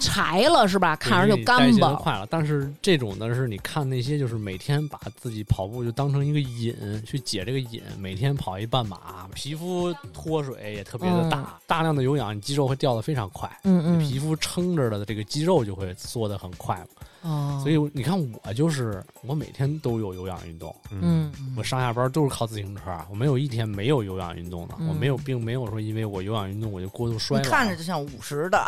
[0.00, 0.94] 柴了是吧？
[0.96, 1.94] 看着就干巴。
[1.94, 6.74] 快了，但是这种呢，是你看那些就是每天把自己跑步就当成一个瘾
[7.06, 13.50] 去解这个瘾，每天跑一半马，皮肤脱水也特别的大，大量的有氧，你肌肉会掉的非常快。
[13.64, 16.76] 嗯嗯，皮肤撑着的这个肌肉就会缩的很快
[17.22, 20.74] 哦，所以你看我就是我每天都有有氧运动。
[20.90, 24.74] 嗯，我上下班都是靠自行车，我没有一天没有有氧运动的。
[24.88, 27.50] 我没有，并没有说因为我有氧运动我就过度衰老。
[27.50, 28.64] 看着就像五十的。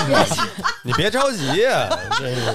[0.84, 1.46] 你别着急，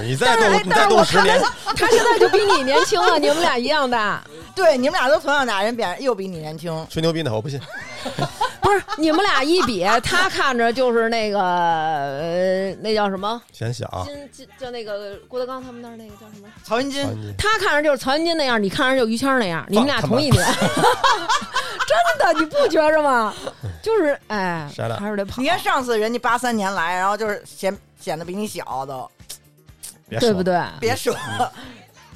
[0.04, 4.22] 你再动，你再动十年，他现在就比你年轻了，你们俩一样大。
[4.54, 7.60] 对，你们俩都同样大，人比又比你年轻，吹牛逼呢，我不信。
[8.66, 13.40] 不是你们俩一比，他看着就是那个呃，那叫什么？
[13.52, 14.04] 显小。
[14.04, 16.48] 金金就那个郭德纲他们那儿那个叫什么？
[16.64, 17.06] 曹云金。
[17.38, 20.44] 他看着就是曹云金那样，你看着就于谦那样，你们俩同一年。
[21.86, 23.32] 真的，你不觉着吗？
[23.80, 24.68] 就是哎，
[24.98, 25.40] 还是得跑。
[25.40, 29.08] 你看上次人家八三年来，然后就是显显得比你小都，
[30.18, 30.60] 对不对？
[30.80, 31.16] 别说。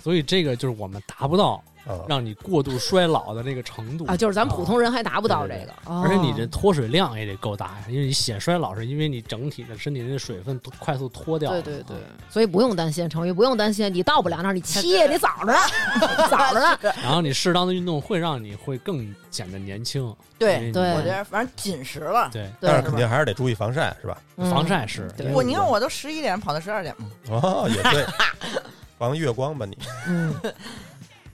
[0.03, 1.63] 所以这个就是我们达不到。
[2.09, 11.51] 让你过度衰老的那个程度啊，就是咱普通人还达不到这个，而且你这脱水量也得够大呀，因为你显衰老是因为你整体的身体的水分快速脱掉。
[11.51, 11.97] 对对对，
[12.29, 15.59] 所以不用担心，成宇不用担心，你到不了那儿，你七夜，你早着呢，
[16.31, 16.79] 早着呢。
[17.03, 20.15] 然后你适当的运动会让你会更显得年轻。
[20.39, 22.29] 对对，我觉得反正紧实了。
[22.33, 24.17] 对，但是肯定还是得注意防晒，是吧？
[24.37, 25.11] 防晒是。
[25.33, 27.07] 我你看我都十一点跑到十二点嘛。
[27.31, 28.07] 哦，也对，
[28.99, 29.79] 防月光吧你。
[30.07, 30.35] 嗯。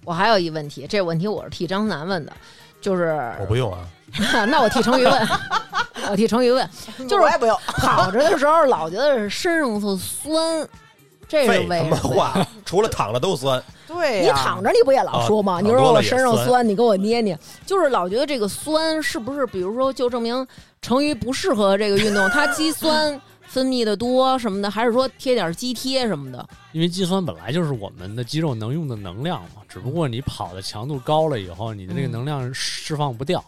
[0.07, 2.33] 我还有一问题，这问题我是替张楠问的，
[2.81, 3.81] 就是我不用啊，
[4.47, 5.29] 那我替成宇问，
[6.09, 6.71] 我替成宇问，
[7.09, 7.59] 就是我也不用。
[7.83, 10.69] 跑着的时候老觉得是身上特酸，
[11.27, 11.97] 这是为什么？
[11.97, 13.61] 话除了躺着都酸。
[13.89, 15.61] 对，你躺着你不也老说吗？
[15.61, 19.45] 你说我身上酸，你给我捏捏，就是老觉得这个酸是不是？
[19.47, 20.47] 比如说，就证明
[20.81, 23.21] 成宇不适合这个运动，它肌酸。
[23.47, 26.47] 分泌的多什么的，还是说贴点肌贴什么的？
[26.73, 33.43] 因为肌酸本来就是我们的肌肉能用的能量嘛，只不过你跑的强度高了以后，你的那个能量释放不掉，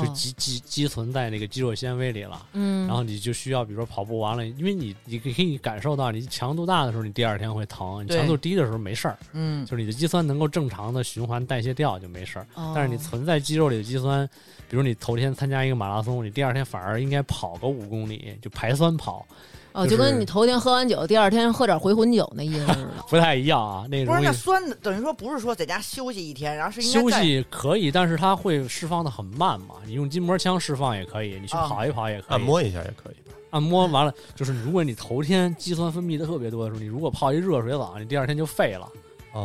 [0.00, 2.46] 就积积积存在那个肌肉纤维里了。
[2.52, 9.18] 嗯，然后你就需要，比如说跑步完了，因为你你可以感受到，你强度大的时候，你第二天会疼；你强度低的时候没事儿。
[9.32, 12.46] 嗯，就是你的肌酸能够正常的循环代谢掉就没事儿。
[12.74, 14.28] 但是你存在肌肉里的肌酸。
[14.68, 19.26] 比如你头天参加一个马拉松，你第二天反而应该跑个五公里，就排酸跑。
[19.72, 22.88] 哦，就跟你头天喝完酒，第二天喝点回魂酒那意思似的。
[23.08, 29.76] 不太一样啊，那不是那酸的，等于说不是说在家休息一天，然后是休息可以，但是它会释放的很慢嘛。
[29.86, 33.14] 你用筋膜枪释放也可以，你去跑一跑也可以，按摩一下也可以。
[33.50, 38.90] 按摩完了，就是如果你头天肌酸分泌的特别多的时候，你如果泡一热水澡，你第二天就废了，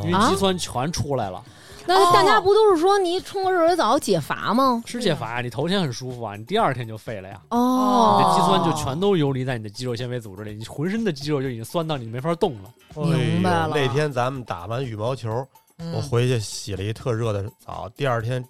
[0.05, 1.43] 因为肌酸全出来了。
[1.85, 4.81] 那大家不都是说你冲个热水澡解乏吗？
[4.85, 7.41] 是解乏呀，你头天很舒服啊，你第二天就废了呀。
[7.49, 12.73] 哦，你的肌酸就全都游离在你的肌肉纤维组织里，你浑身的肌肉就已经酸到你没法动了。
[12.95, 13.71] 明白了。
[13.73, 15.45] 那天咱们打完羽毛球，
[15.93, 18.43] 我回去洗了一特热的澡，第二天。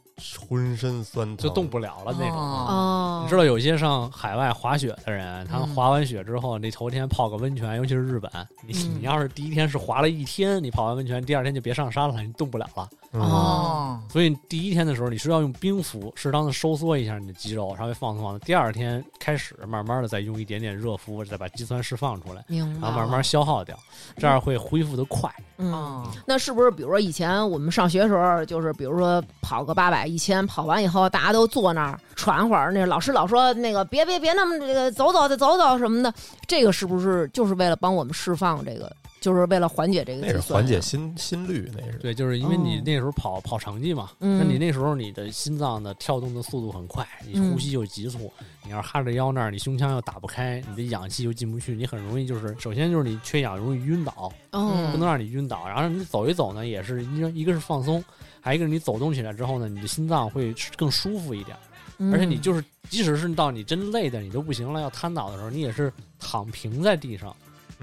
[0.47, 2.37] 浑身酸疼，就动不了了那种。
[2.37, 8.31] 哦，你知道有些上海外滑雪的人，他们滑完雪之后，那头天泡个温泉，尤其是日本，
[8.65, 12.87] 你你要是第一天是滑了一天，你泡完温泉，第二天就别上山了，你动不了了。
[13.13, 18.39] 哦，所以第一天的时候，你是要用冰敷，适当的收缩一下你的肌肉，稍微放松放松。
[18.39, 23.77] 第二天开始，慢慢的再用一点点热敷，再把肌酸释放出来，然后慢慢消耗掉，
[24.17, 25.31] 这样会恢复的快。
[25.57, 36.11] 嗯，那是不是比如说以前我们上学的时候，就是比如说跑个八百、一千，跑完以后大家都坐那儿喘会儿，那老师老说那个别别别那么这个走走的走走什么的，
[36.47, 38.91] 这个是不是就是为了帮我们释放这个？
[39.23, 41.97] 就是为了缓解这个，那是缓解心心率，那是。
[41.99, 48.29] 对，就是因为你那时候跑跑成绩嘛，那你那时候你的心脏的跳动的速度很快，你呼吸又急促，
[48.65, 55.03] 你要哈着腰那儿，你胸腔又打不开，你的氧气又进不去，你很容易就是首先就是你缺氧容易晕倒，不能。
[55.03, 58.03] 让你晕倒，然后你走一走呢，也是一个一个是放松，
[58.41, 61.55] 还一个是你走动起来之后呢，你的心脏会更舒服一点，
[62.11, 67.35] 而且你就是即使是到你真累的你都不行了要瘫倒的时候，你也是躺平在地上。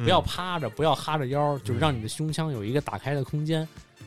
[0.02, 3.66] 不要趴着，不要哈着腰，就是让你的胸腔有一个打开的空间，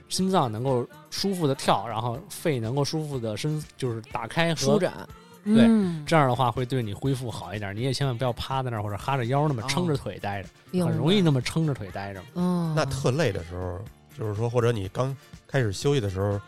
[0.09, 5.07] 心脏能够舒服的跳，然后肺能够舒服的伸，就是打开舒展。
[5.45, 5.67] 对，
[6.05, 7.75] 这样的话会对你恢复好一点。
[7.75, 12.23] 你也千万不要趴在那儿或者哈着腰那么撑着腿待着，很容易那么撑着腿待着。
[12.35, 13.77] 嗯，那特累的时候，
[14.17, 15.13] 就是说或者你刚
[15.45, 16.39] 开始休息的时候，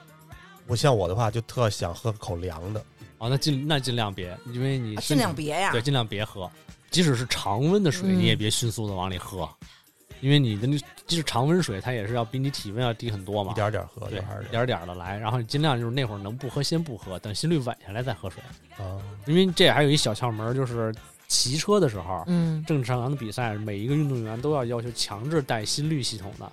[0.66, 2.82] 不像我的话，就特想喝口凉的。
[3.18, 6.50] 哦，那尽那尽量别，因为你尽量别呀，对，尽量别喝。
[6.92, 9.50] 即使是常温的水，你也别迅速的往里喝，
[10.22, 13.52] 因为你的那即使常温水，它也是要比你体温要低很多嘛。
[13.52, 18.42] 一点点喝，对，一点点的来，然后尽量就是那会儿能不喝先不喝，等心率稳下来再喝水。
[18.78, 20.94] 啊，因为这还有一小窍门，就是
[21.28, 26.52] 骑车的时候，嗯，正常的比赛，每一个运动员都要要求强制带心率系统的，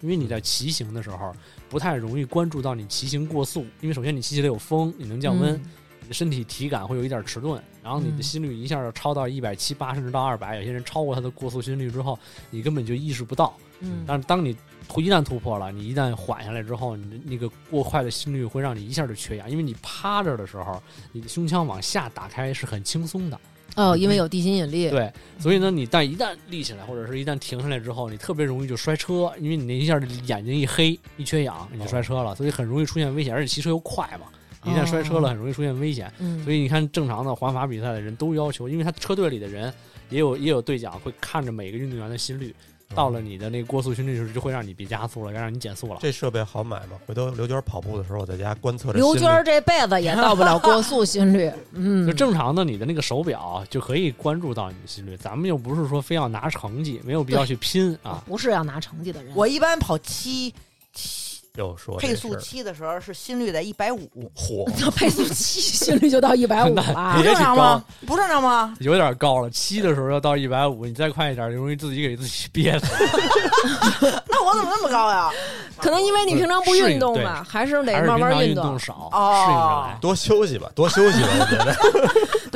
[0.00, 1.34] 因为你在骑行的时候
[1.68, 5.60] 不太容易关注到你骑行过速，因为首先你骑起来有风，你能降温。
[6.06, 10.54] 你的身体体感会有一点迟钝，然后你的心率一下就超到一百七八，甚至到二百。
[10.54, 12.16] 有些人超过他的过速心率之后，
[12.48, 13.52] 你根本就意识不到。
[13.80, 14.56] 嗯，但是当你
[14.88, 20.80] 突一旦突破了，你一旦缓下来之后，你的那个过快的心率会让你一下就缺氧，因为你趴着的时候，
[21.10, 23.40] 你的胸腔往下打开是很轻松的。
[23.74, 24.88] 哦，因为有地心引力。
[24.88, 34.28] 对，所以呢，你但一旦立起来或者是一旦停下来之后，你特别容易就摔车，因为你那一下眼睛一黑一缺氧，你就摔车了，所以很容易出现危险，而且骑车又快嘛。
[34.66, 36.12] 一旦摔车了，很容易出现危险。
[36.44, 39.72] 所以你看，正常的环法比赛的人都要求，因为他车队里的人
[40.10, 42.54] 也有也有对讲会看着每个运动员的心率，
[42.94, 45.98] 到了你的那个过速心率时，就会让你别加速了，该让你减速了。
[46.00, 46.98] 这设备好买吗？
[47.06, 48.92] 回头刘娟跑步的时候，我在家观测。
[48.92, 51.50] 刘娟这辈子也到不了过速心率。
[51.72, 55.16] 嗯，就正常的你的那个手表就可以关注到你的心率。
[55.16, 58.22] 咱们又不是说非要拿成绩，没有必要去拼啊。
[58.26, 59.32] 不是要拿成绩的人。
[59.34, 60.52] 我一般跑七
[60.92, 61.25] 七。
[61.56, 64.64] 又说配速七的时候是心率在一百五，嚯！
[64.90, 66.82] 配速七心率就到一百五了，
[67.16, 67.84] 不正常吗？
[68.06, 68.74] 不正常吗？
[68.80, 69.48] 有点高了。
[69.50, 72.86] 七的时候要到一百五，你再快一点，就容易自己给自己憋死。
[74.28, 75.30] 那我怎么那么高呀？
[75.80, 79.98] 可能因为你平常不运动吧，还是得慢慢运动少，适应着来。
[80.00, 81.76] 多休息吧，多休息吧，我觉得。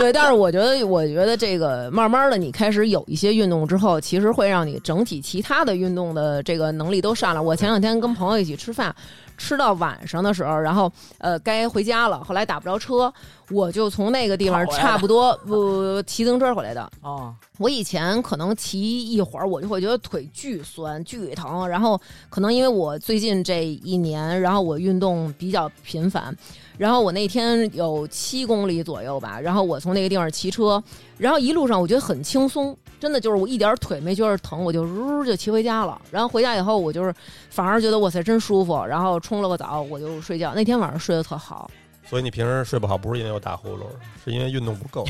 [0.00, 7.40] 对，但是我觉得，我觉得这个慢慢的，你开始有一些运动之后，其实会让你整体其他的运动的这个能力都上来。
[7.40, 8.94] 我前两天跟朋友一起吃饭。
[9.42, 13.10] 吃到晚上的时候，然后呃该回家了，后来打不着车，
[13.50, 16.90] 我就从那个地方差不多不骑自行车回来的。
[17.00, 21.98] 哦，我以前可能骑一会儿，我就会觉得腿巨酸巨疼，然后
[22.28, 26.36] 可能因为我最近这一年，然后我运动比较频繁。
[26.80, 30.82] 然后我那天有七公里左右吧，然后我从那个地方骑车，
[31.18, 36.00] 然后一路上我觉得很轻松，真的就是我一点腿没觉得疼，我就呜就骑回家了。
[36.10, 37.14] 然后回家以后，我就是
[37.50, 40.54] 反而觉得哇塞真舒服，然后冲了个澡我就睡觉。
[40.54, 41.70] 那天晚上睡得特好。
[42.08, 43.82] 所以你平时睡不好不是因为我打呼噜，
[44.24, 45.04] 是因为运动不够。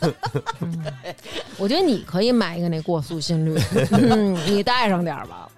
[1.56, 3.58] 我觉得你可以买一个那过速心率，
[4.46, 5.48] 你带上点吧。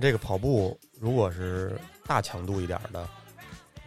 [0.00, 3.04] 这个跑步如果是大强度一点的。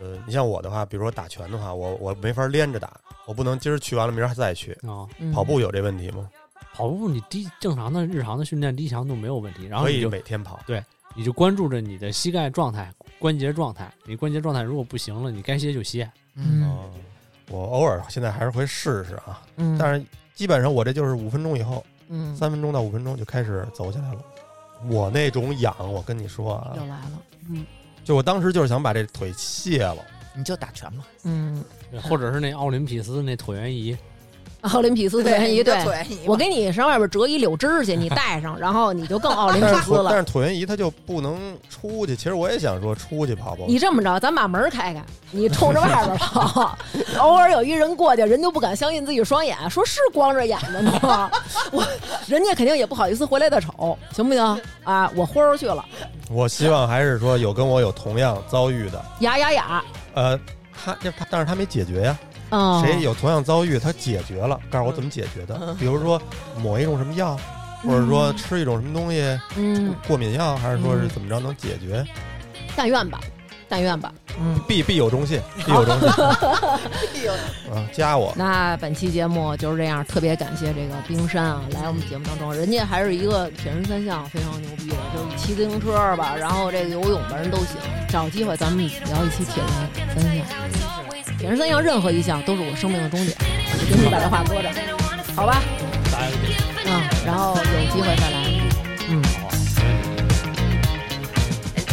[0.02, 5.08] 呃，你像我的话，比如说打拳的话，我我没法连着打，我不能今儿去完了，明儿还再去啊。
[5.32, 6.28] 跑步有这问题吗？
[6.74, 10.60] 跑步你低正常的日常的训练低强度没有问题，然后可以每天跑。
[10.66, 10.84] 对，
[11.14, 13.94] 你就关注着你的膝盖状态、关节状态。
[14.06, 16.10] 你关节状态如果不行了，你该歇就歇。
[16.34, 16.90] 嗯，
[17.50, 19.42] 我偶尔现在还是会试试啊。
[19.58, 24.22] 嗯，但是基本上我这就是五分钟以后，嗯，三分钟到五分钟就开始走起来了。
[24.88, 27.22] 我那种痒，我跟你说啊，又来了。
[27.50, 27.66] 嗯。
[28.04, 29.98] 就我当时就是想把这腿卸了，
[30.34, 31.64] 你就打拳嘛，嗯，
[32.02, 33.98] 或者是那奥林匹斯那椭圆仪。
[34.74, 35.76] 奥林匹斯椭圆仪，对，
[36.26, 40.12] 我给你上外边折一柳枝去，你带上，然后你就更奥林匹斯了。
[40.12, 42.16] 但是椭圆仪它就不能出去。
[42.16, 43.66] 其实我也想说出去跑跑。
[43.68, 46.78] 你这么着，咱把门开开，你冲着外边跑，
[47.18, 51.32] 偶尔有一人过去，人就不敢相信自己双眼，说是光着眼的吗？
[51.74, 51.84] 我
[52.28, 54.62] 人家肯定也不好意思回来再瞅，行不行？
[54.84, 55.84] 啊，我豁出去了。
[56.30, 59.04] 我希望还是说有跟我有同样遭遇的。
[59.22, 59.84] 雅雅雅，
[60.14, 60.40] 呃，
[60.72, 62.18] 他他，但是他没解决呀。
[62.84, 65.76] 谁有同样遭遇，他解决了，告诉我怎么解决的。
[65.80, 66.22] 比如说
[66.58, 67.38] 抹一种什么药，
[67.84, 72.06] 或者说吃一种什么东西，嗯，过敏药，还是说是怎么着能解决？
[72.76, 73.20] 但愿吧，
[73.68, 74.14] 但愿吧。
[74.40, 76.10] 嗯，必必有忠信，必有忠信。
[77.14, 77.34] 必有
[77.74, 78.34] 啊，加我。
[78.36, 82.54] 那本期节目就是这样，特别感谢这个冰山啊，来我们节目当中。
[82.54, 87.78] 人家还是一个铁人三项非常牛逼的，就是骑自行车吧，然后这个游泳吧，人都行。
[88.08, 90.91] 找机会咱们聊一期铁人三项。
[91.42, 93.36] 铁人三项任何一项都是我生命的终点，
[93.90, 94.70] 给你把这话搁着，
[95.36, 95.60] 好吧？
[96.86, 98.46] 嗯，然后有机会再来。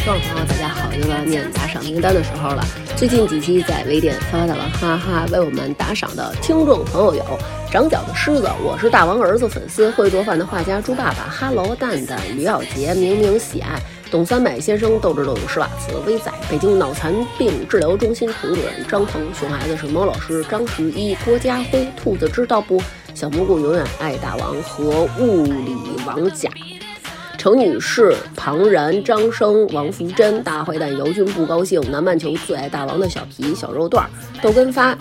[0.05, 2.63] 各位朋友，大家好，又到念打赏名单的时候了。
[2.95, 7.25] 最近几期在微店发发大王哈哈为我们打赏的听众朋友有：
[7.71, 13.81] 长脚的狮子，我是大王儿子粉丝，会做饭的画家猪爸爸，哈喽蛋蛋，吕小杰，明明喜爱。
[14.11, 22.81] 董三美先生、斗智斗勇施瓦茨、威仔、北京脑残病治疗中心主任张腾、熊孩子是猫老师、张十一、郭家辉、兔子知道不？
[23.15, 25.77] 小蘑菇永远爱大王和物理
[26.07, 26.49] 王甲、
[27.37, 34.09] 程女士、庞然、张生、王福珍、大坏蛋姚军不高兴、南半球最爱大王的小皮、小肉段、
[34.41, 34.97] 豆根发、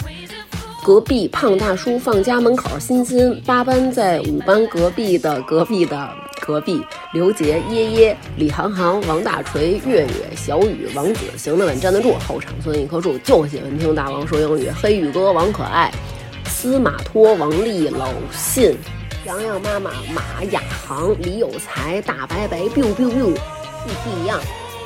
[0.84, 6.27] 隔壁胖大叔放家门口、欣欣八班在五班隔壁的隔壁的。
[6.48, 12.16] 隔壁刘杰、耶耶、李航航、王大锤、月月、小雨、王子，行得稳，站得住。
[12.26, 14.72] 后场村一棵树，就喜欢听大王说英语。
[14.72, 15.92] 黑羽哥、王可爱、
[16.46, 18.78] 司马托、王丽、老信、
[19.26, 24.40] 洋洋妈妈、马亚航、李有才、大白白、biu biu biu，一批一样。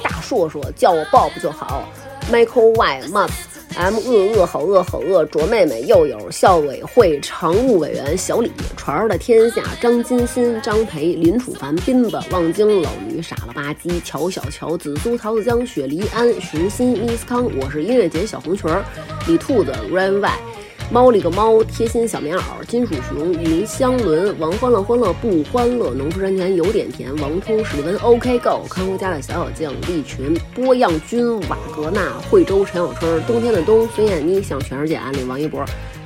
[0.04, 1.84] 大硕硕叫我 Bob 就好。
[2.32, 3.61] Michael Y Must。
[3.78, 18.84] M 饿饿好饿好饿，卓妹妹又有校委会常务委员小李传儿的天下张金鑫张培林楚凡斌子望京老驴傻了吧唧乔小乔紫苏桃子江雪梨安熊心 Miss 康我是音乐节小红裙儿
[19.28, 20.61] 李兔子 Rain Y。
[20.90, 35.64] 猫里个猫，贴心小棉袄，金属熊，云香轮，王欢乐欢乐不欢乐，农夫山泉有点甜，王通史蒂文，OK Go，康夫家的小小酱，利群，波漾君，瓦格纳，惠州陈小春，冬天的冬，孙燕妮，向全世界安利王一博，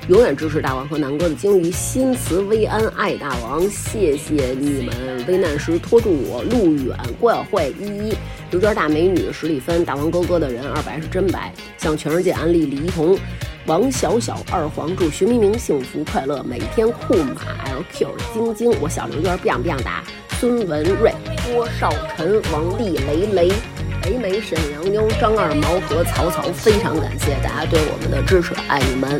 [0.07, 8.13] 永远支持大王和南哥的鲸鱼，新慈薇安，爱大王，谢谢你们，危难时拖住我，路远，郭晓慧，依依，
[8.51, 13.17] 刘娟大美女，十里芬，大王哥哥的人，二白是真白，向全世界安利李一桐。
[13.67, 20.03] 王小小二黄祝徐明明幸福快乐，每天酷马 LQ 晶晶，我小刘娟 biang biang 打，
[20.39, 21.11] 孙文瑞
[21.51, 23.51] 郭少晨王丽雷雷
[24.03, 29.19] 北美沈阳妞张二毛和曹操，非常感谢大家对我们的支持，爱你们。